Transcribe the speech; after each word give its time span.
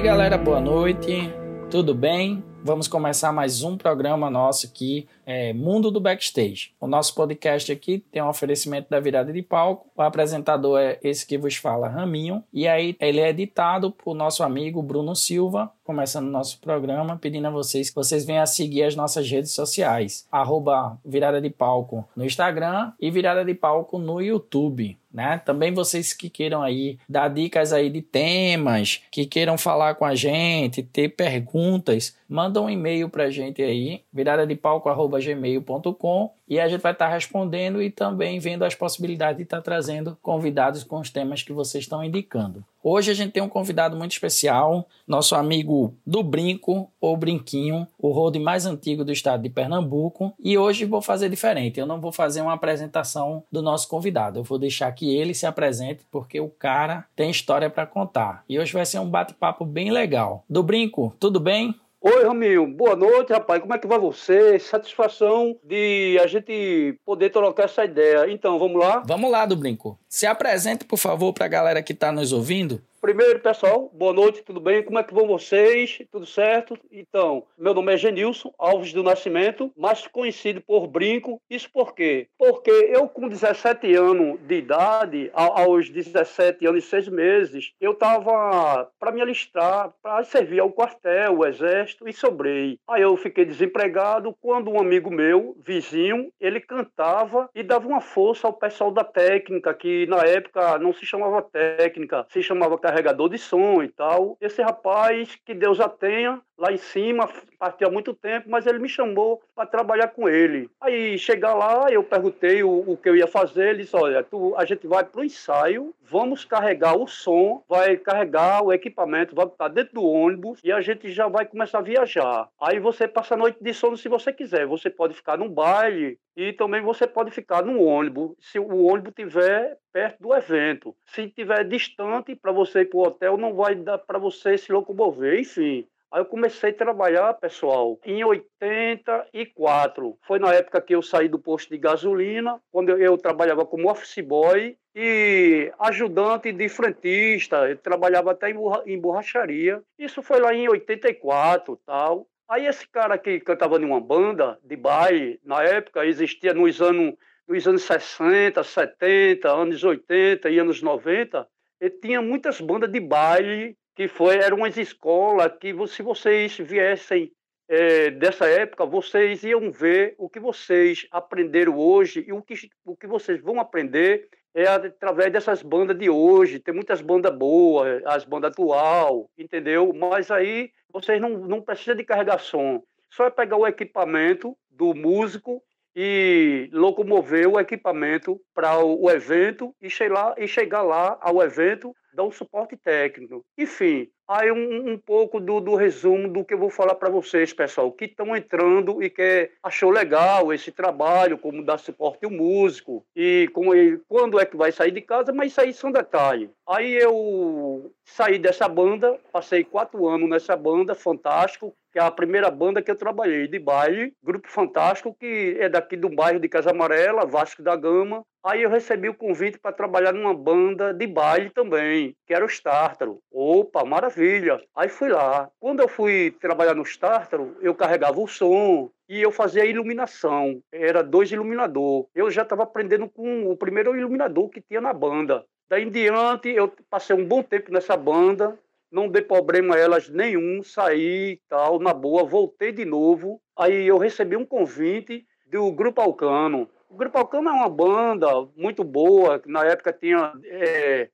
aí, 0.00 0.06
galera, 0.06 0.38
boa 0.38 0.60
noite. 0.60 1.30
Tudo 1.70 1.94
bem? 1.94 2.42
Vamos 2.64 2.88
começar 2.88 3.32
mais 3.32 3.62
um 3.62 3.76
programa 3.76 4.30
nosso 4.30 4.66
aqui, 4.66 5.06
é, 5.26 5.52
Mundo 5.52 5.90
do 5.90 6.00
Backstage. 6.00 6.72
O 6.80 6.86
nosso 6.86 7.14
podcast 7.14 7.70
aqui 7.70 8.02
tem 8.10 8.22
um 8.22 8.28
oferecimento 8.28 8.88
da 8.88 8.98
virada 8.98 9.30
de 9.30 9.42
palco. 9.42 9.90
O 9.94 10.00
apresentador 10.00 10.78
é 10.78 10.98
esse 11.02 11.26
que 11.26 11.36
vos 11.36 11.56
fala, 11.56 11.86
Raminho. 11.86 12.42
E 12.50 12.66
aí 12.66 12.96
ele 12.98 13.20
é 13.20 13.28
editado 13.28 13.92
por 13.92 14.14
nosso 14.14 14.42
amigo 14.42 14.82
Bruno 14.82 15.14
Silva. 15.14 15.70
Começando 15.84 16.28
o 16.28 16.30
nosso 16.30 16.58
programa, 16.60 17.18
pedindo 17.18 17.48
a 17.48 17.50
vocês 17.50 17.90
que 17.90 17.96
vocês 17.96 18.24
venham 18.24 18.42
a 18.42 18.46
seguir 18.46 18.84
as 18.84 18.96
nossas 18.96 19.30
redes 19.30 19.52
sociais. 19.52 20.26
Arroba 20.32 20.98
Virada 21.04 21.42
de 21.42 21.50
Palco 21.50 22.08
no 22.16 22.24
Instagram 22.24 22.92
e 22.98 23.10
Virada 23.10 23.44
de 23.44 23.54
Palco 23.54 23.98
no 23.98 24.20
YouTube 24.20 24.98
né? 25.12 25.38
Também 25.44 25.72
vocês 25.72 26.12
que 26.12 26.30
queiram 26.30 26.62
aí 26.62 26.98
dar 27.08 27.28
dicas 27.28 27.72
aí 27.72 27.90
de 27.90 28.00
temas, 28.02 29.02
que 29.10 29.26
queiram 29.26 29.58
falar 29.58 29.94
com 29.94 30.04
a 30.04 30.14
gente, 30.14 30.82
ter 30.82 31.08
perguntas, 31.10 32.16
manda 32.30 32.62
um 32.62 32.70
e-mail 32.70 33.08
para 33.08 33.24
a 33.24 33.30
gente 33.30 33.60
aí, 33.60 34.02
virada 34.12 34.46
de 34.46 34.54
palco@gmail.com 34.54 36.30
e 36.48 36.60
a 36.60 36.68
gente 36.68 36.80
vai 36.80 36.92
estar 36.92 37.08
tá 37.08 37.12
respondendo 37.12 37.82
e 37.82 37.90
também 37.90 38.38
vendo 38.38 38.64
as 38.64 38.74
possibilidades 38.74 39.38
de 39.38 39.42
estar 39.42 39.56
tá 39.56 39.62
trazendo 39.62 40.16
convidados 40.22 40.84
com 40.84 41.00
os 41.00 41.10
temas 41.10 41.42
que 41.42 41.52
vocês 41.52 41.84
estão 41.84 42.04
indicando. 42.04 42.64
Hoje 42.82 43.10
a 43.10 43.14
gente 43.14 43.32
tem 43.32 43.42
um 43.42 43.48
convidado 43.48 43.96
muito 43.96 44.12
especial, 44.12 44.86
nosso 45.06 45.34
amigo 45.34 45.92
do 46.06 46.22
Brinco, 46.22 46.90
ou 47.00 47.16
Brinquinho, 47.16 47.86
o 47.98 48.10
road 48.10 48.38
mais 48.38 48.64
antigo 48.64 49.04
do 49.04 49.12
estado 49.12 49.42
de 49.42 49.50
Pernambuco. 49.50 50.32
E 50.38 50.56
hoje 50.56 50.86
vou 50.86 51.02
fazer 51.02 51.28
diferente, 51.28 51.78
eu 51.78 51.86
não 51.86 52.00
vou 52.00 52.12
fazer 52.12 52.40
uma 52.40 52.54
apresentação 52.54 53.42
do 53.50 53.60
nosso 53.60 53.88
convidado, 53.88 54.38
eu 54.38 54.44
vou 54.44 54.58
deixar 54.58 54.90
que 54.92 55.14
ele 55.14 55.34
se 55.34 55.46
apresente, 55.46 56.06
porque 56.10 56.40
o 56.40 56.48
cara 56.48 57.04
tem 57.14 57.30
história 57.30 57.68
para 57.68 57.86
contar. 57.86 58.44
E 58.48 58.58
hoje 58.58 58.72
vai 58.72 58.86
ser 58.86 58.98
um 58.98 59.10
bate-papo 59.10 59.64
bem 59.64 59.90
legal. 59.90 60.44
Do 60.48 60.62
Brinco, 60.62 61.14
tudo 61.18 61.38
bem? 61.38 61.74
Oi, 62.02 62.24
Ramil. 62.24 62.66
Boa 62.66 62.96
noite, 62.96 63.30
rapaz. 63.30 63.60
Como 63.60 63.74
é 63.74 63.78
que 63.78 63.86
vai 63.86 63.98
você? 63.98 64.58
Satisfação 64.58 65.54
de 65.62 66.18
a 66.22 66.26
gente 66.26 66.98
poder 67.04 67.28
trocar 67.28 67.64
essa 67.64 67.84
ideia. 67.84 68.24
Então, 68.30 68.58
vamos 68.58 68.80
lá? 68.80 69.02
Vamos 69.04 69.30
lá, 69.30 69.44
do 69.44 69.54
Brinco. 69.54 69.98
Se 70.08 70.26
apresente, 70.26 70.86
por 70.86 70.96
favor, 70.96 71.34
para 71.34 71.44
a 71.44 71.48
galera 71.48 71.82
que 71.82 71.92
está 71.92 72.10
nos 72.10 72.32
ouvindo. 72.32 72.82
Primeiro, 73.00 73.40
pessoal, 73.40 73.90
boa 73.94 74.12
noite, 74.12 74.42
tudo 74.42 74.60
bem? 74.60 74.82
Como 74.82 74.98
é 74.98 75.02
que 75.02 75.14
vão 75.14 75.26
vocês? 75.26 76.02
Tudo 76.12 76.26
certo? 76.26 76.78
Então, 76.92 77.46
meu 77.56 77.72
nome 77.72 77.94
é 77.94 77.96
Genilson 77.96 78.52
Alves 78.58 78.92
do 78.92 79.02
Nascimento, 79.02 79.72
mais 79.74 80.06
conhecido 80.06 80.60
por 80.60 80.86
Brinco. 80.86 81.40
Isso 81.48 81.70
por 81.72 81.94
quê? 81.94 82.28
Porque 82.36 82.70
eu, 82.70 83.08
com 83.08 83.26
17 83.26 83.94
anos 83.94 84.38
de 84.42 84.56
idade, 84.56 85.30
aos 85.32 85.88
17 85.88 86.66
anos 86.66 86.84
e 86.84 86.88
6 86.88 87.08
meses, 87.08 87.72
eu 87.80 87.92
estava 87.92 88.90
para 89.00 89.12
me 89.12 89.22
alistar, 89.22 89.94
para 90.02 90.22
servir 90.24 90.60
ao 90.60 90.70
quartel, 90.70 91.38
o 91.38 91.46
exército, 91.46 92.06
e 92.06 92.12
sobrei. 92.12 92.78
Aí 92.86 93.00
eu 93.00 93.16
fiquei 93.16 93.46
desempregado 93.46 94.36
quando 94.42 94.70
um 94.70 94.78
amigo 94.78 95.10
meu, 95.10 95.56
vizinho, 95.64 96.30
ele 96.38 96.60
cantava 96.60 97.48
e 97.54 97.62
dava 97.62 97.88
uma 97.88 98.02
força 98.02 98.46
ao 98.46 98.52
pessoal 98.52 98.90
da 98.90 99.04
técnica, 99.04 99.72
que 99.72 100.06
na 100.06 100.18
época 100.18 100.78
não 100.78 100.92
se 100.92 101.06
chamava 101.06 101.40
técnica, 101.40 102.26
se 102.28 102.42
chamava 102.42 102.76
carregador 102.90 103.28
de 103.28 103.38
som 103.38 103.82
e 103.82 103.88
tal. 103.88 104.36
Esse 104.40 104.60
rapaz, 104.62 105.38
que 105.44 105.54
Deus 105.54 105.78
já 105.78 105.88
tenha, 105.88 106.42
lá 106.60 106.70
em 106.70 106.76
cima, 106.76 107.28
partiu 107.58 107.88
há 107.88 107.90
muito 107.90 108.12
tempo, 108.14 108.50
mas 108.50 108.66
ele 108.66 108.78
me 108.78 108.88
chamou 108.88 109.42
para 109.54 109.66
trabalhar 109.66 110.08
com 110.08 110.28
ele. 110.28 110.70
Aí, 110.80 111.18
chegar 111.18 111.54
lá, 111.54 111.90
eu 111.90 112.04
perguntei 112.04 112.62
o, 112.62 112.84
o 112.86 112.96
que 112.96 113.08
eu 113.08 113.16
ia 113.16 113.26
fazer, 113.26 113.70
ele 113.70 113.82
disse, 113.82 113.96
olha, 113.96 114.22
tu, 114.22 114.54
a 114.56 114.64
gente 114.64 114.86
vai 114.86 115.02
para 115.02 115.20
o 115.20 115.24
ensaio, 115.24 115.94
vamos 116.02 116.44
carregar 116.44 116.96
o 116.96 117.06
som, 117.06 117.62
vai 117.68 117.96
carregar 117.96 118.62
o 118.62 118.72
equipamento, 118.72 119.34
vai 119.34 119.46
estar 119.46 119.68
dentro 119.68 119.94
do 119.94 120.04
ônibus 120.04 120.60
e 120.62 120.70
a 120.70 120.80
gente 120.80 121.10
já 121.10 121.28
vai 121.28 121.46
começar 121.46 121.78
a 121.78 121.82
viajar. 121.82 122.48
Aí 122.60 122.78
você 122.78 123.08
passa 123.08 123.34
a 123.34 123.38
noite 123.38 123.58
de 123.62 123.72
sono 123.72 123.96
se 123.96 124.08
você 124.08 124.32
quiser. 124.32 124.66
Você 124.66 124.90
pode 124.90 125.14
ficar 125.14 125.38
num 125.38 125.48
baile 125.48 126.18
e 126.36 126.52
também 126.52 126.82
você 126.82 127.06
pode 127.06 127.30
ficar 127.30 127.64
num 127.64 127.82
ônibus, 127.82 128.32
se 128.40 128.58
o 128.58 128.84
ônibus 128.84 129.10
estiver 129.10 129.76
perto 129.92 130.20
do 130.20 130.34
evento. 130.34 130.96
Se 131.06 131.22
estiver 131.22 131.64
distante 131.64 132.34
para 132.34 132.52
você 132.52 132.80
ir 132.80 132.86
para 132.86 132.98
o 132.98 133.02
hotel, 133.02 133.36
não 133.36 133.54
vai 133.54 133.74
dar 133.74 133.98
para 133.98 134.18
você 134.18 134.56
se 134.56 134.72
locomover. 134.72 135.38
Enfim, 135.38 135.86
Aí 136.12 136.20
eu 136.20 136.24
comecei 136.24 136.70
a 136.70 136.74
trabalhar, 136.74 137.34
pessoal, 137.34 137.96
em 138.04 138.24
84. 138.24 140.18
Foi 140.22 140.40
na 140.40 140.52
época 140.52 140.80
que 140.80 140.94
eu 140.94 141.02
saí 141.02 141.28
do 141.28 141.38
posto 141.38 141.70
de 141.70 141.78
gasolina, 141.78 142.60
quando 142.72 142.90
eu, 142.90 143.16
trabalhava 143.16 143.64
como 143.64 143.88
office 143.88 144.18
boy 144.18 144.76
e 144.92 145.72
ajudante 145.78 146.50
de 146.50 146.68
frentista. 146.68 147.68
Eu 147.68 147.76
trabalhava 147.76 148.32
até 148.32 148.50
em, 148.50 149.00
borracharia. 149.00 149.80
Isso 149.96 150.20
foi 150.20 150.40
lá 150.40 150.52
em 150.52 150.68
84, 150.68 151.80
tal. 151.86 152.26
Aí 152.48 152.66
esse 152.66 152.88
cara 152.88 153.16
que 153.16 153.38
cantava 153.38 153.80
em 153.80 153.84
uma 153.84 154.00
banda 154.00 154.58
de 154.64 154.74
baile, 154.74 155.40
na 155.44 155.62
época 155.62 156.04
existia 156.04 156.52
nos 156.52 156.82
anos, 156.82 157.14
nos 157.46 157.68
anos 157.68 157.82
60, 157.82 158.64
70, 158.64 159.48
anos 159.48 159.84
80 159.84 160.50
e 160.50 160.58
anos 160.58 160.82
90, 160.82 161.46
ele 161.80 161.90
tinha 162.02 162.20
muitas 162.20 162.60
bandas 162.60 162.90
de 162.90 162.98
baile 162.98 163.78
que 163.94 164.08
foi, 164.08 164.36
eram 164.36 164.58
umas 164.58 164.76
escolas 164.76 165.52
que 165.58 165.74
se 165.88 166.02
vocês 166.02 166.56
viessem 166.58 167.32
é, 167.68 168.10
dessa 168.10 168.46
época, 168.46 168.84
vocês 168.84 169.44
iam 169.44 169.70
ver 169.70 170.14
o 170.18 170.28
que 170.28 170.40
vocês 170.40 171.06
aprenderam 171.10 171.78
hoje 171.78 172.24
e 172.26 172.32
o 172.32 172.42
que, 172.42 172.54
o 172.84 172.96
que 172.96 173.06
vocês 173.06 173.40
vão 173.40 173.60
aprender 173.60 174.28
é 174.52 174.66
através 174.66 175.32
dessas 175.32 175.62
bandas 175.62 175.96
de 175.96 176.10
hoje. 176.10 176.58
Tem 176.58 176.74
muitas 176.74 177.00
bandas 177.00 177.32
boas, 177.32 178.02
as 178.04 178.24
bandas 178.24 178.50
atual, 178.50 179.30
entendeu? 179.38 179.92
Mas 179.92 180.30
aí 180.30 180.72
vocês 180.92 181.20
não, 181.20 181.30
não 181.30 181.62
precisam 181.62 181.94
de 181.94 182.04
carregar 182.04 182.40
som. 182.40 182.82
Só 183.08 183.26
é 183.26 183.30
pegar 183.30 183.56
o 183.56 183.66
equipamento 183.66 184.56
do 184.68 184.94
músico 184.94 185.62
e 185.94 186.68
locomover 186.72 187.48
o 187.48 187.58
equipamento 187.58 188.40
para 188.54 188.78
o, 188.78 189.10
evento 189.10 189.74
e 189.80 189.88
chegar 189.90 190.82
lá 190.82 191.18
ao 191.20 191.42
evento 191.42 191.94
dar 192.14 192.24
um 192.24 192.32
suporte 192.32 192.76
técnico. 192.76 193.44
Enfim, 193.56 194.08
aí 194.28 194.50
um, 194.52 194.92
um 194.92 194.98
pouco 194.98 195.40
do, 195.40 195.60
do, 195.60 195.74
resumo 195.74 196.28
do 196.28 196.44
que 196.44 196.54
eu 196.54 196.58
vou 196.58 196.70
falar 196.70 196.94
para 196.94 197.10
vocês, 197.10 197.52
pessoal, 197.52 197.90
que 197.92 198.04
estão 198.04 198.36
entrando 198.36 199.02
e 199.02 199.10
que 199.10 199.50
achou 199.62 199.90
legal 199.90 200.52
esse 200.52 200.70
trabalho, 200.70 201.38
como 201.38 201.64
dar 201.64 201.78
suporte 201.78 202.24
ao 202.24 202.30
músico 202.30 203.04
e 203.14 203.48
como 203.52 203.72
quando 204.08 204.38
é 204.38 204.46
que 204.46 204.56
vai 204.56 204.72
sair 204.72 204.92
de 204.92 205.00
casa, 205.00 205.32
mas 205.32 205.52
isso 205.52 205.60
aí 205.60 205.72
são 205.72 205.90
detalhes. 205.90 206.50
Aí 206.70 206.94
eu 206.94 207.92
saí 208.04 208.38
dessa 208.38 208.68
banda, 208.68 209.18
passei 209.32 209.64
quatro 209.64 210.06
anos 210.06 210.30
nessa 210.30 210.56
banda, 210.56 210.94
fantástico, 210.94 211.74
que 211.92 211.98
é 211.98 212.02
a 212.02 212.12
primeira 212.12 212.48
banda 212.48 212.80
que 212.80 212.88
eu 212.88 212.94
trabalhei 212.94 213.48
de 213.48 213.58
baile, 213.58 214.14
Grupo 214.22 214.48
Fantástico, 214.48 215.12
que 215.18 215.56
é 215.58 215.68
daqui 215.68 215.96
do 215.96 216.08
bairro 216.08 216.38
de 216.38 216.48
Casa 216.48 216.70
Amarela, 216.70 217.26
Vasco 217.26 217.60
da 217.60 217.74
Gama. 217.74 218.22
Aí 218.44 218.62
eu 218.62 218.70
recebi 218.70 219.08
o 219.08 219.14
convite 219.14 219.58
para 219.58 219.72
trabalhar 219.72 220.12
numa 220.12 220.32
banda 220.32 220.94
de 220.94 221.08
baile 221.08 221.50
também, 221.50 222.14
que 222.24 222.32
era 222.32 222.44
o 222.44 222.48
Stártaro. 222.48 223.18
Opa, 223.32 223.84
maravilha! 223.84 224.62
Aí 224.76 224.88
fui 224.88 225.08
lá. 225.08 225.50
Quando 225.58 225.80
eu 225.80 225.88
fui 225.88 226.30
trabalhar 226.40 226.76
no 226.76 226.84
Stártaro, 226.86 227.56
eu 227.60 227.74
carregava 227.74 228.20
o 228.20 228.28
som, 228.28 228.88
e 229.08 229.20
eu 229.20 229.32
fazia 229.32 229.64
iluminação. 229.64 230.62
Era 230.70 231.02
dois 231.02 231.32
iluminador. 231.32 232.06
Eu 232.14 232.30
já 232.30 232.42
estava 232.42 232.62
aprendendo 232.62 233.08
com 233.08 233.50
o 233.50 233.56
primeiro 233.56 233.96
iluminador 233.96 234.48
que 234.48 234.60
tinha 234.60 234.80
na 234.80 234.92
banda. 234.92 235.44
Daí 235.70 235.84
em 235.84 235.88
diante, 235.88 236.48
eu 236.48 236.66
passei 236.90 237.14
um 237.14 237.24
bom 237.24 237.44
tempo 237.44 237.70
nessa 237.70 237.96
banda, 237.96 238.58
não 238.90 239.08
dei 239.08 239.22
problema 239.22 239.76
a 239.76 239.78
elas 239.78 240.08
nenhum, 240.08 240.64
saí 240.64 241.40
tal, 241.48 241.78
na 241.78 241.94
boa, 241.94 242.24
voltei 242.24 242.72
de 242.72 242.84
novo. 242.84 243.40
Aí 243.56 243.86
eu 243.86 243.96
recebi 243.96 244.36
um 244.36 244.44
convite 244.44 245.24
do 245.46 245.70
Grupo 245.70 246.00
Alcano. 246.00 246.68
O 246.88 246.96
Grupo 246.96 247.16
Alcano 247.16 247.50
é 247.50 247.52
uma 247.52 247.68
banda 247.68 248.26
muito 248.56 248.82
boa, 248.82 249.38
que 249.38 249.48
na 249.48 249.64
época 249.64 249.92
tinha 249.92 250.32
é, 250.44 251.08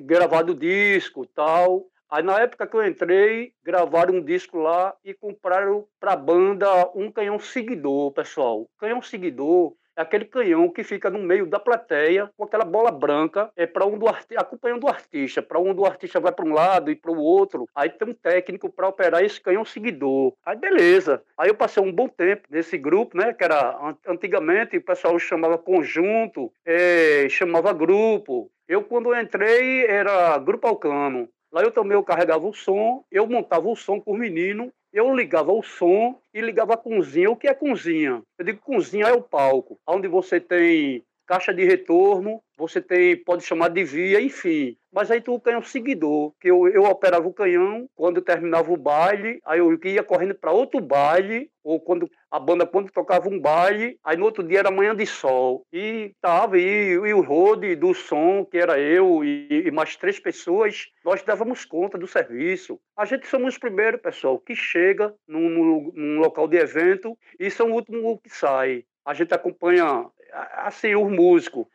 gravado 0.00 0.54
disco 0.54 1.26
tal. 1.26 1.84
Aí 2.10 2.22
na 2.22 2.40
época 2.40 2.66
que 2.66 2.74
eu 2.74 2.86
entrei, 2.86 3.52
gravaram 3.62 4.14
um 4.14 4.24
disco 4.24 4.56
lá 4.56 4.96
e 5.04 5.12
compraram 5.12 5.86
para 6.00 6.14
a 6.14 6.16
banda 6.16 6.66
um 6.94 7.12
canhão 7.12 7.38
seguidor, 7.38 8.10
pessoal. 8.12 8.66
Canhão 8.78 9.02
seguidor 9.02 9.74
é 9.98 10.02
aquele 10.02 10.24
canhão 10.24 10.68
que 10.68 10.84
fica 10.84 11.10
no 11.10 11.18
meio 11.18 11.44
da 11.44 11.58
plateia 11.58 12.30
com 12.36 12.44
aquela 12.44 12.64
bola 12.64 12.92
branca, 12.92 13.50
é 13.56 13.66
para 13.66 13.84
um 13.84 13.98
do 13.98 14.06
acompanhando 14.08 14.84
o 14.84 14.88
artista, 14.88 15.42
para 15.42 15.58
um 15.58 15.74
do 15.74 15.84
artista 15.84 16.20
vai 16.20 16.30
para 16.30 16.44
um 16.44 16.54
lado 16.54 16.88
e 16.88 16.94
para 16.94 17.10
o 17.10 17.18
outro. 17.18 17.68
Aí 17.74 17.90
tem 17.90 18.08
um 18.08 18.14
técnico 18.14 18.70
para 18.70 18.86
operar 18.86 19.24
esse 19.24 19.40
canhão 19.40 19.64
seguidor. 19.64 20.34
Aí 20.46 20.56
beleza. 20.56 21.20
Aí 21.36 21.48
eu 21.48 21.54
passei 21.56 21.82
um 21.82 21.92
bom 21.92 22.08
tempo 22.08 22.46
nesse 22.48 22.78
grupo, 22.78 23.16
né, 23.16 23.32
que 23.32 23.42
era 23.42 23.76
antigamente 24.06 24.76
o 24.76 24.82
pessoal 24.82 25.18
chamava 25.18 25.58
conjunto, 25.58 26.52
é, 26.64 27.26
chamava 27.28 27.72
grupo. 27.72 28.48
Eu 28.68 28.84
quando 28.84 29.12
entrei 29.12 29.84
era 29.84 30.38
grupo 30.38 30.68
Alcano. 30.68 31.28
Lá 31.50 31.62
eu 31.62 31.72
também 31.72 31.94
eu 31.94 32.04
carregava 32.04 32.46
o 32.46 32.52
som, 32.52 33.02
eu 33.10 33.26
montava 33.26 33.66
o 33.68 33.74
som 33.74 34.00
com 34.00 34.12
o 34.12 34.16
menino 34.16 34.72
eu 34.92 35.14
ligava 35.14 35.52
o 35.52 35.62
som 35.62 36.20
e 36.32 36.40
ligava 36.40 36.74
a 36.74 36.78
cozinha. 36.78 37.30
O 37.30 37.36
que 37.36 37.48
é 37.48 37.54
cozinha? 37.54 38.22
Eu 38.38 38.44
digo 38.44 38.60
cozinha 38.60 39.06
é 39.06 39.12
o 39.12 39.22
palco, 39.22 39.78
onde 39.86 40.08
você 40.08 40.40
tem 40.40 41.04
caixa 41.28 41.52
de 41.52 41.62
retorno, 41.62 42.40
você 42.56 42.80
tem, 42.80 43.14
pode 43.22 43.44
chamar 43.44 43.68
de 43.68 43.84
via, 43.84 44.18
enfim. 44.18 44.76
Mas 44.90 45.10
aí 45.10 45.20
tu 45.20 45.34
o 45.34 45.40
canhão 45.40 45.62
seguidor, 45.62 46.32
que 46.40 46.50
eu, 46.50 46.66
eu 46.68 46.84
operava 46.84 47.28
o 47.28 47.34
canhão, 47.34 47.86
quando 47.94 48.22
terminava 48.22 48.72
o 48.72 48.76
baile, 48.78 49.38
aí 49.44 49.58
eu 49.58 49.78
ia 49.84 50.02
correndo 50.02 50.34
para 50.34 50.50
outro 50.50 50.80
baile, 50.80 51.50
ou 51.62 51.78
quando 51.78 52.10
a 52.30 52.40
banda 52.40 52.66
quando 52.66 52.90
tocava 52.90 53.28
um 53.28 53.38
baile, 53.38 53.98
aí 54.02 54.16
no 54.16 54.24
outro 54.24 54.42
dia 54.42 54.60
era 54.60 54.70
manhã 54.70 54.96
de 54.96 55.04
sol 55.04 55.66
e 55.70 56.12
tava 56.18 56.58
e, 56.58 56.92
e 56.92 57.14
o 57.14 57.20
road 57.20 57.76
do 57.76 57.92
som 57.92 58.42
que 58.42 58.56
era 58.56 58.80
eu 58.80 59.22
e, 59.22 59.64
e, 59.66 59.70
mais 59.70 59.94
três 59.94 60.18
pessoas, 60.18 60.86
nós 61.04 61.22
dávamos 61.22 61.66
conta 61.66 61.98
do 61.98 62.06
serviço. 62.06 62.80
A 62.96 63.04
gente 63.04 63.26
somos 63.26 63.54
os 63.54 63.58
primeiros, 63.58 64.00
pessoal, 64.00 64.38
que 64.38 64.56
chega 64.56 65.14
num, 65.28 65.50
num, 65.50 65.92
num 65.94 66.18
local 66.20 66.48
de 66.48 66.56
evento 66.56 67.16
e 67.38 67.50
são 67.50 67.70
o 67.70 67.74
último 67.74 68.18
que 68.18 68.30
sai. 68.30 68.84
A 69.04 69.14
gente 69.14 69.32
acompanha 69.32 70.06
assim 70.32 70.94
os 70.94 71.10
músicos, 71.10 71.66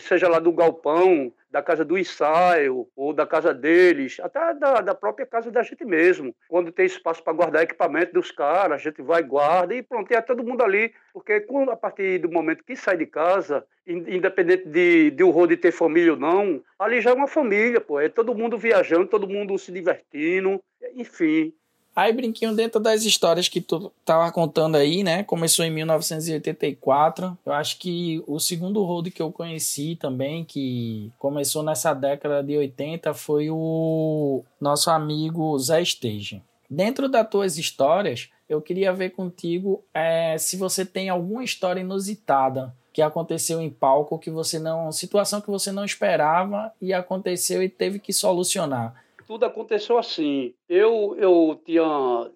seja 0.00 0.28
lá 0.28 0.38
do 0.38 0.52
galpão, 0.52 1.32
da 1.50 1.62
casa 1.62 1.84
do 1.84 1.98
ensaio 1.98 2.86
ou 2.94 3.12
da 3.12 3.26
casa 3.26 3.52
deles, 3.52 4.18
até 4.20 4.54
da, 4.54 4.80
da 4.80 4.94
própria 4.94 5.26
casa 5.26 5.50
da 5.50 5.62
gente 5.62 5.84
mesmo. 5.84 6.34
Quando 6.48 6.70
tem 6.70 6.86
espaço 6.86 7.22
para 7.22 7.32
guardar 7.32 7.62
equipamento 7.62 8.12
dos 8.12 8.30
caras, 8.30 8.80
a 8.80 8.82
gente 8.82 9.02
vai 9.02 9.22
guarda 9.22 9.74
e 9.74 9.82
pronto, 9.82 10.12
é 10.12 10.20
todo 10.20 10.44
mundo 10.44 10.62
ali, 10.62 10.92
porque 11.12 11.40
quando, 11.40 11.70
a 11.70 11.76
partir 11.76 12.18
do 12.18 12.30
momento 12.30 12.64
que 12.64 12.76
sai 12.76 12.96
de 12.96 13.06
casa, 13.06 13.64
independente 13.86 14.68
de, 14.68 15.10
de 15.10 15.24
o 15.24 15.30
rodo 15.30 15.56
ter 15.56 15.72
família 15.72 16.12
ou 16.12 16.18
não, 16.18 16.62
ali 16.78 17.00
já 17.00 17.10
é 17.10 17.14
uma 17.14 17.28
família, 17.28 17.80
pô, 17.80 18.00
é 18.00 18.08
todo 18.08 18.34
mundo 18.34 18.56
viajando, 18.56 19.06
todo 19.06 19.28
mundo 19.28 19.58
se 19.58 19.72
divertindo, 19.72 20.62
enfim. 20.94 21.52
Aí, 21.94 22.12
Brinquinho, 22.12 22.54
dentro 22.54 22.80
das 22.80 23.04
histórias 23.04 23.48
que 23.48 23.60
tu 23.60 23.92
tava 24.04 24.30
contando 24.30 24.76
aí, 24.76 25.02
né? 25.02 25.24
Começou 25.24 25.64
em 25.64 25.70
1984. 25.70 27.36
Eu 27.44 27.52
acho 27.52 27.78
que 27.78 28.22
o 28.26 28.38
segundo 28.38 28.82
road 28.84 29.10
que 29.10 29.20
eu 29.20 29.32
conheci 29.32 29.96
também, 29.96 30.44
que 30.44 31.10
começou 31.18 31.62
nessa 31.62 31.92
década 31.92 32.42
de 32.42 32.56
80, 32.56 33.12
foi 33.12 33.50
o 33.50 34.44
nosso 34.60 34.88
amigo 34.90 35.58
Zé 35.58 35.82
Stage. 35.82 36.42
Dentro 36.68 37.08
das 37.08 37.28
tuas 37.28 37.58
histórias, 37.58 38.28
eu 38.48 38.62
queria 38.62 38.92
ver 38.92 39.10
contigo 39.10 39.82
é, 39.92 40.38
se 40.38 40.56
você 40.56 40.84
tem 40.84 41.08
alguma 41.08 41.42
história 41.42 41.80
inusitada 41.80 42.72
que 42.92 43.02
aconteceu 43.02 43.60
em 43.60 43.70
palco 43.70 44.18
que 44.18 44.30
você 44.30 44.58
não. 44.58 44.92
situação 44.92 45.40
que 45.40 45.50
você 45.50 45.72
não 45.72 45.84
esperava 45.84 46.72
e 46.80 46.92
aconteceu 46.92 47.62
e 47.62 47.68
teve 47.68 47.98
que 47.98 48.12
solucionar 48.12 48.94
tudo 49.30 49.44
aconteceu 49.46 49.96
assim. 49.96 50.52
Eu 50.68 51.14
eu 51.16 51.62
tinha 51.64 51.84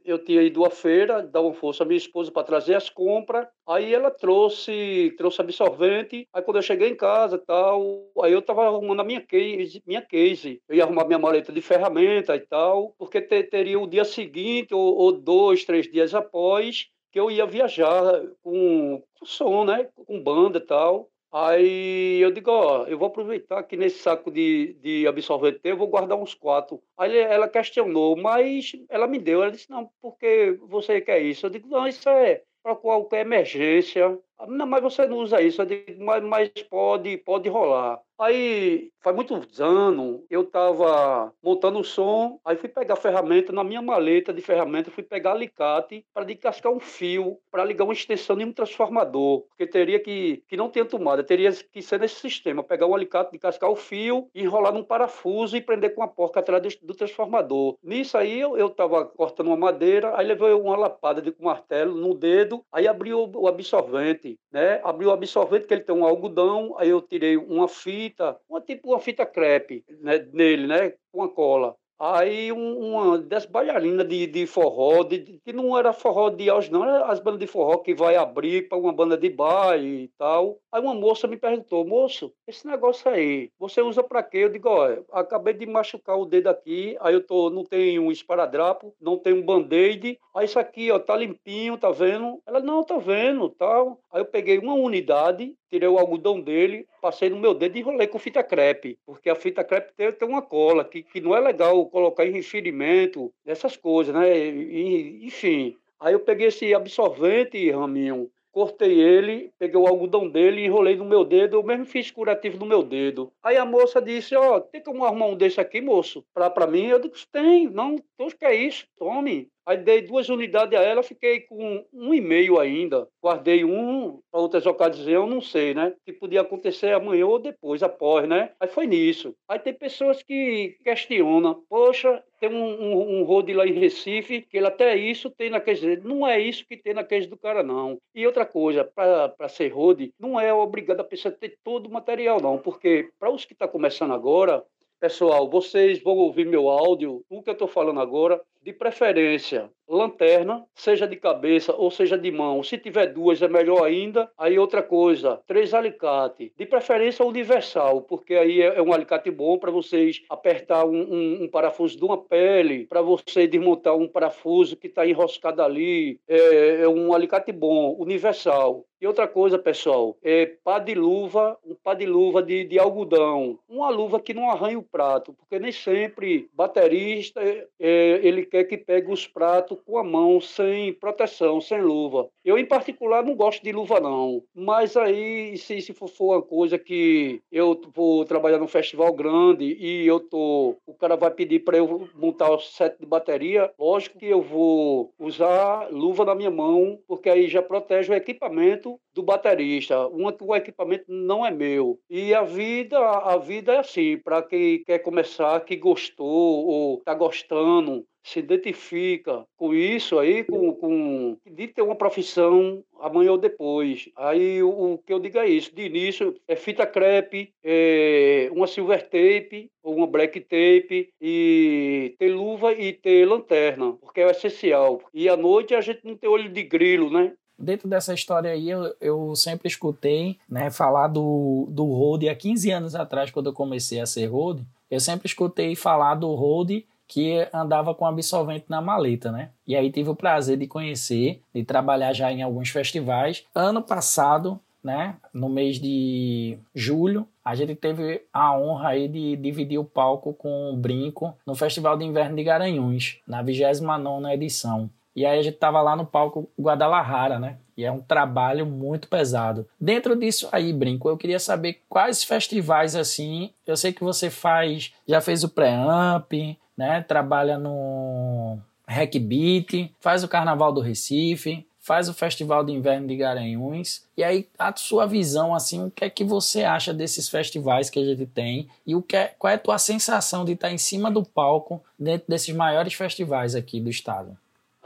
eu 0.05 0.17
tinha 0.17 0.41
ido 0.43 0.65
à 0.65 0.71
feira 0.71 1.25
dar 1.25 1.41
uma 1.41 1.53
força 1.53 1.83
à 1.83 1.87
minha 1.87 1.97
esposa 1.97 2.31
para 2.31 2.45
trazer 2.45 2.77
as 2.77 2.89
compras. 2.89 3.49
Aí 3.67 3.93
ela 3.93 4.13
trouxe 4.13 5.13
trouxe 5.19 5.41
absorvente. 5.41 6.29
Aí 6.33 6.41
quando 6.41 6.59
eu 6.59 6.63
cheguei 6.63 6.89
em 6.91 6.97
casa 6.97 7.37
tal, 7.37 8.13
aí 8.23 8.33
eu 8.33 8.39
estava 8.39 8.67
arrumando 8.67 9.01
a 9.01 9.05
minha 9.05 9.21
case, 9.21 9.83
minha 9.85 10.03
case. 10.03 10.63
Eu 10.69 10.77
ia 10.77 10.85
arrumar 10.85 11.05
minha 11.05 11.19
maleta 11.19 11.53
de 11.53 11.61
ferramenta 11.61 12.37
e 12.37 12.41
tal, 12.41 12.95
porque 12.97 13.21
te, 13.21 13.43
teria 13.43 13.81
o 13.81 13.89
dia 13.89 14.05
seguinte 14.05 14.73
ou, 14.73 14.97
ou 14.97 15.11
dois, 15.11 15.65
três 15.65 15.91
dias 15.91 16.15
após 16.15 16.87
que 17.11 17.19
eu 17.19 17.29
ia 17.29 17.45
viajar 17.45 18.23
com, 18.41 19.03
com 19.19 19.27
som, 19.27 19.65
né, 19.65 19.89
com 19.97 20.23
banda 20.23 20.59
e 20.59 20.61
tal. 20.61 21.11
Aí 21.37 22.21
eu 22.21 22.31
digo, 22.31 22.49
ó, 22.53 22.85
eu 22.87 22.97
vou 22.97 23.09
aproveitar 23.09 23.61
que 23.65 23.77
nesse 23.77 23.99
saco 23.99 24.31
de, 24.31 24.75
de 24.75 25.05
absorvente 25.05 25.59
eu 25.65 25.77
vou 25.77 25.89
guardar 25.89 26.17
uns 26.17 26.33
quatro. 26.33 26.81
Aí 26.97 27.19
ela 27.19 27.49
questionou, 27.49 28.17
mas 28.17 28.71
ela 28.89 29.09
me 29.09 29.19
deu. 29.19 29.43
Ela 29.43 29.51
disse, 29.51 29.69
não, 29.69 29.91
porque 30.01 30.57
você 30.63 31.01
quer 31.01 31.21
isso? 31.21 31.47
Eu 31.47 31.51
digo, 31.51 31.67
não, 31.69 31.89
isso 31.89 32.09
é 32.09 32.45
para 32.63 32.77
qualquer 32.77 33.27
emergência. 33.27 34.17
Não, 34.49 34.67
mas 34.67 34.83
você 34.83 35.07
não 35.07 35.19
usa 35.19 35.41
isso. 35.41 35.63
Eu 35.63 35.67
digo, 35.67 36.05
mas, 36.05 36.23
mas 36.23 36.51
pode, 36.69 37.17
pode 37.19 37.49
rolar. 37.49 38.01
Aí, 38.17 38.93
faz 39.03 39.15
muitos 39.17 39.61
anos, 39.61 40.21
eu 40.31 40.43
estava 40.43 41.33
montando 41.43 41.81
o 41.81 41.85
som, 41.85 42.39
aí 42.45 42.57
fui 42.57 42.69
pegar 42.69 42.95
ferramenta, 42.95 43.53
na 43.53 43.65
minha 43.65 43.83
maleta 43.83 44.33
de 44.33 44.41
ferramenta, 44.41 44.89
fui 44.89 45.03
pegar 45.03 45.33
alicate 45.33 46.07
para 46.15 46.25
descascar 46.25 46.71
um 46.71 46.79
fio, 46.79 47.41
para 47.51 47.65
ligar 47.65 47.83
uma 47.85 47.93
extensão 47.93 48.37
de 48.37 48.45
um 48.45 48.53
transformador, 48.53 49.41
porque 49.49 49.67
teria 49.67 49.99
que, 49.99 50.45
que 50.47 50.57
não 50.57 50.71
tinha 50.71 50.85
tomada, 50.85 51.25
teria 51.25 51.53
que 51.53 51.83
ser 51.83 51.99
nesse 51.99 52.21
sistema, 52.21 52.63
pegar 52.63 52.87
um 52.87 52.95
alicate, 52.95 53.33
descascar 53.33 53.69
o 53.69 53.75
fio, 53.75 54.31
enrolar 54.33 54.73
num 54.73 54.85
parafuso 54.85 55.57
e 55.57 55.61
prender 55.61 55.93
com 55.93 56.03
a 56.03 56.09
porca 56.09 56.39
atrás 56.39 56.63
do, 56.63 56.87
do 56.87 56.95
transformador. 56.95 57.77
Nisso 57.83 58.17
aí, 58.17 58.39
eu 58.39 58.69
estava 58.69 59.07
cortando 59.07 59.49
uma 59.49 59.57
madeira, 59.57 60.17
aí 60.17 60.25
levei 60.25 60.53
uma 60.53 60.77
lapada 60.77 61.21
de 61.21 61.33
com 61.33 61.47
martelo 61.47 61.97
no 61.97 62.15
dedo, 62.15 62.65
aí 62.71 62.87
abri 62.87 63.13
o, 63.13 63.29
o 63.35 63.49
absorvente, 63.49 64.24
né? 64.51 64.81
Abri 64.83 65.07
o 65.07 65.13
absorvente, 65.13 65.67
que 65.67 65.75
ele 65.75 65.85
tem 65.85 65.95
um 65.95 66.05
algodão, 66.05 66.75
aí 66.79 66.89
eu 66.89 67.01
tirei 67.01 67.37
uma 67.37 67.69
fita, 67.69 68.15
fita, 68.15 68.41
uma 68.49 68.61
tipo 68.61 68.91
uma 68.91 69.01
fita 69.01 69.27
crepe 69.27 69.85
né, 70.01 70.19
nele, 70.33 70.67
né, 70.67 70.95
com 71.13 71.23
a 71.23 71.29
cola. 71.29 71.77
Aí 71.99 72.51
um, 72.53 72.79
uma 72.79 73.19
das 73.19 73.47
bailarinas 73.47 74.07
de, 74.09 74.27
de 74.27 74.47
forró, 74.47 75.05
de, 75.05 75.41
que 75.45 75.53
não 75.53 75.79
era 75.79 75.93
forró 75.93 76.29
de 76.29 76.51
auge, 76.51 76.71
não, 76.71 76.85
era 76.85 77.07
as 77.07 77.21
bandas 77.21 77.41
de 77.41 77.47
forró 77.47 77.79
que 77.79 77.95
vai 77.95 78.17
abrir 78.17 78.69
para 78.69 78.79
uma 78.79 78.93
banda 78.93 79.17
de 79.17 79.31
baile 79.31 80.05
e 80.05 80.09
tal. 80.19 80.59
Aí 80.73 80.81
uma 80.81 80.95
moça 80.95 81.29
me 81.29 81.37
perguntou, 81.37 81.87
moço, 81.87 82.33
esse 82.49 82.67
negócio 82.67 83.09
aí, 83.11 83.51
você 83.59 83.81
usa 83.81 84.03
para 84.03 84.23
quê? 84.23 84.39
Eu 84.39 84.49
digo, 84.49 84.69
olha, 84.69 85.05
acabei 85.13 85.55
de 85.55 85.67
machucar 85.67 86.19
o 86.19 86.27
dedo 86.27 86.49
aqui, 86.49 86.97
aí 87.01 87.15
eu 87.15 87.25
tô, 87.25 87.49
não 87.49 87.65
tenho 87.65 88.03
um 88.03 88.11
esparadrapo, 88.11 88.95
não 89.01 89.17
tenho 89.17 89.37
um 89.37 89.43
band-aid, 89.43 90.19
aí 90.35 90.45
isso 90.45 90.59
aqui, 90.59 90.91
ó, 90.91 90.99
tá 90.99 91.17
limpinho, 91.17 91.79
tá 91.79 91.91
vendo? 91.91 92.43
Ela, 92.47 92.61
não, 92.61 92.83
tá 92.83 92.99
vendo, 92.99 93.49
tal. 93.51 94.01
Aí 94.13 94.21
eu 94.21 94.27
peguei 94.27 94.59
uma 94.59 94.75
unidade, 94.75 95.55
tirei 95.71 95.89
o 95.89 95.99
algodão 95.99 96.41
dele, 96.41 96.87
passei 97.01 97.29
no 97.29 97.37
meu 97.37 97.55
dedo 97.55 97.77
e 97.77 97.81
enrolei 97.81 98.07
com 98.07 98.19
fita 98.19 98.43
crepe, 98.43 98.99
porque 99.07 99.29
a 99.31 99.35
fita 99.35 99.65
crepe 99.65 99.93
tem, 99.97 100.13
tem 100.13 100.29
uma 100.29 100.43
cola 100.43 100.85
que, 100.85 101.03
que 101.03 101.21
não 101.21 101.37
é 101.37 101.41
legal 101.41 101.84
colocar 101.87 102.27
em 102.27 102.39
enxerimento, 102.39 103.33
essas 103.47 103.77
coisas, 103.77 104.15
né? 104.15 104.49
E, 104.49 105.27
enfim. 105.27 105.77
Aí 106.01 106.13
eu 106.13 106.21
peguei 106.21 106.49
esse 106.49 106.75
absorvente, 106.75 107.71
Raminho, 107.71 108.31
cortei 108.55 109.01
ele, 109.01 109.51
peguei 109.59 109.79
o 109.81 109.87
algodão 109.87 110.29
dele 110.29 110.65
enrolei 110.65 110.97
no 110.97 111.05
meu 111.05 111.25
dedo, 111.25 111.57
eu 111.57 111.63
mesmo 111.63 111.85
fiz 111.85 112.11
curativo 112.11 112.59
no 112.59 112.67
meu 112.67 112.83
dedo. 112.83 113.33
Aí 113.43 113.57
a 113.57 113.65
moça 113.65 114.01
disse, 114.01 114.37
ó, 114.37 114.57
oh, 114.57 114.61
tem 114.61 114.83
como 114.83 115.05
arrumar 115.05 115.27
um 115.27 115.37
desse 115.37 115.61
aqui, 115.61 115.81
moço? 115.81 116.25
Pra, 116.33 116.49
pra 116.49 116.67
mim, 116.67 116.87
eu 116.87 117.01
disse, 117.01 117.27
tem, 117.33 117.69
não, 117.69 117.97
tu 118.17 118.29
que 118.39 118.45
é 118.45 118.55
isso, 118.55 118.87
tome. 118.97 119.49
Aí 119.67 119.79
dei 119.79 120.03
duas 120.03 120.29
unidades 120.29 120.79
a 120.79 120.83
ela, 120.83 121.03
fiquei 121.03 121.41
com 121.41 121.85
um 121.93 122.15
e 122.15 122.21
meio 122.21 122.59
ainda. 122.59 123.09
Guardei 123.23 123.65
um 123.65 124.21
para 124.31 124.41
outras 124.41 124.67
ocasiões, 124.67 125.31
não 125.31 125.41
sei, 125.41 125.75
né? 125.75 125.95
Que 126.05 126.13
podia 126.13 126.43
acontecer 126.43 126.93
amanhã 126.93 127.27
ou 127.27 127.39
depois, 127.39 127.83
após, 127.83 128.29
né? 128.29 128.51
Aí 128.61 128.69
foi 128.69 128.87
nisso. 128.87 129.35
Aí 129.49 129.59
tem 129.59 129.73
pessoas 129.73 130.23
que 130.23 130.77
questionam, 130.85 131.63
poxa, 131.69 132.23
tem 132.41 132.51
um, 132.51 132.83
um, 132.83 133.21
um 133.21 133.25
road 133.25 133.53
lá 133.55 133.67
em 133.67 133.73
Recife, 133.73 134.43
que 134.43 134.59
ele 134.59 134.67
até 134.67 134.97
isso 134.97 135.31
tem 135.31 135.49
na 135.49 135.61
queijo. 135.61 135.87
Não 136.03 136.27
é 136.27 136.39
isso 136.39 136.67
que 136.67 136.77
tem 136.77 136.93
na 136.93 137.05
queijo 137.05 137.31
do 137.31 137.39
cara, 137.39 137.63
não. 137.63 137.99
E 138.15 138.27
outra 138.27 138.45
coisa, 138.45 138.85
para 138.85 139.49
ser 139.49 139.69
road, 139.69 140.13
não 140.19 140.39
é 140.39 140.53
obrigado 140.53 141.01
a 141.01 141.05
pessoa 141.05 141.33
ter 141.33 141.57
todo 141.65 141.87
o 141.87 141.93
material, 141.93 142.41
não. 142.41 142.59
Porque 142.59 143.09
para 143.19 143.31
os 143.31 143.45
que 143.45 143.55
estão 143.55 143.67
tá 143.67 143.73
começando 143.73 144.13
agora, 144.13 144.63
Pessoal, 145.05 145.51
vocês 145.51 146.03
vão 146.03 146.17
ouvir 146.17 146.47
meu 146.47 146.71
áudio, 146.71 147.23
o 147.29 147.43
que 147.43 147.51
eu 147.51 147.53
estou 147.53 147.69
falando 147.69 148.01
agora, 148.01 148.41
de 148.65 148.73
preferência, 148.73 149.71
lanterna, 149.87 150.65
seja 150.75 151.07
de 151.07 151.17
cabeça 151.17 151.75
ou 151.75 151.91
seja 151.91 152.17
de 152.17 152.31
mão. 152.31 152.63
Se 152.63 152.79
tiver 152.79 153.07
duas 153.07 153.43
é 153.43 153.49
melhor 153.49 153.85
ainda. 153.85 154.31
Aí 154.39 154.59
outra 154.59 154.83
coisa, 154.83 155.41
três 155.47 155.75
alicates, 155.75 156.51
de 156.57 156.67
preferência 156.67 157.25
universal, 157.25 158.01
porque 158.01 158.35
aí 158.35 158.63
é, 158.63 158.79
é 158.79 158.83
um 158.83 158.93
alicate 158.93 159.31
bom 159.31 159.59
para 159.59 159.71
vocês 159.71 160.23
apertar 160.31 160.87
um, 160.87 160.97
um, 160.97 161.43
um, 161.45 161.49
parafuso 161.49 161.99
de 161.99 162.05
uma 162.05 162.17
pele, 162.17 162.87
para 162.87 163.03
você 163.03 163.47
desmontar 163.47 163.95
um 163.95 164.09
parafuso 164.09 164.77
que 164.77 164.87
está 164.87 165.07
enroscado 165.07 165.63
ali. 165.63 166.19
É, 166.27 166.83
é 166.83 166.89
um 166.89 167.13
alicate 167.13 167.53
bom, 167.53 167.95
universal. 167.99 168.87
E 169.01 169.07
outra 169.07 169.29
coisa, 169.29 169.59
pessoal, 169.59 170.17
é 170.23 170.47
pá 170.47 170.79
de 170.79 170.95
luva, 170.95 171.59
um 171.63 171.75
pá 171.75 171.93
de 171.93 172.07
luva 172.07 172.43
de, 172.43 172.65
de 172.65 172.79
algodão. 172.79 173.59
Uma 173.69 173.91
luva 173.91 174.19
que 174.19 174.33
não 174.33 174.51
arranha 174.51 174.79
o 174.79 174.83
prato, 174.83 175.35
porque 175.35 175.59
nem 175.59 175.73
sempre 175.73 176.49
baterista 176.55 177.39
é, 177.43 178.21
ele 178.23 178.47
quer 178.55 178.63
que 178.63 178.79
pegue 178.79 179.11
os 179.11 179.27
pratos 179.27 179.77
com 179.85 179.99
a 179.99 180.05
mão, 180.05 180.41
sem 180.41 180.93
proteção, 180.93 181.61
sem 181.61 181.83
luva. 181.83 182.29
Eu, 182.45 182.57
em 182.57 182.65
particular, 182.65 183.25
não 183.25 183.35
gosto 183.35 183.65
de 183.65 183.73
luva, 183.73 183.99
não. 183.99 184.45
Mas 184.55 184.97
aí, 184.97 185.59
se, 185.59 185.81
se 185.81 185.93
for, 185.93 186.09
uma 186.21 186.41
coisa 186.41 186.79
que 186.79 187.43
eu 187.51 187.81
vou 187.93 188.25
trabalhar 188.25 188.59
num 188.59 188.69
festival 188.69 189.13
grande 189.13 189.65
e 189.65 190.07
eu 190.07 190.21
tô. 190.21 190.77
O 190.87 190.95
cara 190.95 191.17
vai 191.17 191.33
pedir 191.33 191.65
para 191.65 191.79
eu 191.79 192.09
montar 192.15 192.49
o 192.51 192.61
set 192.61 192.97
de 193.01 193.07
bateria, 193.07 193.73
lógico 193.77 194.19
que 194.19 194.27
eu 194.27 194.41
vou 194.41 195.13
usar 195.19 195.89
luva 195.91 196.25
na 196.25 196.35
minha 196.37 196.51
mão, 196.51 197.01
porque 197.09 197.29
aí 197.29 197.49
já 197.49 197.61
protege 197.61 198.13
o 198.13 198.17
equipamento 198.17 199.01
do 199.15 199.23
baterista, 199.23 200.09
o 200.09 200.57
equipamento 200.57 201.05
não 201.09 201.47
é 201.47 201.51
meu. 201.51 201.99
E 202.11 202.35
a 202.35 202.43
vida, 202.43 202.99
a 202.99 203.37
vida 203.39 203.75
é 203.75 203.79
assim, 203.79 204.19
para 204.19 204.43
quem 204.43 204.83
quer 204.85 204.99
começar, 204.99 205.61
que 205.61 205.77
gostou 205.77 206.67
ou 206.67 206.99
está 206.99 207.15
gostando, 207.15 208.05
se 208.25 208.39
identifica 208.39 209.47
com 209.57 209.75
isso 209.75 210.19
aí, 210.19 210.43
com, 210.45 210.75
com 210.75 211.37
de 211.47 211.69
ter 211.69 211.83
uma 211.83 211.95
profissão 211.95 212.83
amanhã 212.99 213.33
ou 213.33 213.39
depois. 213.39 214.09
Aí 214.17 214.63
o, 214.63 214.95
o 214.95 214.99
que 214.99 215.13
eu 215.13 215.21
digo 215.21 215.39
é 215.39 215.47
isso, 215.47 215.75
de 215.75 215.83
início 215.83 216.35
é 216.49 216.57
fita 216.57 216.87
crepe, 216.87 217.53
é 217.63 218.49
uma 218.51 218.67
silver 218.67 219.03
tape 219.03 219.71
ou 219.83 219.95
uma 219.95 220.07
black 220.07 220.41
tape 220.41 221.11
e 221.21 222.15
ter 222.19 222.29
luva 222.29 222.73
e 222.73 222.95
ter 222.95 223.27
lanterna, 223.27 223.93
porque 224.01 224.23
é 224.23 224.31
essencial. 224.31 225.03
E 225.13 225.29
à 225.29 225.37
noite 225.37 225.75
a 225.75 225.83
gente 225.83 226.01
não 226.05 226.17
tem 226.17 226.29
olho 226.31 226.49
de 226.49 226.63
grilo, 226.63 227.11
né? 227.11 227.35
Dentro 227.59 227.89
dessa 227.89 228.13
história 228.13 228.51
aí, 228.51 228.69
eu, 228.69 228.95
eu 229.01 229.37
sempre 229.37 229.69
escutei 229.69 230.39
né, 230.49 230.71
falar 230.71 231.09
do, 231.09 231.67
do 231.71 231.85
road 231.85 232.29
há 232.29 232.35
15 232.35 232.71
anos 232.71 232.95
atrás, 232.95 233.31
quando 233.31 233.47
eu 233.47 233.53
comecei 233.53 234.01
a 234.01 234.07
ser 234.07 234.27
road, 234.27 234.65
eu 234.91 235.01
sempre 235.01 235.27
escutei 235.27 235.75
falar 235.75 236.15
do 236.15 236.35
road 236.35 236.85
que 237.07 237.47
andava 237.53 237.95
com 237.95 238.07
absolvente 238.07 238.65
na 238.69 238.81
maleta, 238.81 239.31
né? 239.31 239.51
E 239.67 239.77
aí 239.77 239.91
tive 239.91 240.11
o 240.11 240.17
prazer 240.17 240.57
de 240.57 240.67
conhecer, 240.67 241.41
de 241.55 241.63
trabalhar 241.63 242.13
já 242.13 242.33
em 242.33 242.43
alguns 242.43 242.71
festivais. 242.71 243.45
Ano 243.55 243.83
passado, 243.83 244.59
né, 244.83 245.17
no 245.33 245.49
mês 245.49 245.79
de 245.79 246.59
julho, 246.75 247.27
a 247.45 247.55
gente 247.55 247.75
teve 247.75 248.23
a 248.33 248.57
honra 248.57 248.91
aí 248.91 249.09
de 249.09 249.37
dividir 249.37 249.79
o 249.79 249.85
palco 249.85 250.33
com 250.35 250.71
o 250.73 250.77
Brinco 250.77 251.35
no 251.47 251.55
Festival 251.55 251.97
de 251.97 252.05
Inverno 252.05 252.37
de 252.37 252.43
Garanhuns, 252.43 253.19
na 253.27 253.43
29ª 253.43 254.33
edição. 254.33 254.91
E 255.15 255.25
aí 255.25 255.39
a 255.39 255.43
gente 255.43 255.57
tava 255.57 255.81
lá 255.81 255.95
no 255.95 256.05
palco 256.05 256.49
Guadalajara, 256.59 257.39
né? 257.39 257.59
E 257.77 257.85
é 257.85 257.91
um 257.91 258.01
trabalho 258.01 258.67
muito 258.67 259.09
pesado. 259.09 259.67
Dentro 259.81 260.17
disso 260.17 260.49
aí, 260.51 260.73
Brinco, 260.73 261.09
eu 261.09 261.17
queria 261.17 261.39
saber 261.39 261.83
quais 261.89 262.25
festivais 262.25 262.97
assim. 262.97 263.51
Eu 263.67 263.77
sei 263.77 263.93
que 263.93 264.03
você 264.03 264.31
faz, 264.31 264.93
já 265.07 265.21
fez 265.21 265.45
o 265.45 265.49
pré-amp, 265.49 266.33
né? 266.77 267.03
Trabalha 267.03 267.59
no 267.59 268.59
Hack 268.87 269.15
Beat, 269.19 269.91
faz 270.01 270.25
o 270.25 270.29
Carnaval 270.29 270.73
do 270.73 270.81
Recife, 270.81 271.67
faz 271.81 272.09
o 272.09 272.15
Festival 272.15 272.65
de 272.65 272.73
Inverno 272.73 273.07
de 273.07 273.17
Garanhuns. 273.17 274.05
E 274.17 274.25
aí, 274.25 274.49
a 274.59 274.75
sua 274.75 275.07
visão, 275.07 275.55
assim, 275.55 275.85
o 275.85 275.91
que 275.91 276.05
é 276.05 276.11
que 276.11 276.25
você 276.25 276.65
acha 276.65 276.95
desses 276.95 277.29
festivais 277.29 277.91
que 277.91 277.99
a 277.99 278.05
gente 278.05 278.27
tem 278.27 278.69
e 278.87 278.95
o 278.95 279.03
que 279.03 279.17
é, 279.17 279.35
qual 279.39 279.51
é 279.51 279.55
a 279.55 279.59
tua 279.59 279.79
sensação 279.79 280.45
de 280.45 280.53
estar 280.53 280.73
em 280.73 280.79
cima 280.79 281.11
do 281.11 281.23
palco 281.23 281.83
dentro 281.99 282.27
desses 282.29 282.55
maiores 282.55 282.95
festivais 282.95 283.55
aqui 283.55 283.81
do 283.81 283.91
estado? 283.91 284.37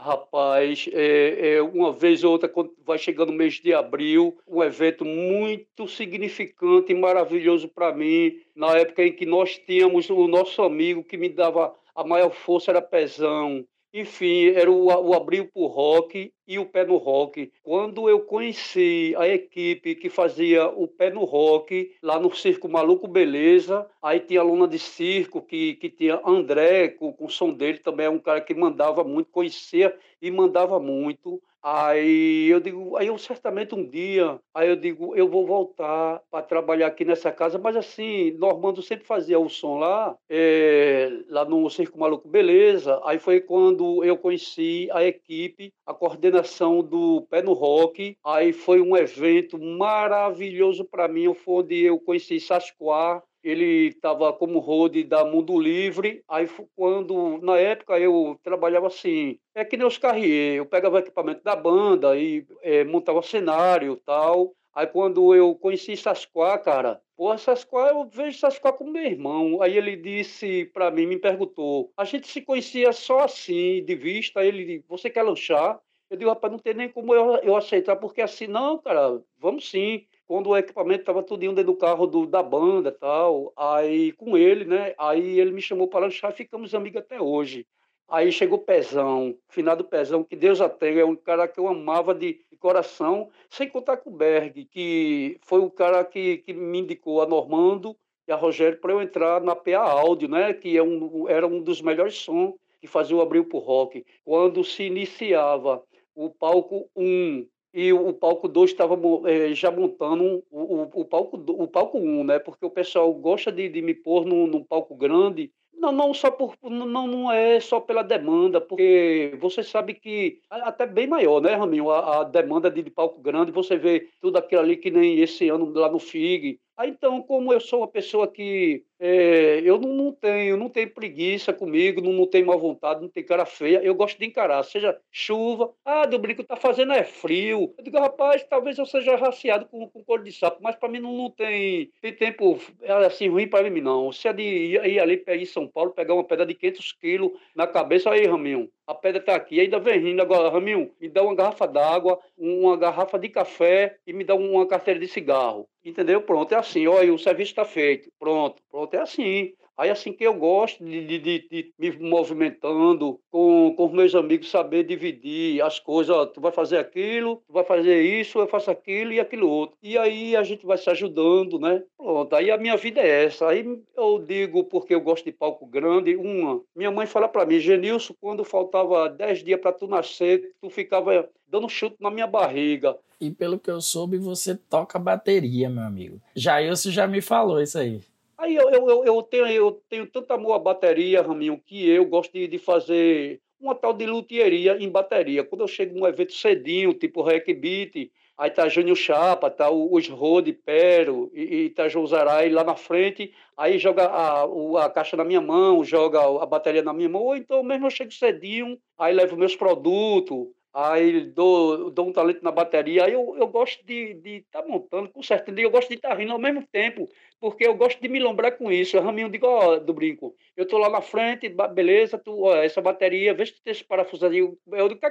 Rapaz, 0.01 0.89
é, 0.93 1.55
é, 1.55 1.61
uma 1.61 1.91
vez 1.91 2.23
ou 2.23 2.31
outra, 2.31 2.47
quando 2.47 2.73
vai 2.85 2.97
chegando 2.97 3.31
o 3.31 3.33
mês 3.33 3.55
de 3.55 3.73
abril, 3.73 4.37
um 4.47 4.63
evento 4.63 5.03
muito 5.03 5.89
significante 5.89 6.93
e 6.93 6.95
maravilhoso 6.95 7.67
para 7.67 7.93
mim, 7.93 8.39
na 8.55 8.77
época 8.77 9.03
em 9.03 9.11
que 9.11 9.25
nós 9.25 9.57
tínhamos 9.57 10.09
o 10.09 10.25
nosso 10.25 10.61
amigo 10.61 11.03
que 11.03 11.17
me 11.17 11.27
dava 11.27 11.75
a 11.93 12.01
maior 12.05 12.31
força, 12.31 12.71
era 12.71 12.81
Pezão. 12.81 13.65
Enfim, 13.91 14.49
era 14.49 14.71
o, 14.71 14.85
o 14.85 15.13
Abril 15.15 15.49
pro 15.51 15.65
Rock 15.65 16.31
e 16.47 16.59
o 16.59 16.65
Pé 16.65 16.85
no 16.85 16.97
Rock. 16.97 17.51
Quando 17.63 18.07
eu 18.07 18.21
conheci 18.21 19.15
a 19.17 19.27
equipe 19.27 19.95
que 19.95 20.09
fazia 20.09 20.67
o 20.67 20.87
Pé 20.87 21.09
no 21.09 21.23
Rock, 21.23 21.95
lá 22.01 22.19
no 22.19 22.33
Circo 22.35 22.69
Maluco 22.69 23.07
Beleza, 23.07 23.89
aí 24.01 24.19
tinha 24.19 24.41
a 24.41 24.43
Luna 24.43 24.67
de 24.67 24.77
Circo, 24.77 25.41
que, 25.41 25.73
que 25.75 25.89
tinha 25.89 26.21
André, 26.23 26.89
com, 26.89 27.11
com 27.11 27.25
o 27.25 27.29
som 27.29 27.51
dele 27.51 27.79
também, 27.79 28.05
é 28.05 28.09
um 28.09 28.19
cara 28.19 28.41
que 28.41 28.53
mandava 28.53 29.03
muito, 29.03 29.31
conhecia 29.31 29.95
e 30.21 30.29
mandava 30.29 30.79
muito. 30.79 31.41
Aí 31.61 32.47
eu 32.47 32.59
digo, 32.59 32.95
aí 32.95 33.07
eu 33.07 33.17
certamente 33.17 33.75
um 33.75 33.87
dia, 33.87 34.39
aí 34.53 34.69
eu 34.69 34.77
digo, 34.77 35.13
eu 35.15 35.27
vou 35.27 35.45
voltar 35.45 36.21
para 36.31 36.41
trabalhar 36.41 36.87
aqui 36.87 37.03
nessa 37.03 37.31
casa, 37.31 37.57
mas 37.59 37.75
assim, 37.75 38.31
Normando 38.31 38.81
sempre 38.81 39.05
fazia 39.05 39.37
o 39.37 39.49
som 39.49 39.77
lá, 39.77 40.15
é, 40.29 41.09
lá 41.27 41.43
no 41.43 41.69
Circo 41.69 41.99
Maluco 41.99 42.29
Beleza. 42.29 43.01
Aí 43.03 43.19
foi 43.19 43.41
quando 43.41 44.03
eu 44.05 44.17
conheci 44.17 44.87
a 44.91 45.03
equipe, 45.03 45.73
a 45.85 45.93
coordenação 45.93 46.81
do 46.81 47.23
Pé 47.29 47.41
no 47.41 47.53
Rock. 47.53 48.15
Aí 48.23 48.53
foi 48.53 48.79
um 48.81 48.95
evento 48.95 49.59
maravilhoso 49.59 50.85
para 50.85 51.07
mim, 51.07 51.33
foi 51.33 51.55
onde 51.63 51.83
eu 51.83 51.99
conheci 51.99 52.39
Sasquá, 52.39 53.21
ele 53.43 53.87
estava 53.87 54.31
como 54.33 54.59
road 54.59 55.03
da 55.03 55.25
Mundo 55.25 55.59
Livre. 55.59 56.23
Aí, 56.27 56.49
quando, 56.75 57.39
na 57.41 57.57
época, 57.57 57.99
eu 57.99 58.39
trabalhava 58.43 58.87
assim, 58.87 59.39
é 59.55 59.63
que 59.65 59.77
nem 59.77 59.87
os 59.87 59.97
carrier, 59.97 60.57
eu 60.57 60.65
pegava 60.65 60.95
o 60.95 60.99
equipamento 60.99 61.43
da 61.43 61.55
banda 61.55 62.17
e 62.17 62.45
é, 62.61 62.83
montava 62.83 63.21
cenário 63.21 63.95
tal. 64.05 64.53
Aí, 64.73 64.87
quando 64.87 65.33
eu 65.35 65.55
conheci 65.55 65.97
Sasquá, 65.97 66.57
cara, 66.57 67.01
Pô, 67.19 67.37
Sasquá, 67.37 67.89
eu 67.89 68.05
vejo 68.07 68.39
Sasquá 68.39 68.71
como 68.71 68.93
meu 68.93 69.03
irmão. 69.03 69.61
Aí 69.61 69.77
ele 69.77 69.97
disse 69.97 70.63
para 70.73 70.89
mim, 70.89 71.05
me 71.05 71.19
perguntou, 71.19 71.91
a 71.97 72.05
gente 72.05 72.29
se 72.29 72.41
conhecia 72.41 72.93
só 72.93 73.19
assim, 73.25 73.83
de 73.83 73.93
vista. 73.93 74.39
Aí 74.39 74.47
ele 74.47 74.63
disse, 74.63 74.85
você 74.87 75.09
quer 75.09 75.23
lanchar? 75.23 75.77
Eu 76.09 76.15
digo, 76.15 76.29
rapaz, 76.29 76.49
não 76.49 76.57
tem 76.57 76.73
nem 76.73 76.87
como 76.87 77.13
eu, 77.13 77.35
eu 77.43 77.57
aceitar, 77.57 77.97
porque 77.97 78.21
assim, 78.21 78.47
não, 78.47 78.77
cara, 78.77 79.21
vamos 79.37 79.69
sim 79.69 80.07
quando 80.29 80.51
o 80.51 80.55
equipamento 80.57 80.99
estava 80.99 81.23
tudo 81.23 81.39
dentro 81.39 81.63
do 81.63 81.75
carro 81.75 82.05
do, 82.05 82.27
da 82.27 82.43
banda 82.43 82.91
tal, 82.91 83.51
aí 83.57 84.11
com 84.11 84.37
ele, 84.37 84.63
né? 84.63 84.93
Aí 84.95 85.39
ele 85.39 85.51
me 85.51 85.59
chamou 85.59 85.87
para 85.87 86.01
lanchar 86.01 86.29
e 86.29 86.35
ficamos 86.35 86.75
amigos 86.75 87.01
até 87.01 87.19
hoje. 87.19 87.65
Aí 88.07 88.31
chegou 88.31 88.59
Pezão, 88.59 89.35
finado 89.47 89.83
Pezão, 89.83 90.23
que 90.23 90.35
Deus 90.35 90.61
a 90.61 90.69
tenha, 90.69 91.01
é 91.01 91.05
um 91.05 91.15
cara 91.15 91.47
que 91.47 91.59
eu 91.59 91.67
amava 91.67 92.13
de, 92.13 92.41
de, 92.47 92.57
coração, 92.59 93.31
sem 93.49 93.67
contar 93.67 93.97
com 93.97 94.11
o 94.11 94.15
Berg, 94.15 94.65
que 94.65 95.39
foi 95.41 95.61
o 95.61 95.71
cara 95.71 96.05
que, 96.05 96.37
que 96.37 96.53
me 96.53 96.77
indicou 96.77 97.23
a 97.23 97.25
Normando 97.25 97.97
e 98.27 98.31
a 98.31 98.35
Rogério 98.35 98.79
para 98.79 98.93
eu 98.93 99.01
entrar 99.01 99.41
na 99.41 99.55
PA 99.55 99.79
Áudio, 99.79 100.29
né? 100.29 100.53
Que 100.53 100.77
é 100.77 100.83
um, 100.83 101.27
era 101.27 101.47
um 101.47 101.59
dos 101.59 101.81
melhores 101.81 102.13
sons 102.13 102.53
que 102.79 102.85
fazia 102.85 103.17
o 103.17 103.21
Abril 103.21 103.45
pro 103.45 103.57
Rock. 103.57 104.05
Quando 104.23 104.63
se 104.63 104.83
iniciava 104.83 105.83
o 106.13 106.29
palco 106.29 106.87
1 106.95 107.47
e 107.73 107.93
o 107.93 108.13
palco 108.13 108.47
2 108.47 108.71
estava 108.71 108.97
é, 109.29 109.53
já 109.53 109.71
montando 109.71 110.43
o, 110.49 110.59
o, 110.59 111.01
o, 111.01 111.05
palco 111.05 111.37
o 111.37 111.67
palco 111.67 111.97
1, 111.97 112.01
um, 112.01 112.23
né? 112.23 112.39
Porque 112.39 112.65
o 112.65 112.69
pessoal 112.69 113.13
gosta 113.13 113.51
de, 113.51 113.69
de 113.69 113.81
me 113.81 113.93
pôr 113.93 114.25
num, 114.25 114.47
num 114.47 114.63
palco 114.63 114.95
grande. 114.95 115.51
Não, 115.73 115.91
não 115.91 116.13
só 116.13 116.29
por 116.29 116.55
não, 116.63 117.07
não 117.07 117.31
é 117.31 117.59
só 117.59 117.79
pela 117.79 118.03
demanda, 118.03 118.59
porque 118.59 119.37
você 119.39 119.63
sabe 119.63 119.93
que 119.93 120.41
até 120.49 120.85
bem 120.85 121.07
maior, 121.07 121.41
né, 121.41 121.55
Raminho? 121.55 121.89
A, 121.89 122.21
a 122.21 122.23
demanda 122.25 122.69
de, 122.69 122.83
de 122.83 122.89
palco 122.89 123.21
grande, 123.21 123.51
você 123.51 123.77
vê 123.77 124.09
tudo 124.19 124.37
aquilo 124.37 124.61
ali 124.61 124.75
que 124.75 124.91
nem 124.91 125.19
esse 125.19 125.47
ano 125.47 125.71
lá 125.71 125.89
no 125.89 125.99
FIG, 125.99 126.59
Aí, 126.79 126.91
então, 126.91 127.21
como 127.21 127.51
eu 127.51 127.59
sou 127.59 127.81
uma 127.81 127.89
pessoa 127.89 128.25
que 128.25 128.85
é, 128.99 129.61
eu 129.63 129.79
não, 129.79 129.93
não, 129.93 130.11
tenho, 130.11 130.57
não 130.57 130.69
tenho 130.69 130.89
preguiça 130.93 131.53
comigo, 131.53 132.01
não, 132.01 132.11
não 132.11 132.27
tenho 132.27 132.45
má 132.45 132.55
vontade, 132.55 133.01
não 133.01 133.07
tenho 133.07 133.25
cara 133.25 133.45
feia, 133.45 133.81
eu 133.81 133.95
gosto 133.95 134.19
de 134.19 134.25
encarar, 134.25 134.61
seja 134.63 134.99
chuva, 135.09 135.71
ah, 135.85 136.05
do 136.05 136.19
brinco 136.19 136.43
tá 136.43 136.57
fazendo 136.57 136.91
é 136.91 137.03
frio. 137.03 137.73
Eu 137.77 137.83
digo, 137.83 137.97
rapaz, 137.97 138.43
talvez 138.43 138.77
eu 138.77 138.85
seja 138.85 139.15
raciado 139.15 139.65
com, 139.67 139.87
com 139.87 140.03
cor 140.03 140.21
de 140.21 140.31
sapo, 140.33 140.59
mas 140.61 140.75
para 140.75 140.89
mim 140.89 140.99
não, 140.99 141.15
não 141.15 141.29
tem, 141.29 141.91
tem 142.01 142.13
tempo 142.13 142.59
é, 142.81 142.91
assim 143.05 143.29
ruim 143.29 143.47
para 143.47 143.69
mim, 143.69 143.81
não. 143.81 144.11
Se 144.11 144.27
é 144.27 144.33
de 144.33 144.43
ir, 144.43 144.85
ir 144.85 144.99
ali 144.99 145.23
em 145.27 145.45
São 145.45 145.67
Paulo, 145.67 145.91
pegar 145.91 146.13
uma 146.13 146.23
pedra 146.23 146.45
de 146.45 146.53
500 146.53 146.91
quilos 146.93 147.31
na 147.55 147.65
cabeça, 147.65 148.11
aí, 148.11 148.25
Raminho, 148.25 148.69
a 148.85 148.95
pedra 148.95 149.19
está 149.19 149.35
aqui, 149.35 149.59
ainda 149.59 149.79
vem 149.79 149.99
rindo 149.99 150.21
agora, 150.21 150.49
Raminho, 150.49 150.91
me 150.99 151.07
dá 151.07 151.21
uma 151.21 151.35
garrafa 151.35 151.67
d'água, 151.67 152.19
uma 152.37 152.75
garrafa 152.75 153.19
de 153.19 153.29
café 153.29 153.97
e 154.05 154.11
me 154.11 154.23
dá 154.23 154.35
uma 154.35 154.65
carteira 154.65 154.99
de 154.99 155.07
cigarro. 155.07 155.69
Entendeu? 155.83 156.21
Pronto, 156.21 156.53
é 156.53 156.57
assim, 156.57 156.87
olha, 156.87 157.13
o 157.13 157.17
serviço 157.17 157.51
está 157.51 157.63
feito. 157.63 158.11
Pronto, 158.19 158.61
pronto, 158.69 158.88
é 158.97 159.01
assim. 159.01 159.53
Aí 159.79 159.89
assim 159.89 160.11
que 160.11 160.25
eu 160.25 160.33
gosto 160.33 160.83
de, 160.83 161.07
de, 161.07 161.19
de, 161.19 161.47
de 161.49 161.73
me 161.79 162.09
movimentando 162.09 163.17
com, 163.31 163.73
os 163.77 163.91
meus 163.93 164.13
amigos, 164.13 164.51
saber 164.51 164.83
dividir 164.83 165.61
as 165.61 165.79
coisas. 165.79 166.13
Tu 166.33 166.41
vai 166.41 166.51
fazer 166.51 166.79
aquilo, 166.79 167.41
tu 167.47 167.53
vai 167.53 167.63
fazer 167.63 168.01
isso, 168.01 168.39
eu 168.39 168.47
faço 168.47 168.69
aquilo 168.69 169.13
e 169.13 169.21
aquilo 169.21 169.47
outro. 169.47 169.77
E 169.81 169.97
aí 169.97 170.35
a 170.35 170.43
gente 170.43 170.65
vai 170.65 170.77
se 170.77 170.89
ajudando, 170.89 171.57
né? 171.57 171.81
Pronto, 171.97 172.35
aí 172.35 172.51
a 172.51 172.57
minha 172.57 172.75
vida 172.75 172.99
é 172.99 173.23
essa. 173.23 173.47
Aí 173.47 173.65
eu 173.95 174.19
digo 174.19 174.65
porque 174.65 174.93
eu 174.93 174.99
gosto 174.99 175.23
de 175.23 175.31
palco 175.31 175.65
grande. 175.65 176.13
Uma, 176.17 176.61
minha 176.75 176.91
mãe 176.91 177.07
fala 177.07 177.29
para 177.29 177.45
mim, 177.45 177.57
Genilson, 177.57 178.13
quando 178.19 178.43
faltava 178.43 179.07
10 179.07 179.45
dias 179.45 179.61
para 179.61 179.71
tu 179.71 179.87
nascer, 179.87 180.51
tu 180.61 180.69
ficava 180.69 181.29
dando 181.47 181.69
chute 181.69 181.95
na 182.01 182.11
minha 182.11 182.27
barriga. 182.27 182.97
E 183.21 183.31
pelo 183.31 183.57
que 183.57 183.71
eu 183.71 183.79
soube, 183.79 184.17
você 184.17 184.55
toca 184.55 184.99
bateria, 184.99 185.69
meu 185.69 185.83
amigo. 185.83 186.19
Já 186.35 186.61
isso 186.61 186.91
já 186.91 187.07
me 187.07 187.21
falou 187.21 187.61
isso 187.61 187.77
aí. 187.77 188.01
Aí 188.39 188.55
eu, 188.55 188.69
eu, 188.69 189.03
eu, 189.03 189.21
tenho, 189.21 189.47
eu 189.47 189.83
tenho 189.89 190.07
tanto 190.07 190.31
amor 190.31 190.53
à 190.53 190.59
bateria, 190.59 191.21
Raminho, 191.21 191.59
que 191.59 191.89
eu 191.89 192.05
gosto 192.05 192.31
de, 192.31 192.47
de 192.47 192.57
fazer 192.57 193.41
uma 193.59 193.75
tal 193.75 193.91
de 193.91 194.05
luthieria 194.05 194.77
em 194.79 194.89
bateria. 194.89 195.43
Quando 195.43 195.61
eu 195.61 195.67
chego 195.67 195.99
num 195.99 196.07
evento 196.07 196.31
cedinho, 196.31 196.93
tipo 196.93 197.21
Rec 197.21 197.45
Beat, 197.53 198.09
aí 198.37 198.49
tá 198.49 198.69
Júnior 198.69 198.95
Chapa, 198.95 199.51
tá 199.51 199.69
os 199.69 200.07
Rode 200.07 200.53
Pero 200.53 201.29
e, 201.33 201.65
e 201.65 201.69
tá 201.71 201.89
Josarai 201.89 202.47
lá 202.47 202.63
na 202.63 202.77
frente, 202.77 203.33
aí 203.57 203.77
joga 203.77 204.05
a, 204.05 204.45
a 204.85 204.89
caixa 204.89 205.17
na 205.17 205.25
minha 205.25 205.41
mão, 205.41 205.83
joga 205.83 206.21
a 206.41 206.45
bateria 206.45 206.81
na 206.81 206.93
minha 206.93 207.09
mão, 207.09 207.23
ou 207.23 207.35
então 207.35 207.61
mesmo 207.61 207.87
eu 207.87 207.91
chego 207.91 208.13
cedinho, 208.13 208.79
aí 208.97 209.13
levo 209.13 209.35
meus 209.35 209.57
produtos, 209.57 210.47
aí 210.73 211.25
dou, 211.25 211.89
dou 211.91 212.07
um 212.07 212.13
talento 212.13 212.41
na 212.41 212.51
bateria, 212.51 213.05
aí 213.05 213.13
eu, 213.13 213.35
eu 213.37 213.47
gosto 213.47 213.85
de 213.85 214.17
estar 214.23 214.61
tá 214.61 214.67
montando, 214.67 215.09
com 215.09 215.21
certeza, 215.21 215.59
eu 215.59 215.71
gosto 215.71 215.89
de 215.89 215.95
estar 215.95 216.09
tá 216.09 216.15
rindo 216.15 216.31
ao 216.31 216.39
mesmo 216.39 216.65
tempo, 216.71 217.09
porque 217.39 217.65
eu 217.65 217.75
gosto 217.75 218.01
de 218.01 218.09
me 218.09 218.19
lembrar 218.19 218.51
com 218.51 218.71
isso. 218.71 218.97
Eu 218.97 219.01
raminho 219.01 219.29
digo, 219.29 219.47
ó, 219.47 219.77
do 219.77 219.93
brinco, 219.93 220.35
eu 220.55 220.67
tô 220.67 220.77
lá 220.77 220.89
na 220.89 221.01
frente, 221.01 221.49
beleza, 221.73 222.17
tu, 222.17 222.43
ó, 222.43 222.55
essa 222.57 222.81
bateria, 222.81 223.33
vê 223.33 223.45
se 223.45 223.53
tu 223.53 223.61
tem 223.63 223.71
esse 223.71 223.83
parafuso 223.83 224.25
ali, 224.25 224.39
eu 224.39 224.89
digo, 224.89 225.01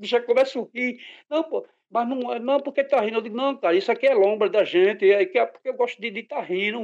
já 0.00 0.20
começo 0.20 0.60
a 0.60 0.78
rir. 0.78 0.98
Não, 1.28 1.42
pô, 1.42 1.66
mas 1.92 2.08
não, 2.08 2.38
não 2.38 2.60
porque 2.60 2.82
tá 2.82 3.00
rindo. 3.00 3.18
Eu 3.18 3.22
digo, 3.22 3.36
não, 3.36 3.54
cara, 3.54 3.76
isso 3.76 3.92
aqui 3.92 4.06
é 4.06 4.14
lombra 4.14 4.48
da 4.48 4.64
gente, 4.64 5.10
é, 5.10 5.26
que 5.26 5.38
é 5.38 5.44
porque 5.44 5.68
eu 5.68 5.74
gosto 5.74 6.00
de 6.00 6.08
estar 6.08 6.36
tá 6.36 6.42
rindo, 6.42 6.80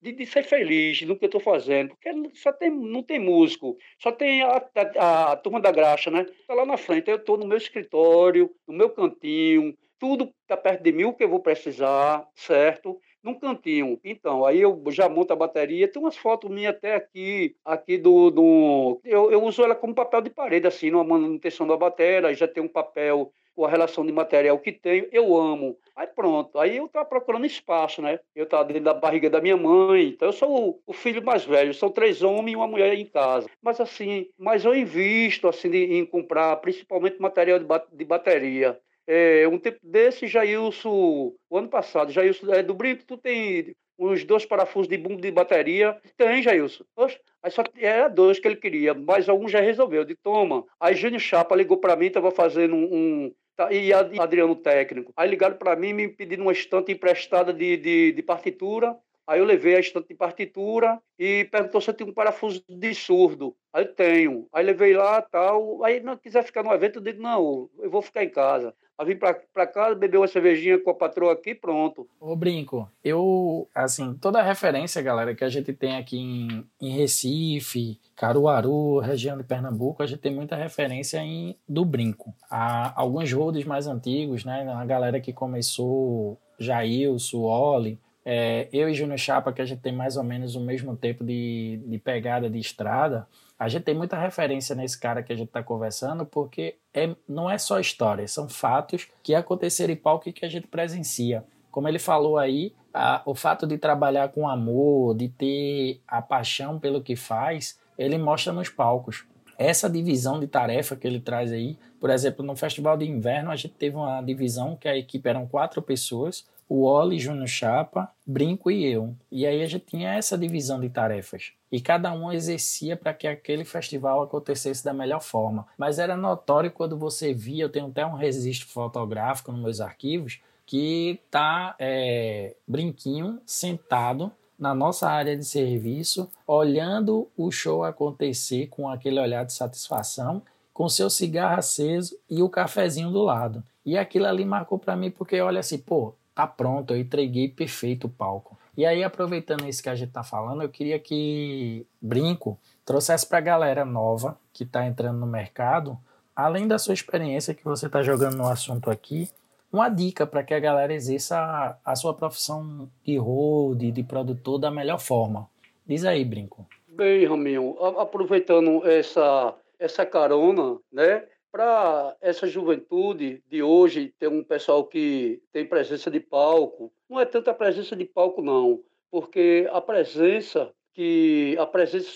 de, 0.00 0.12
de, 0.12 0.26
ser 0.26 0.44
feliz 0.44 1.02
no 1.02 1.18
que 1.18 1.24
eu 1.24 1.28
estou 1.28 1.40
fazendo. 1.40 1.88
Porque 1.90 2.12
só 2.34 2.52
tem, 2.52 2.70
não 2.70 3.02
tem 3.02 3.18
músico, 3.18 3.76
só 3.98 4.12
tem 4.12 4.42
a, 4.42 4.62
a, 4.98 5.32
a 5.32 5.36
turma 5.36 5.60
da 5.60 5.72
graxa, 5.72 6.12
né? 6.12 6.26
Está 6.40 6.54
lá 6.54 6.64
na 6.64 6.76
frente, 6.76 7.10
eu 7.10 7.16
estou 7.16 7.36
no 7.36 7.46
meu 7.46 7.58
escritório, 7.58 8.54
no 8.68 8.74
meu 8.74 8.88
cantinho, 8.90 9.76
tudo 9.98 10.32
está 10.42 10.56
perto 10.56 10.82
de 10.82 10.92
mim, 10.92 11.04
o 11.04 11.12
que 11.12 11.24
eu 11.24 11.28
vou 11.28 11.40
precisar, 11.40 12.26
certo? 12.34 13.00
Num 13.26 13.34
cantinho. 13.34 13.98
Então, 14.04 14.46
aí 14.46 14.60
eu 14.60 14.80
já 14.90 15.08
monto 15.08 15.32
a 15.32 15.36
bateria. 15.36 15.88
Tem 15.88 16.00
umas 16.00 16.16
fotos 16.16 16.48
minhas 16.48 16.76
até 16.76 16.94
aqui, 16.94 17.56
aqui 17.64 17.98
do. 17.98 18.30
do 18.30 19.00
eu, 19.04 19.32
eu 19.32 19.42
uso 19.42 19.64
ela 19.64 19.74
como 19.74 19.92
papel 19.92 20.20
de 20.20 20.30
parede, 20.30 20.68
assim, 20.68 20.92
numa 20.92 21.02
manutenção 21.02 21.66
da 21.66 21.76
bateria. 21.76 22.32
Já 22.32 22.46
tem 22.46 22.62
um 22.62 22.68
papel 22.68 23.32
com 23.56 23.64
a 23.64 23.68
relação 23.68 24.06
de 24.06 24.12
material 24.12 24.58
que 24.60 24.70
tenho, 24.70 25.08
eu 25.10 25.34
amo. 25.34 25.76
Aí 25.96 26.06
pronto, 26.06 26.58
aí 26.58 26.76
eu 26.76 26.86
estava 26.86 27.06
procurando 27.06 27.46
espaço, 27.46 28.02
né? 28.02 28.20
Eu 28.34 28.44
estava 28.44 28.66
dentro 28.66 28.84
da 28.84 28.94
barriga 28.94 29.30
da 29.30 29.40
minha 29.40 29.56
mãe, 29.56 30.08
então 30.08 30.28
eu 30.28 30.32
sou 30.32 30.68
o, 30.68 30.82
o, 30.86 30.92
filho 30.92 31.24
mais 31.24 31.44
velho, 31.44 31.72
são 31.72 31.90
três 31.90 32.22
homens 32.22 32.52
e 32.52 32.56
uma 32.56 32.68
mulher 32.68 32.92
em 32.92 33.06
casa. 33.06 33.48
Mas 33.62 33.80
assim, 33.80 34.28
mas 34.38 34.64
eu 34.64 34.76
invisto 34.76 35.48
assim 35.48 35.68
em 35.68 36.04
comprar 36.04 36.54
principalmente 36.56 37.18
material 37.18 37.58
de, 37.58 37.66
de 37.92 38.04
bateria. 38.04 38.78
É, 39.06 39.46
um 39.48 39.58
tempo 39.58 39.78
desse, 39.82 40.26
Jailson, 40.26 41.32
o 41.48 41.58
ano 41.58 41.68
passado, 41.68 42.10
Jailson, 42.10 42.52
é 42.52 42.62
do 42.62 42.74
Brinco, 42.74 43.04
tu 43.04 43.16
tem 43.16 43.74
uns 43.98 44.24
dois 44.24 44.44
parafusos 44.44 44.88
de 44.88 44.98
bumbo 44.98 45.20
de 45.20 45.30
bateria. 45.30 45.96
Tem, 46.16 46.42
Jailson. 46.42 46.84
Oxe, 46.96 47.18
aí 47.42 47.50
só 47.50 47.62
era 47.76 48.08
dois 48.08 48.38
que 48.38 48.46
ele 48.46 48.56
queria, 48.56 48.94
mas 48.94 49.28
algum 49.28 49.48
já 49.48 49.60
resolveu. 49.60 50.04
De 50.04 50.14
toma. 50.14 50.64
Aí 50.78 50.94
Júnior 50.94 51.20
Chapa 51.20 51.54
ligou 51.56 51.78
para 51.78 51.96
mim, 51.96 52.06
estava 52.06 52.30
fazendo 52.30 52.74
um, 52.74 52.94
um 52.94 53.34
Tá, 53.56 53.72
e 53.72 53.90
Adriano 53.90 54.54
técnico. 54.54 55.14
Aí 55.16 55.30
ligaram 55.30 55.56
para 55.56 55.74
mim 55.74 55.94
me 55.94 56.08
pedindo 56.08 56.42
uma 56.42 56.52
estante 56.52 56.92
emprestada 56.92 57.54
de, 57.54 57.78
de, 57.78 58.12
de, 58.12 58.22
partitura. 58.22 58.94
Aí 59.26 59.40
eu 59.40 59.46
levei 59.46 59.74
a 59.74 59.80
estante 59.80 60.08
de 60.08 60.14
partitura 60.14 61.00
e 61.18 61.46
perguntou 61.50 61.80
se 61.80 61.88
eu 61.88 61.94
tinha 61.94 62.08
um 62.08 62.12
parafuso 62.12 62.62
de 62.68 62.94
surdo. 62.94 63.56
Aí 63.72 63.84
eu 63.84 63.94
tenho. 63.94 64.46
Aí 64.52 64.62
levei 64.62 64.92
lá 64.92 65.22
tal. 65.22 65.82
Aí 65.82 66.00
não 66.00 66.18
quiser 66.18 66.44
ficar 66.44 66.62
no 66.62 66.72
evento, 66.72 66.98
eu 66.98 67.02
digo, 67.02 67.22
não, 67.22 67.70
eu 67.78 67.90
vou 67.90 68.02
ficar 68.02 68.22
em 68.22 68.28
casa. 68.28 68.74
Aí 68.98 69.06
vim 69.06 69.16
para 69.16 69.66
casa, 69.66 69.94
bebeu 69.94 70.22
uma 70.22 70.28
cervejinha 70.28 70.78
com 70.82 70.90
a 70.90 70.94
patroa 70.94 71.32
aqui 71.32 71.54
pronto. 71.54 72.08
Ô, 72.18 72.34
Brinco, 72.34 72.90
eu, 73.04 73.68
assim, 73.74 74.14
toda 74.14 74.40
a 74.40 74.42
referência, 74.42 75.02
galera, 75.02 75.34
que 75.34 75.44
a 75.44 75.48
gente 75.50 75.72
tem 75.72 75.96
aqui 75.96 76.18
em, 76.18 76.64
em 76.80 76.90
Recife, 76.96 78.00
Caruaru, 78.14 78.98
região 79.00 79.36
de 79.36 79.44
Pernambuco, 79.44 80.02
a 80.02 80.06
gente 80.06 80.20
tem 80.20 80.34
muita 80.34 80.56
referência 80.56 81.18
em, 81.18 81.56
do 81.68 81.84
Brinco. 81.84 82.34
Há 82.50 82.98
alguns 82.98 83.30
roads 83.30 83.64
mais 83.66 83.86
antigos, 83.86 84.44
né, 84.44 84.66
a 84.72 84.84
galera 84.86 85.20
que 85.20 85.32
começou, 85.32 86.40
Jailson, 86.58 87.42
Oli, 87.42 88.00
é, 88.24 88.68
eu 88.72 88.88
e 88.88 88.94
Júnior 88.94 89.18
Chapa, 89.18 89.52
que 89.52 89.62
a 89.62 89.64
gente 89.64 89.80
tem 89.82 89.92
mais 89.92 90.16
ou 90.16 90.24
menos 90.24 90.56
o 90.56 90.60
mesmo 90.60 90.96
tempo 90.96 91.22
de, 91.22 91.80
de 91.86 91.98
pegada 91.98 92.50
de 92.50 92.58
estrada, 92.58 93.28
a 93.58 93.68
gente 93.68 93.84
tem 93.84 93.94
muita 93.94 94.18
referência 94.18 94.74
nesse 94.74 94.98
cara 94.98 95.22
que 95.22 95.32
a 95.32 95.36
gente 95.36 95.48
está 95.48 95.62
conversando, 95.62 96.26
porque 96.26 96.76
é, 96.92 97.14
não 97.26 97.50
é 97.50 97.56
só 97.56 97.80
história, 97.80 98.28
são 98.28 98.48
fatos 98.48 99.08
que 99.22 99.34
aconteceram 99.34 99.92
em 99.92 99.96
palco 99.96 100.28
e 100.28 100.32
que 100.32 100.44
a 100.44 100.48
gente 100.48 100.66
presencia. 100.66 101.44
Como 101.70 101.88
ele 101.88 101.98
falou 101.98 102.38
aí, 102.38 102.74
a, 102.92 103.22
o 103.24 103.34
fato 103.34 103.66
de 103.66 103.78
trabalhar 103.78 104.28
com 104.28 104.48
amor, 104.48 105.14
de 105.16 105.28
ter 105.28 106.00
a 106.06 106.20
paixão 106.20 106.78
pelo 106.78 107.02
que 107.02 107.16
faz, 107.16 107.78
ele 107.98 108.18
mostra 108.18 108.52
nos 108.52 108.68
palcos. 108.68 109.24
Essa 109.58 109.88
divisão 109.88 110.38
de 110.38 110.46
tarefa 110.46 110.96
que 110.96 111.06
ele 111.06 111.20
traz 111.20 111.50
aí, 111.50 111.78
por 111.98 112.10
exemplo, 112.10 112.44
no 112.44 112.54
Festival 112.54 112.96
de 112.96 113.06
Inverno, 113.06 113.50
a 113.50 113.56
gente 113.56 113.74
teve 113.74 113.96
uma 113.96 114.20
divisão 114.20 114.76
que 114.76 114.86
a 114.86 114.96
equipe 114.96 115.26
eram 115.28 115.46
quatro 115.46 115.80
pessoas, 115.80 116.46
o 116.68 116.84
Oli, 116.84 117.18
Júnior 117.18 117.46
Chapa, 117.46 118.10
Brinco 118.26 118.70
e 118.70 118.84
eu. 118.84 119.14
E 119.30 119.46
aí 119.46 119.62
a 119.62 119.66
gente 119.66 119.86
tinha 119.86 120.14
essa 120.14 120.36
divisão 120.36 120.80
de 120.80 120.88
tarefas. 120.88 121.52
E 121.70 121.80
cada 121.80 122.12
um 122.12 122.32
exercia 122.32 122.96
para 122.96 123.14
que 123.14 123.26
aquele 123.26 123.64
festival 123.64 124.22
acontecesse 124.22 124.84
da 124.84 124.92
melhor 124.92 125.20
forma. 125.20 125.66
Mas 125.78 125.98
era 125.98 126.16
notório 126.16 126.70
quando 126.70 126.96
você 126.96 127.32
via, 127.32 127.64
eu 127.64 127.68
tenho 127.68 127.86
até 127.86 128.04
um 128.04 128.14
registro 128.14 128.68
fotográfico 128.68 129.52
nos 129.52 129.60
meus 129.60 129.80
arquivos, 129.80 130.40
que 130.64 131.20
tá 131.30 131.76
é, 131.78 132.54
Brinquinho 132.66 133.40
sentado 133.46 134.32
na 134.58 134.74
nossa 134.74 135.08
área 135.08 135.36
de 135.36 135.44
serviço, 135.44 136.28
olhando 136.46 137.28
o 137.36 137.50
show 137.50 137.84
acontecer 137.84 138.68
com 138.68 138.88
aquele 138.88 139.20
olhar 139.20 139.44
de 139.44 139.52
satisfação, 139.52 140.42
com 140.72 140.88
seu 140.88 141.08
cigarro 141.08 141.58
aceso 141.58 142.18
e 142.28 142.42
o 142.42 142.48
cafezinho 142.48 143.10
do 143.10 143.22
lado. 143.22 143.62
E 143.84 143.96
aquilo 143.96 144.26
ali 144.26 144.44
marcou 144.44 144.78
para 144.78 144.96
mim 144.96 145.10
porque 145.10 145.40
olha 145.40 145.60
assim, 145.60 145.78
pô, 145.78 146.14
tá 146.36 146.46
pronto, 146.46 146.92
eu 146.92 147.00
entreguei 147.00 147.48
perfeito 147.48 148.06
o 148.06 148.10
palco. 148.10 148.58
E 148.76 148.84
aí, 148.84 149.02
aproveitando 149.02 149.66
isso 149.66 149.82
que 149.82 149.88
a 149.88 149.94
gente 149.94 150.12
tá 150.12 150.22
falando, 150.22 150.62
eu 150.62 150.68
queria 150.68 150.98
que 150.98 151.86
Brinco 151.98 152.58
trouxesse 152.84 153.26
para 153.26 153.38
a 153.38 153.40
galera 153.40 153.86
nova 153.86 154.38
que 154.52 154.62
está 154.62 154.86
entrando 154.86 155.18
no 155.18 155.26
mercado, 155.26 155.98
além 156.36 156.68
da 156.68 156.78
sua 156.78 156.92
experiência 156.92 157.54
que 157.54 157.64
você 157.64 157.86
está 157.86 158.02
jogando 158.02 158.36
no 158.36 158.46
assunto 158.46 158.90
aqui, 158.90 159.30
uma 159.72 159.88
dica 159.88 160.26
para 160.26 160.42
que 160.42 160.52
a 160.52 160.60
galera 160.60 160.92
exerça 160.92 161.38
a, 161.38 161.76
a 161.82 161.96
sua 161.96 162.12
profissão 162.12 162.86
de 163.02 163.16
road, 163.16 163.90
de 163.90 164.02
produtor 164.02 164.58
da 164.58 164.70
melhor 164.70 165.00
forma. 165.00 165.48
Diz 165.86 166.04
aí, 166.04 166.22
Brinco. 166.22 166.66
Bem, 166.86 167.26
Raminho, 167.26 167.82
aproveitando 167.98 168.86
essa, 168.86 169.54
essa 169.78 170.04
carona, 170.04 170.78
né? 170.92 171.24
Para 171.56 172.14
essa 172.20 172.46
juventude 172.46 173.42
de 173.48 173.62
hoje 173.62 174.12
ter 174.18 174.28
um 174.28 174.44
pessoal 174.44 174.84
que 174.84 175.40
tem 175.50 175.64
presença 175.64 176.10
de 176.10 176.20
palco, 176.20 176.92
não 177.08 177.18
é 177.18 177.24
tanta 177.24 177.54
presença 177.54 177.96
de 177.96 178.04
palco 178.04 178.42
não, 178.42 178.82
porque 179.10 179.66
a 179.72 179.80
presença 179.80 180.70
que 180.92 181.56
a 181.58 181.64
presença 181.64 182.10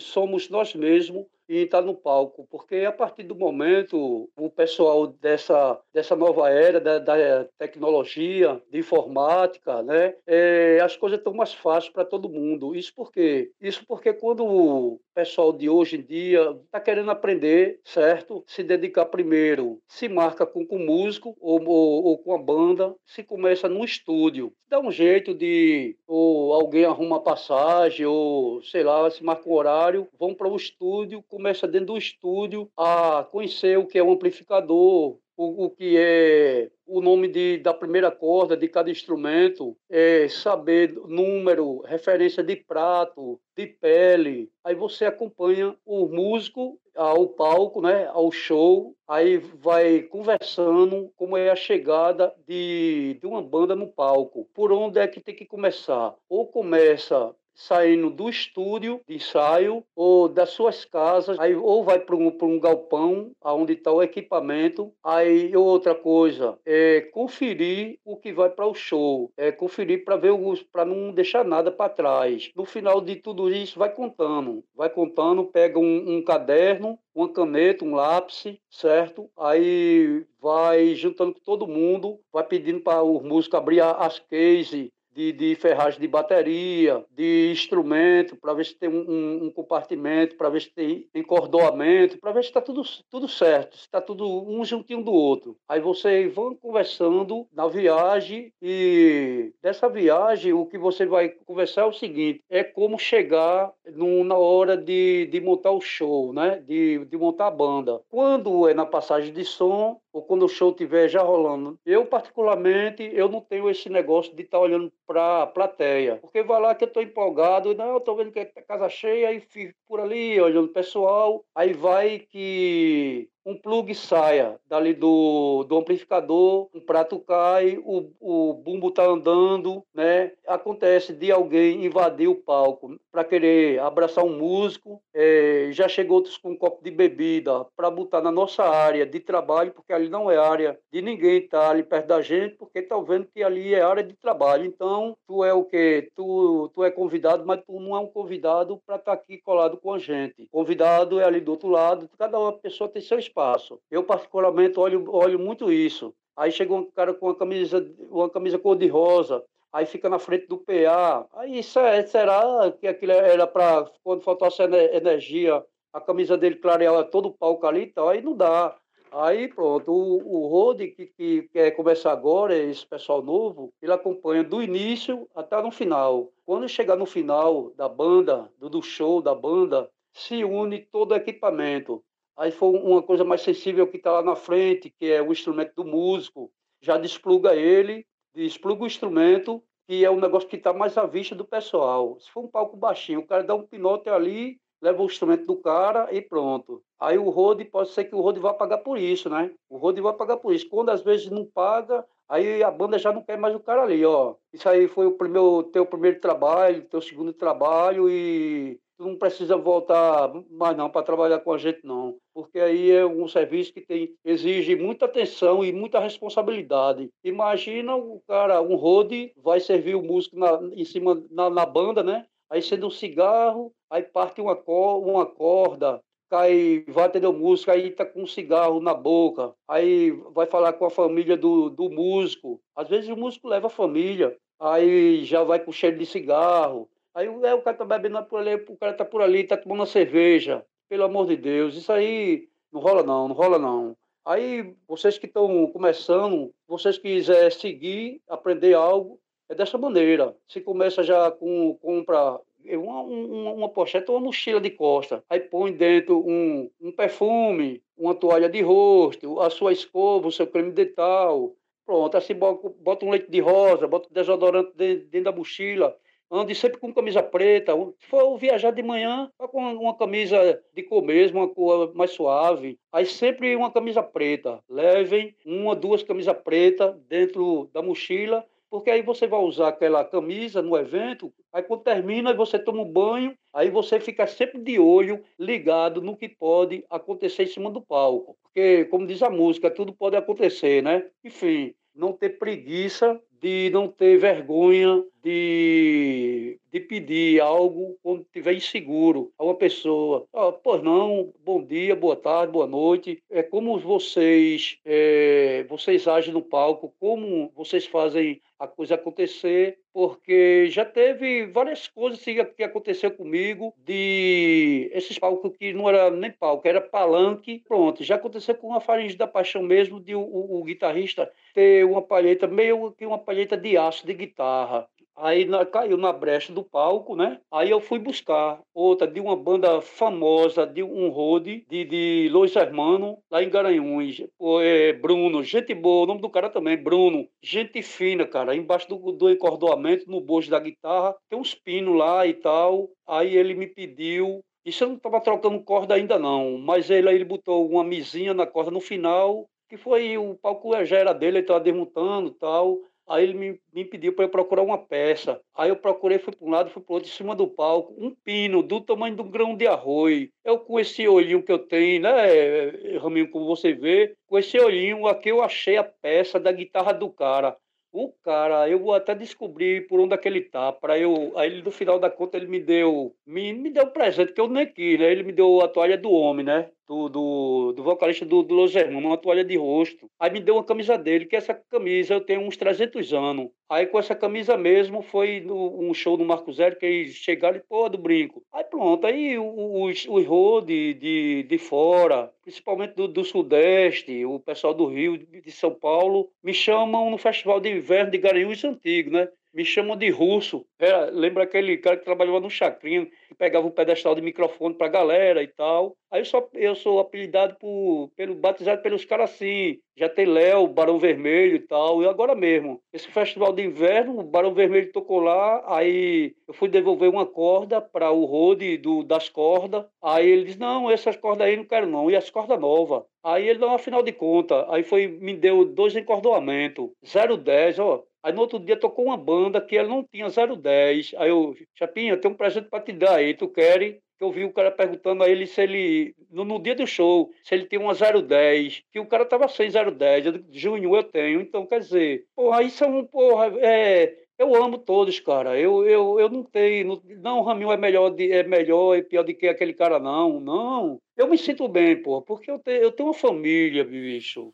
somos 0.00 0.50
nós 0.50 0.74
mesmos 0.74 1.24
e 1.48 1.62
estar 1.62 1.80
tá 1.80 1.86
no 1.86 1.94
palco, 1.94 2.46
porque 2.50 2.76
a 2.76 2.92
partir 2.92 3.22
do 3.22 3.34
momento 3.34 4.28
o 4.36 4.50
pessoal 4.50 5.06
dessa, 5.06 5.80
dessa 5.92 6.14
nova 6.14 6.50
era 6.50 6.80
da, 6.80 6.98
da 6.98 7.44
tecnologia, 7.58 8.60
de 8.70 8.78
informática, 8.78 9.82
né, 9.82 10.14
é, 10.26 10.80
as 10.82 10.96
coisas 10.96 11.18
estão 11.18 11.32
mais 11.32 11.54
fáceis 11.54 11.92
para 11.92 12.04
todo 12.04 12.28
mundo. 12.28 12.74
Isso 12.74 12.92
porque 12.94 13.50
isso 13.60 13.84
porque 13.86 14.12
quando 14.12 14.44
o 14.44 15.00
pessoal 15.14 15.52
de 15.52 15.68
hoje 15.68 15.96
em 15.96 16.02
dia 16.02 16.56
está 16.64 16.80
querendo 16.80 17.10
aprender, 17.10 17.80
certo? 17.84 18.44
Se 18.46 18.62
dedicar 18.62 19.06
primeiro, 19.06 19.80
se 19.88 20.08
marca 20.08 20.46
com, 20.46 20.64
com 20.64 20.78
músico 20.78 21.36
ou, 21.40 21.60
ou, 21.66 22.04
ou 22.04 22.18
com 22.18 22.34
a 22.34 22.38
banda, 22.38 22.94
se 23.04 23.22
começa 23.22 23.68
no 23.68 23.84
estúdio, 23.84 24.52
dá 24.68 24.78
um 24.78 24.92
jeito 24.92 25.34
de 25.34 25.96
ou 26.06 26.52
alguém 26.52 26.84
arruma 26.84 27.20
passagem 27.20 28.06
ou 28.06 28.62
sei 28.62 28.82
lá, 28.82 29.10
se 29.10 29.24
marca 29.24 29.48
um 29.48 29.54
horário, 29.54 30.06
vão 30.18 30.34
para 30.34 30.48
o 30.48 30.56
estúdio 30.56 31.24
começa 31.38 31.68
dentro 31.68 31.94
do 31.94 31.96
estúdio 31.96 32.68
a 32.76 33.24
conhecer 33.30 33.78
o 33.78 33.86
que 33.86 33.96
é 33.96 34.02
um 34.02 34.10
amplificador, 34.10 35.18
o, 35.36 35.66
o 35.66 35.70
que 35.70 35.96
é 35.96 36.68
o 36.84 37.00
nome 37.00 37.28
de, 37.28 37.58
da 37.58 37.72
primeira 37.72 38.10
corda 38.10 38.56
de 38.56 38.66
cada 38.66 38.90
instrumento, 38.90 39.76
é 39.88 40.26
saber 40.26 40.92
número, 41.06 41.80
referência 41.82 42.42
de 42.42 42.56
prato, 42.56 43.40
de 43.56 43.68
pele. 43.68 44.50
Aí 44.64 44.74
você 44.74 45.04
acompanha 45.04 45.76
o 45.86 46.08
músico 46.08 46.76
ao 46.92 47.28
palco, 47.28 47.80
né, 47.80 48.08
ao 48.08 48.32
show, 48.32 48.96
aí 49.06 49.36
vai 49.36 50.02
conversando 50.02 51.12
como 51.14 51.36
é 51.36 51.50
a 51.50 51.56
chegada 51.56 52.34
de, 52.48 53.16
de 53.20 53.26
uma 53.28 53.40
banda 53.40 53.76
no 53.76 53.86
palco. 53.86 54.48
Por 54.52 54.72
onde 54.72 54.98
é 54.98 55.06
que 55.06 55.20
tem 55.20 55.36
que 55.36 55.46
começar? 55.46 56.16
Ou 56.28 56.48
começa 56.48 57.32
saindo 57.58 58.08
do 58.08 58.30
estúdio 58.30 59.00
de 59.06 59.16
ensaio 59.16 59.84
ou 59.94 60.28
das 60.28 60.50
suas 60.50 60.84
casas, 60.84 61.38
aí 61.40 61.54
ou 61.54 61.82
vai 61.82 61.98
para 61.98 62.14
um, 62.14 62.32
um 62.42 62.60
galpão 62.60 63.32
onde 63.44 63.72
está 63.72 63.92
o 63.92 64.02
equipamento. 64.02 64.92
Aí 65.02 65.54
outra 65.56 65.94
coisa 65.94 66.58
é 66.64 67.00
conferir 67.12 67.98
o 68.04 68.16
que 68.16 68.32
vai 68.32 68.48
para 68.48 68.66
o 68.66 68.74
show, 68.74 69.32
é 69.36 69.50
conferir 69.50 70.04
para 70.04 70.16
ver 70.16 70.32
para 70.70 70.84
não 70.84 71.12
deixar 71.12 71.44
nada 71.44 71.72
para 71.72 71.90
trás. 71.90 72.50
No 72.54 72.64
final 72.64 73.00
de 73.00 73.16
tudo 73.16 73.52
isso, 73.52 73.78
vai 73.78 73.92
contando, 73.92 74.62
vai 74.74 74.88
contando, 74.88 75.44
pega 75.44 75.78
um, 75.78 76.16
um 76.16 76.22
caderno, 76.22 76.98
uma 77.14 77.28
caneta, 77.28 77.84
um 77.84 77.94
lápis, 77.94 78.58
certo? 78.70 79.28
Aí 79.36 80.24
vai 80.40 80.94
juntando 80.94 81.34
com 81.34 81.40
todo 81.40 81.66
mundo, 81.66 82.20
vai 82.32 82.44
pedindo 82.44 82.80
para 82.80 83.02
os 83.02 83.22
músicos 83.22 83.58
abrir 83.58 83.80
as 83.80 84.20
cases 84.20 84.90
de, 85.18 85.32
de 85.32 85.54
ferragem 85.56 86.00
de 86.00 86.06
bateria, 86.06 87.04
de 87.10 87.50
instrumento, 87.50 88.36
para 88.36 88.54
ver 88.54 88.66
se 88.66 88.76
tem 88.76 88.88
um, 88.88 89.04
um, 89.10 89.44
um 89.46 89.50
compartimento, 89.50 90.36
para 90.36 90.48
ver 90.48 90.62
se 90.62 90.70
tem 90.70 91.08
encordoamento, 91.12 92.18
para 92.18 92.30
ver 92.30 92.44
se 92.44 92.50
está 92.50 92.60
tudo, 92.60 92.82
tudo 93.10 93.26
certo, 93.26 93.76
se 93.76 93.82
está 93.82 94.00
tudo 94.00 94.24
um 94.48 94.64
juntinho 94.64 95.02
do 95.02 95.12
outro. 95.12 95.56
Aí 95.68 95.80
vocês 95.80 96.32
vão 96.32 96.54
conversando 96.54 97.48
na 97.52 97.66
viagem 97.66 98.52
e 98.62 99.52
dessa 99.60 99.88
viagem 99.88 100.52
o 100.52 100.64
que 100.66 100.78
você 100.78 101.04
vai 101.04 101.30
conversar 101.30 101.82
é 101.82 101.86
o 101.86 101.92
seguinte, 101.92 102.44
é 102.48 102.62
como 102.62 102.96
chegar 102.96 103.72
no, 103.92 104.22
na 104.22 104.36
hora 104.36 104.76
de, 104.76 105.26
de 105.26 105.40
montar 105.40 105.72
o 105.72 105.80
show, 105.80 106.32
né? 106.32 106.62
De, 106.64 107.04
de 107.04 107.16
montar 107.16 107.48
a 107.48 107.50
banda. 107.50 108.00
Quando 108.08 108.68
é 108.68 108.74
na 108.74 108.86
passagem 108.86 109.32
de 109.32 109.44
som, 109.44 110.00
ou 110.12 110.22
quando 110.22 110.44
o 110.44 110.48
show 110.48 110.70
estiver 110.70 111.08
já 111.08 111.22
rolando. 111.22 111.78
Eu, 111.86 112.04
particularmente, 112.04 113.08
eu 113.12 113.28
não 113.28 113.40
tenho 113.40 113.70
esse 113.70 113.88
negócio 113.88 114.34
de 114.34 114.42
estar 114.42 114.58
tá 114.58 114.64
olhando 114.64 114.92
para 115.08 115.42
a 115.42 115.46
plateia. 115.46 116.16
Porque 116.16 116.42
vai 116.42 116.60
lá 116.60 116.74
que 116.74 116.84
eu 116.84 116.88
estou 116.88 117.02
empolgado, 117.02 117.74
não, 117.74 117.92
eu 117.92 117.96
estou 117.96 118.14
vendo 118.14 118.30
que 118.30 118.38
é 118.38 118.44
casa 118.44 118.90
cheia, 118.90 119.30
aí 119.30 119.40
fico 119.40 119.74
por 119.88 120.00
ali 120.00 120.38
olhando 120.38 120.66
o 120.66 120.72
pessoal, 120.72 121.42
aí 121.54 121.72
vai 121.72 122.18
que 122.18 123.30
um 123.44 123.56
plug 123.56 123.94
saia 123.94 124.58
dali 124.68 124.92
do, 124.92 125.64
do 125.64 125.78
amplificador, 125.78 126.68
um 126.74 126.80
prato 126.80 127.18
cai, 127.20 127.78
o, 127.82 128.10
o 128.20 128.54
bumbo 128.54 128.90
tá 128.90 129.04
andando, 129.04 129.82
né? 129.94 130.32
Acontece 130.46 131.12
de 131.12 131.32
alguém 131.32 131.84
invadir 131.84 132.28
o 132.28 132.34
palco 132.34 132.98
para 133.10 133.24
querer 133.24 133.80
abraçar 133.80 134.24
um 134.24 134.36
músico, 134.36 135.02
é, 135.14 135.68
já 135.72 135.88
chegou 135.88 136.18
outros 136.18 136.36
com 136.36 136.50
um 136.50 136.56
copo 136.56 136.82
de 136.82 136.90
bebida 136.90 137.64
para 137.76 137.90
botar 137.90 138.20
na 138.20 138.30
nossa 138.30 138.64
área 138.64 139.06
de 139.06 139.20
trabalho, 139.20 139.72
porque 139.72 139.92
ali 139.92 140.08
não 140.08 140.30
é 140.30 140.36
área 140.36 140.78
de 140.92 141.00
ninguém 141.00 141.46
tá 141.46 141.70
ali 141.70 141.82
perto 141.82 142.06
da 142.06 142.20
gente, 142.20 142.56
porque 142.56 142.82
tá 142.82 142.98
vendo 142.98 143.26
que 143.26 143.42
ali 143.42 143.74
é 143.74 143.80
área 143.80 144.02
de 144.02 144.14
trabalho. 144.14 144.64
Então, 144.64 145.16
tu 145.26 145.44
é 145.44 145.52
o 145.52 145.64
quê? 145.64 146.10
Tu, 146.14 146.70
tu 146.74 146.84
é 146.84 146.90
convidado, 146.90 147.46
mas 147.46 147.62
tu 147.64 147.78
não 147.80 147.96
é 147.96 148.00
um 148.00 148.06
convidado 148.06 148.80
para 148.84 148.96
estar 148.96 149.16
tá 149.16 149.22
aqui 149.22 149.38
colado 149.38 149.76
com 149.76 149.92
a 149.92 149.98
gente. 149.98 150.46
Convidado 150.50 151.20
é 151.20 151.24
ali 151.24 151.40
do 151.40 151.52
outro 151.52 151.68
lado, 151.68 152.08
cada 152.18 152.38
uma 152.38 152.52
pessoa 152.52 152.90
tem 152.90 153.00
seu 153.00 153.18
espaço. 153.28 153.78
Eu, 153.90 154.02
particularmente, 154.02 154.78
olho, 154.78 155.04
olho 155.08 155.38
muito 155.38 155.72
isso. 155.72 156.14
Aí 156.36 156.50
chega 156.52 156.72
um 156.72 156.84
cara 156.90 157.12
com 157.14 157.26
uma 157.26 157.34
camisa, 157.34 157.84
uma 158.10 158.30
camisa 158.30 158.58
cor-de-rosa, 158.58 159.44
aí 159.72 159.86
fica 159.86 160.08
na 160.08 160.18
frente 160.18 160.46
do 160.46 160.58
PA. 160.58 161.26
Aí 161.34 161.58
é, 161.58 162.06
será 162.06 162.72
que 162.78 162.86
aquilo 162.86 163.12
era 163.12 163.46
para, 163.46 163.90
quando 164.04 164.22
faltasse 164.22 164.62
energia, 164.62 165.64
a 165.92 166.00
camisa 166.00 166.36
dele 166.36 166.56
clareava 166.56 167.04
todo 167.04 167.26
o 167.26 167.32
palco 167.32 167.66
ali 167.66 167.82
e 167.82 167.86
tal? 167.86 168.08
Aí 168.08 168.22
não 168.22 168.36
dá. 168.36 168.76
Aí 169.10 169.48
pronto, 169.48 169.90
o, 169.90 170.44
o 170.44 170.46
Rode, 170.48 170.88
que, 170.88 171.06
que 171.06 171.42
quer 171.48 171.70
começar 171.72 172.12
agora, 172.12 172.54
esse 172.54 172.86
pessoal 172.86 173.22
novo, 173.22 173.72
ele 173.80 173.92
acompanha 173.92 174.44
do 174.44 174.62
início 174.62 175.26
até 175.34 175.60
no 175.62 175.70
final. 175.70 176.30
Quando 176.44 176.68
chegar 176.68 176.96
no 176.96 177.06
final 177.06 177.70
da 177.70 177.88
banda, 177.88 178.50
do, 178.58 178.68
do 178.68 178.82
show 178.82 179.22
da 179.22 179.34
banda, 179.34 179.90
se 180.12 180.44
une 180.44 180.80
todo 180.80 181.12
o 181.12 181.14
equipamento. 181.14 182.04
Aí 182.38 182.52
foi 182.52 182.68
uma 182.68 183.02
coisa 183.02 183.24
mais 183.24 183.40
sensível 183.40 183.88
que 183.88 183.96
está 183.96 184.12
lá 184.12 184.22
na 184.22 184.36
frente, 184.36 184.94
que 184.96 185.10
é 185.10 185.20
o 185.20 185.32
instrumento 185.32 185.72
do 185.74 185.84
músico. 185.84 186.52
Já 186.80 186.96
despluga 186.96 187.56
ele, 187.56 188.06
despluga 188.32 188.84
o 188.84 188.86
instrumento, 188.86 189.60
que 189.88 190.04
é 190.04 190.10
um 190.10 190.20
negócio 190.20 190.48
que 190.48 190.54
está 190.54 190.72
mais 190.72 190.96
à 190.96 191.04
vista 191.04 191.34
do 191.34 191.44
pessoal. 191.44 192.16
Se 192.20 192.30
for 192.30 192.44
um 192.44 192.48
palco 192.48 192.76
baixinho, 192.76 193.18
o 193.18 193.26
cara 193.26 193.42
dá 193.42 193.56
um 193.56 193.66
pinote 193.66 194.08
ali, 194.08 194.60
leva 194.80 195.02
o 195.02 195.06
instrumento 195.06 195.46
do 195.46 195.56
cara 195.56 196.14
e 196.14 196.22
pronto. 196.22 196.80
Aí 197.00 197.18
o 197.18 197.28
Rode, 197.28 197.64
pode 197.64 197.90
ser 197.90 198.04
que 198.04 198.14
o 198.14 198.20
Rode 198.20 198.38
vá 198.38 198.54
pagar 198.54 198.78
por 198.78 198.98
isso, 198.98 199.28
né? 199.28 199.50
O 199.68 199.76
Rode 199.76 200.00
vai 200.00 200.12
pagar 200.12 200.36
por 200.36 200.54
isso. 200.54 200.68
Quando 200.68 200.90
às 200.90 201.02
vezes 201.02 201.28
não 201.28 201.44
paga, 201.44 202.04
aí 202.28 202.62
a 202.62 202.70
banda 202.70 203.00
já 203.00 203.12
não 203.12 203.22
quer 203.22 203.36
mais 203.36 203.52
o 203.52 203.60
cara 203.60 203.82
ali, 203.82 204.04
ó. 204.04 204.36
Isso 204.52 204.68
aí 204.68 204.86
foi 204.86 205.06
o 205.06 205.16
primeiro, 205.16 205.64
teu 205.64 205.84
primeiro 205.84 206.20
trabalho, 206.20 206.84
teu 206.84 207.00
segundo 207.00 207.32
trabalho 207.32 208.08
e 208.08 208.78
tu 208.98 209.04
não 209.06 209.16
precisa 209.16 209.56
voltar 209.56 210.30
mais 210.50 210.76
não 210.76 210.90
para 210.90 211.04
trabalhar 211.04 211.38
com 211.38 211.52
a 211.52 211.58
gente 211.58 211.80
não, 211.84 212.16
porque 212.38 212.60
aí 212.60 212.92
é 212.92 213.04
um 213.04 213.26
serviço 213.26 213.74
que 213.74 213.80
tem 213.80 214.14
exige 214.24 214.76
muita 214.76 215.06
atenção 215.06 215.64
e 215.64 215.72
muita 215.72 215.98
responsabilidade. 215.98 217.10
Imagina 217.24 217.96
o 217.96 218.22
cara, 218.28 218.62
um 218.62 218.76
road 218.76 219.32
vai 219.42 219.58
servir 219.58 219.96
o 219.96 220.02
músico 220.04 220.38
na, 220.38 220.60
em 220.72 220.84
cima 220.84 221.20
na, 221.32 221.50
na 221.50 221.66
banda, 221.66 222.00
né? 222.00 222.26
Aí 222.48 222.62
sendo 222.62 222.86
um 222.86 222.92
cigarro, 222.92 223.72
aí 223.90 224.04
parte 224.04 224.40
uma, 224.40 224.54
cor, 224.54 225.04
uma 225.04 225.26
corda, 225.26 226.00
cai, 226.30 226.84
vai 226.86 227.06
atender 227.06 227.26
o 227.26 227.32
músico, 227.32 227.72
aí 227.72 227.90
tá 227.90 228.06
com 228.06 228.22
um 228.22 228.26
cigarro 228.26 228.78
na 228.78 228.94
boca, 228.94 229.52
aí 229.66 230.12
vai 230.32 230.46
falar 230.46 230.74
com 230.74 230.84
a 230.84 230.90
família 230.90 231.36
do, 231.36 231.68
do 231.68 231.90
músico. 231.90 232.60
Às 232.76 232.88
vezes 232.88 233.10
o 233.10 233.16
músico 233.16 233.48
leva 233.48 233.66
a 233.66 233.70
família, 233.70 234.36
aí 234.60 235.24
já 235.24 235.42
vai 235.42 235.58
com 235.58 235.72
cheiro 235.72 235.98
de 235.98 236.06
cigarro, 236.06 236.88
Aí 237.18 237.26
é, 237.26 237.52
o 237.52 237.62
cara 237.62 237.76
tá 237.76 237.84
bebendo 237.84 238.22
por 238.26 238.38
ali, 238.38 238.54
o 238.68 238.76
cara 238.76 238.94
tá 238.94 239.04
por 239.04 239.20
ali, 239.20 239.42
tá 239.42 239.56
tomando 239.56 239.80
uma 239.80 239.86
cerveja. 239.86 240.64
Pelo 240.88 241.04
amor 241.04 241.26
de 241.26 241.36
Deus, 241.36 241.74
isso 241.74 241.92
aí 241.92 242.48
não 242.72 242.80
rola 242.80 243.02
não, 243.02 243.28
não 243.28 243.34
rola 243.34 243.58
não. 243.58 243.96
Aí 244.24 244.74
vocês 244.86 245.18
que 245.18 245.26
estão 245.26 245.66
começando, 245.68 246.52
vocês 246.66 246.98
quiserem 246.98 247.50
seguir, 247.50 248.20
aprender 248.28 248.74
algo, 248.74 249.20
é 249.48 249.54
dessa 249.54 249.78
maneira. 249.78 250.36
Se 250.46 250.60
começa 250.60 251.02
já 251.02 251.30
com 251.30 251.74
compra 251.76 252.38
uma, 252.76 253.00
uma, 253.00 253.52
uma 253.52 253.68
pochete 253.68 254.10
ou 254.10 254.16
uma 254.16 254.26
mochila 254.26 254.60
de 254.60 254.70
costa, 254.70 255.24
aí 255.30 255.40
põe 255.40 255.72
dentro 255.72 256.18
um, 256.26 256.70
um 256.80 256.92
perfume, 256.92 257.82
uma 257.96 258.14
toalha 258.14 258.48
de 258.48 258.60
rosto, 258.60 259.40
a 259.40 259.48
sua 259.48 259.72
escova, 259.72 260.28
o 260.28 260.32
seu 260.32 260.46
creme 260.46 260.72
dental, 260.72 261.54
pronto, 261.86 262.16
assim 262.16 262.34
bota 262.34 263.04
um 263.04 263.10
leite 263.10 263.30
de 263.30 263.40
rosa, 263.40 263.86
bota 263.86 264.08
desodorante 264.12 264.72
dentro 264.76 265.24
da 265.24 265.32
mochila, 265.32 265.96
ande 266.30 266.54
sempre 266.54 266.78
com 266.78 266.92
camisa 266.92 267.22
preta. 267.22 267.72
Se 267.98 268.06
for 268.06 268.36
viajar 268.38 268.70
de 268.70 268.82
manhã, 268.82 269.30
vá 269.38 269.48
com 269.48 269.60
uma 269.60 269.96
camisa 269.96 270.60
de 270.74 270.82
cor 270.82 271.02
mesmo, 271.02 271.40
uma 271.40 271.48
cor 271.48 271.94
mais 271.94 272.10
suave. 272.10 272.78
Aí 272.92 273.06
sempre 273.06 273.54
uma 273.56 273.70
camisa 273.70 274.02
preta. 274.02 274.62
Levem 274.68 275.34
uma, 275.44 275.74
duas 275.74 276.02
camisas 276.02 276.36
pretas 276.38 276.94
dentro 277.08 277.70
da 277.72 277.82
mochila, 277.82 278.44
porque 278.70 278.90
aí 278.90 279.02
você 279.02 279.26
vai 279.26 279.40
usar 279.40 279.68
aquela 279.68 280.04
camisa 280.04 280.60
no 280.60 280.76
evento. 280.76 281.32
Aí 281.52 281.62
quando 281.62 281.82
termina, 281.82 282.34
você 282.34 282.58
toma 282.58 282.82
um 282.82 282.92
banho, 282.92 283.34
aí 283.52 283.70
você 283.70 283.98
fica 283.98 284.26
sempre 284.26 284.60
de 284.60 284.78
olho, 284.78 285.22
ligado 285.38 286.02
no 286.02 286.16
que 286.16 286.28
pode 286.28 286.84
acontecer 286.90 287.44
em 287.44 287.46
cima 287.46 287.70
do 287.70 287.80
palco. 287.80 288.36
Porque, 288.42 288.84
como 288.86 289.06
diz 289.06 289.22
a 289.22 289.30
música, 289.30 289.70
tudo 289.70 289.92
pode 289.92 290.16
acontecer, 290.16 290.82
né? 290.82 291.06
Enfim, 291.24 291.74
não 291.94 292.12
ter 292.12 292.38
preguiça 292.38 293.20
de 293.40 293.70
não 293.72 293.88
ter 293.88 294.18
vergonha 294.18 295.04
de, 295.28 296.58
de 296.72 296.80
pedir 296.80 297.38
algo 297.42 297.98
quando 298.02 298.22
estiver 298.22 298.54
inseguro 298.54 299.30
a 299.36 299.44
uma 299.44 299.54
pessoa. 299.54 300.26
Ah, 300.32 300.52
pois 300.52 300.82
não, 300.82 301.34
bom 301.44 301.62
dia, 301.62 301.94
boa 301.94 302.16
tarde, 302.16 302.52
boa 302.52 302.66
noite. 302.66 303.22
É 303.28 303.42
como 303.42 303.78
vocês, 303.78 304.78
é, 304.86 305.66
vocês 305.68 306.08
agem 306.08 306.32
no 306.32 306.40
palco, 306.40 306.94
como 306.98 307.52
vocês 307.54 307.84
fazem 307.84 308.40
a 308.58 308.66
coisa 308.66 308.94
acontecer, 308.94 309.78
porque 309.92 310.68
já 310.70 310.84
teve 310.84 311.46
várias 311.46 311.86
coisas 311.86 312.20
que 312.24 312.62
aconteceu 312.62 313.10
comigo 313.10 313.74
de 313.84 314.90
esses 314.94 315.18
palcos 315.18 315.52
que 315.58 315.74
não 315.74 315.88
era 315.90 316.10
nem 316.10 316.32
palco, 316.32 316.66
era 316.66 316.80
palanque. 316.80 317.62
Pronto, 317.68 318.02
já 318.02 318.14
aconteceu 318.14 318.54
com 318.54 318.72
a 318.72 318.80
Faringe 318.80 319.16
da 319.16 319.26
Paixão 319.26 319.62
mesmo, 319.62 320.00
de 320.00 320.14
o, 320.14 320.20
o, 320.20 320.60
o 320.60 320.64
guitarrista 320.64 321.30
ter 321.52 321.84
uma 321.84 322.00
palheta, 322.00 322.46
meio 322.46 322.92
que 322.92 323.04
uma 323.04 323.18
palheta 323.18 323.58
de 323.58 323.76
aço 323.76 324.06
de 324.06 324.14
guitarra. 324.14 324.88
Aí 325.20 325.44
na, 325.44 325.66
caiu 325.66 325.96
na 325.96 326.12
brecha 326.12 326.52
do 326.52 326.62
palco, 326.62 327.16
né? 327.16 327.40
Aí 327.50 327.70
eu 327.70 327.80
fui 327.80 327.98
buscar 327.98 328.60
outra 328.74 329.06
de 329.06 329.20
uma 329.20 329.36
banda 329.36 329.80
famosa, 329.80 330.66
de 330.66 330.82
um 330.82 331.08
road, 331.08 331.64
de, 331.68 331.84
de 331.84 332.28
Luiz 332.30 332.54
Hermano, 332.54 333.18
lá 333.30 333.42
em 333.42 333.50
Garanhuns. 333.50 334.22
É, 334.62 334.92
Bruno, 334.92 335.42
gente 335.42 335.74
boa, 335.74 336.04
o 336.04 336.06
nome 336.06 336.20
do 336.20 336.30
cara 336.30 336.48
também, 336.48 336.76
Bruno. 336.76 337.28
Gente 337.42 337.82
fina, 337.82 338.26
cara. 338.26 338.54
Embaixo 338.54 338.88
do, 338.88 339.12
do 339.12 339.30
encordoamento, 339.30 340.10
no 340.10 340.20
bojo 340.20 340.50
da 340.50 340.60
guitarra, 340.60 341.14
tem 341.28 341.38
uns 341.38 341.54
pinos 341.54 341.96
lá 341.96 342.26
e 342.26 342.34
tal. 342.34 342.88
Aí 343.06 343.36
ele 343.36 343.54
me 343.54 343.66
pediu 343.66 344.42
isso 344.68 344.84
eu 344.84 344.88
não 344.88 344.96
estava 344.96 345.18
trocando 345.18 345.62
corda 345.62 345.94
ainda 345.94 346.18
não, 346.18 346.58
mas 346.58 346.90
ele, 346.90 347.08
ele 347.08 347.24
botou 347.24 347.66
uma 347.66 347.82
misinha 347.82 348.34
na 348.34 348.46
corda 348.46 348.70
no 348.70 348.80
final, 348.80 349.48
que 349.66 349.78
foi 349.78 350.18
o 350.18 350.34
palco 350.34 350.84
já 350.84 350.98
era 350.98 351.14
dele, 351.14 351.38
ele 351.38 351.44
estava 351.44 351.60
desmontando 351.60 352.32
tal. 352.32 352.78
Aí 353.08 353.24
ele 353.24 353.34
me, 353.34 353.60
me 353.72 353.84
pediu 353.84 354.14
para 354.14 354.24
eu 354.24 354.28
procurar 354.28 354.62
uma 354.62 354.78
peça. 354.78 355.40
Aí 355.54 355.70
eu 355.70 355.76
procurei, 355.76 356.18
fui 356.18 356.34
para 356.34 356.46
um 356.46 356.50
lado, 356.50 356.70
fui 356.70 356.82
para 356.82 356.94
outro, 356.94 357.08
em 357.08 357.12
cima 357.12 357.34
do 357.34 357.46
palco, 357.46 357.94
um 357.96 358.14
pino 358.14 358.62
do 358.62 358.80
tamanho 358.80 359.14
de 359.16 359.22
um 359.22 359.30
grão 359.30 359.56
de 359.56 359.66
arroz. 359.66 360.28
Eu 360.44 360.58
com 360.58 360.78
esse 360.78 361.06
olhinho 361.08 361.42
que 361.42 361.52
eu 361.52 361.58
tenho, 361.58 362.02
né, 362.02 362.98
Raminho, 362.98 363.30
como 363.30 363.46
você 363.46 363.72
vê, 363.72 364.14
com 364.26 364.38
esse 364.38 364.58
olhinho 364.58 365.06
aqui 365.06 365.30
eu 365.30 365.42
achei 365.42 365.76
a 365.76 365.84
peça 365.84 366.38
da 366.38 366.52
guitarra 366.52 366.92
do 366.92 367.10
cara. 367.10 367.56
O 367.90 368.12
cara, 368.22 368.68
eu 368.68 368.78
vou 368.78 368.92
até 368.92 369.14
descobrir 369.14 369.86
por 369.88 369.98
onde 369.98 370.14
é 370.14 370.18
que 370.18 370.28
ele 370.28 370.42
tá, 370.42 370.70
para 370.72 370.98
eu, 370.98 371.32
aí 371.38 371.50
ele, 371.50 371.62
no 371.62 371.70
final 371.70 371.98
da 371.98 372.10
conta 372.10 372.36
ele 372.36 372.46
me 372.46 372.60
deu, 372.60 373.14
me, 373.26 373.52
me 373.54 373.70
deu 373.70 373.84
um 373.84 373.90
presente 373.90 374.32
que 374.34 374.40
eu 374.40 374.46
nem 374.46 374.66
quis, 374.66 374.98
né? 374.98 375.10
Ele 375.10 375.22
me 375.22 375.32
deu 375.32 375.60
a 375.62 375.68
toalha 375.68 375.96
do 375.96 376.10
homem, 376.10 376.44
né? 376.44 376.70
Do, 376.88 377.08
do, 377.08 377.72
do 377.72 377.82
vocalista 377.82 378.24
do, 378.24 378.42
do 378.42 378.54
Los 378.54 378.74
Hermanos, 378.74 379.04
uma 379.04 379.18
toalha 379.18 379.44
de 379.44 379.56
rosto. 379.56 380.10
Aí 380.18 380.30
me 380.30 380.40
deu 380.40 380.54
uma 380.54 380.64
camisa 380.64 380.96
dele, 380.96 381.26
que 381.26 381.36
essa 381.36 381.52
camisa 381.52 382.14
eu 382.14 382.20
tenho 382.22 382.40
uns 382.40 382.56
300 382.56 383.12
anos. 383.12 383.50
Aí 383.68 383.86
com 383.86 383.98
essa 383.98 384.16
camisa 384.16 384.56
mesmo 384.56 385.02
foi 385.02 385.40
no, 385.40 385.78
um 385.78 385.92
show 385.92 386.16
do 386.16 386.24
Marco 386.24 386.50
Zero, 386.50 386.76
que 386.76 386.86
eles 386.86 387.14
chegaram 387.14 387.58
e, 387.58 387.60
pô, 387.60 387.88
do 387.90 387.98
brinco. 387.98 388.42
Aí 388.50 388.64
pronto, 388.64 389.06
aí 389.06 389.38
os, 389.38 390.06
os 390.08 390.26
road 390.26 390.66
de, 390.66 390.94
de, 390.94 391.42
de 391.42 391.58
fora, 391.58 392.32
principalmente 392.42 392.94
do, 392.94 393.06
do 393.06 393.22
Sudeste, 393.22 394.24
o 394.24 394.40
pessoal 394.40 394.72
do 394.72 394.86
Rio, 394.86 395.18
de 395.18 395.50
São 395.50 395.74
Paulo, 395.74 396.30
me 396.42 396.54
chamam 396.54 397.10
no 397.10 397.18
Festival 397.18 397.60
de 397.60 397.70
Inverno 397.70 398.10
de 398.10 398.18
Garanhuns 398.18 398.64
Antigo, 398.64 399.10
né? 399.10 399.28
Me 399.52 399.64
chamam 399.64 399.96
de 399.96 400.10
russo. 400.10 400.64
Era, 400.78 401.10
lembra 401.10 401.44
aquele 401.44 401.76
cara 401.78 401.96
que 401.96 402.04
trabalhava 402.04 402.40
no 402.40 402.50
Chacrinho, 402.50 403.06
que 403.28 403.34
pegava 403.34 403.66
um 403.66 403.70
pedestal 403.70 404.14
de 404.14 404.22
microfone 404.22 404.74
para 404.74 404.86
a 404.86 404.90
galera 404.90 405.42
e 405.42 405.48
tal. 405.48 405.96
Aí 406.10 406.20
eu 406.20 406.24
sou, 406.24 406.48
eu 406.54 406.74
sou 406.74 406.98
apelidado 407.00 407.56
por, 407.58 408.10
pelo, 408.16 408.34
batizado 408.34 408.82
pelos 408.82 409.04
caras 409.04 409.30
assim. 409.30 409.78
Já 409.96 410.08
tem 410.08 410.26
Léo, 410.26 410.68
Barão 410.68 410.98
Vermelho 410.98 411.56
e 411.56 411.60
tal. 411.60 412.02
E 412.02 412.06
agora 412.06 412.34
mesmo, 412.34 412.80
esse 412.92 413.08
festival 413.08 413.52
de 413.52 413.62
inverno, 413.64 414.20
o 414.20 414.22
Barão 414.22 414.54
Vermelho 414.54 414.92
tocou 414.92 415.20
lá. 415.20 415.62
Aí 415.66 416.34
eu 416.46 416.54
fui 416.54 416.68
devolver 416.68 417.10
uma 417.10 417.26
corda 417.26 417.80
para 417.80 418.10
o 418.10 418.24
Rode 418.24 418.78
do, 418.78 419.02
das 419.02 419.28
cordas. 419.28 419.84
Aí 420.00 420.28
ele 420.28 420.44
disse: 420.44 420.58
Não, 420.58 420.90
essas 420.90 421.16
cordas 421.16 421.46
aí 421.46 421.56
não 421.56 421.64
quero 421.64 421.86
não. 421.86 422.10
E 422.10 422.16
as 422.16 422.30
cordas 422.30 422.58
novas. 422.58 423.02
Aí 423.22 423.48
ele 423.48 423.58
deu 423.58 423.68
uma 423.68 423.78
final 423.78 424.02
de 424.02 424.12
conta. 424.12 424.66
Aí 424.72 424.82
foi, 424.82 425.08
me 425.08 425.34
deu 425.34 425.64
dois 425.64 425.94
encordoamentos. 425.94 426.90
010, 427.02 427.78
ó. 427.78 428.04
Aí 428.22 428.32
no 428.32 428.40
outro 428.40 428.58
dia 428.58 428.76
tocou 428.76 429.06
uma 429.06 429.16
banda 429.16 429.60
que 429.60 429.76
ela 429.76 429.88
não 429.88 430.04
tinha 430.04 430.28
010. 430.28 431.14
Aí 431.16 431.28
eu, 431.28 431.54
Chapinha, 431.74 432.16
tenho 432.16 432.34
um 432.34 432.36
presente 432.36 432.68
para 432.68 432.82
te 432.82 432.92
dar 432.92 433.16
aí, 433.16 433.34
tu 433.34 433.48
quer? 433.48 434.00
Eu 434.20 434.32
vi 434.32 434.44
o 434.44 434.52
cara 434.52 434.72
perguntando 434.72 435.22
a 435.22 435.28
ele 435.28 435.46
se 435.46 435.62
ele, 435.62 436.14
no, 436.28 436.44
no 436.44 436.60
dia 436.60 436.74
do 436.74 436.86
show, 436.86 437.30
se 437.44 437.54
ele 437.54 437.66
tinha 437.66 437.80
uma 437.80 437.94
010, 437.94 438.82
que 438.90 438.98
o 438.98 439.06
cara 439.06 439.24
tava 439.24 439.46
sem 439.46 439.70
010. 439.70 440.26
Eu 440.26 440.44
Junho, 440.50 440.96
eu 440.96 441.04
tenho. 441.04 441.40
Então, 441.40 441.64
quer 441.66 441.80
dizer, 441.80 442.24
porra, 442.34 442.62
isso 442.62 442.82
é 442.82 442.86
um, 442.88 443.04
porra, 443.04 443.52
é, 443.60 444.16
eu 444.38 444.54
amo 444.54 444.78
todos, 444.78 445.18
cara. 445.20 445.58
Eu, 445.58 445.84
eu, 445.84 446.18
eu 446.18 446.28
não 446.28 446.44
tenho. 446.44 447.02
Não, 447.18 447.38
o 447.38 447.42
Raminho 447.42 447.72
é 447.72 447.76
melhor, 447.76 448.10
de, 448.10 448.30
é 448.32 448.44
melhor 448.44 448.96
e 448.96 449.02
pior 449.02 449.24
do 449.24 449.34
que 449.34 449.48
aquele 449.48 449.72
cara, 449.72 449.98
não. 449.98 450.40
Não. 450.40 451.00
Eu 451.16 451.28
me 451.28 451.36
sinto 451.36 451.68
bem, 451.68 452.00
pô, 452.00 452.22
porque 452.22 452.50
eu, 452.50 452.58
te, 452.58 452.70
eu 452.70 452.92
tenho 452.92 453.08
uma 453.08 453.14
família, 453.14 453.84
bicho. 453.84 454.52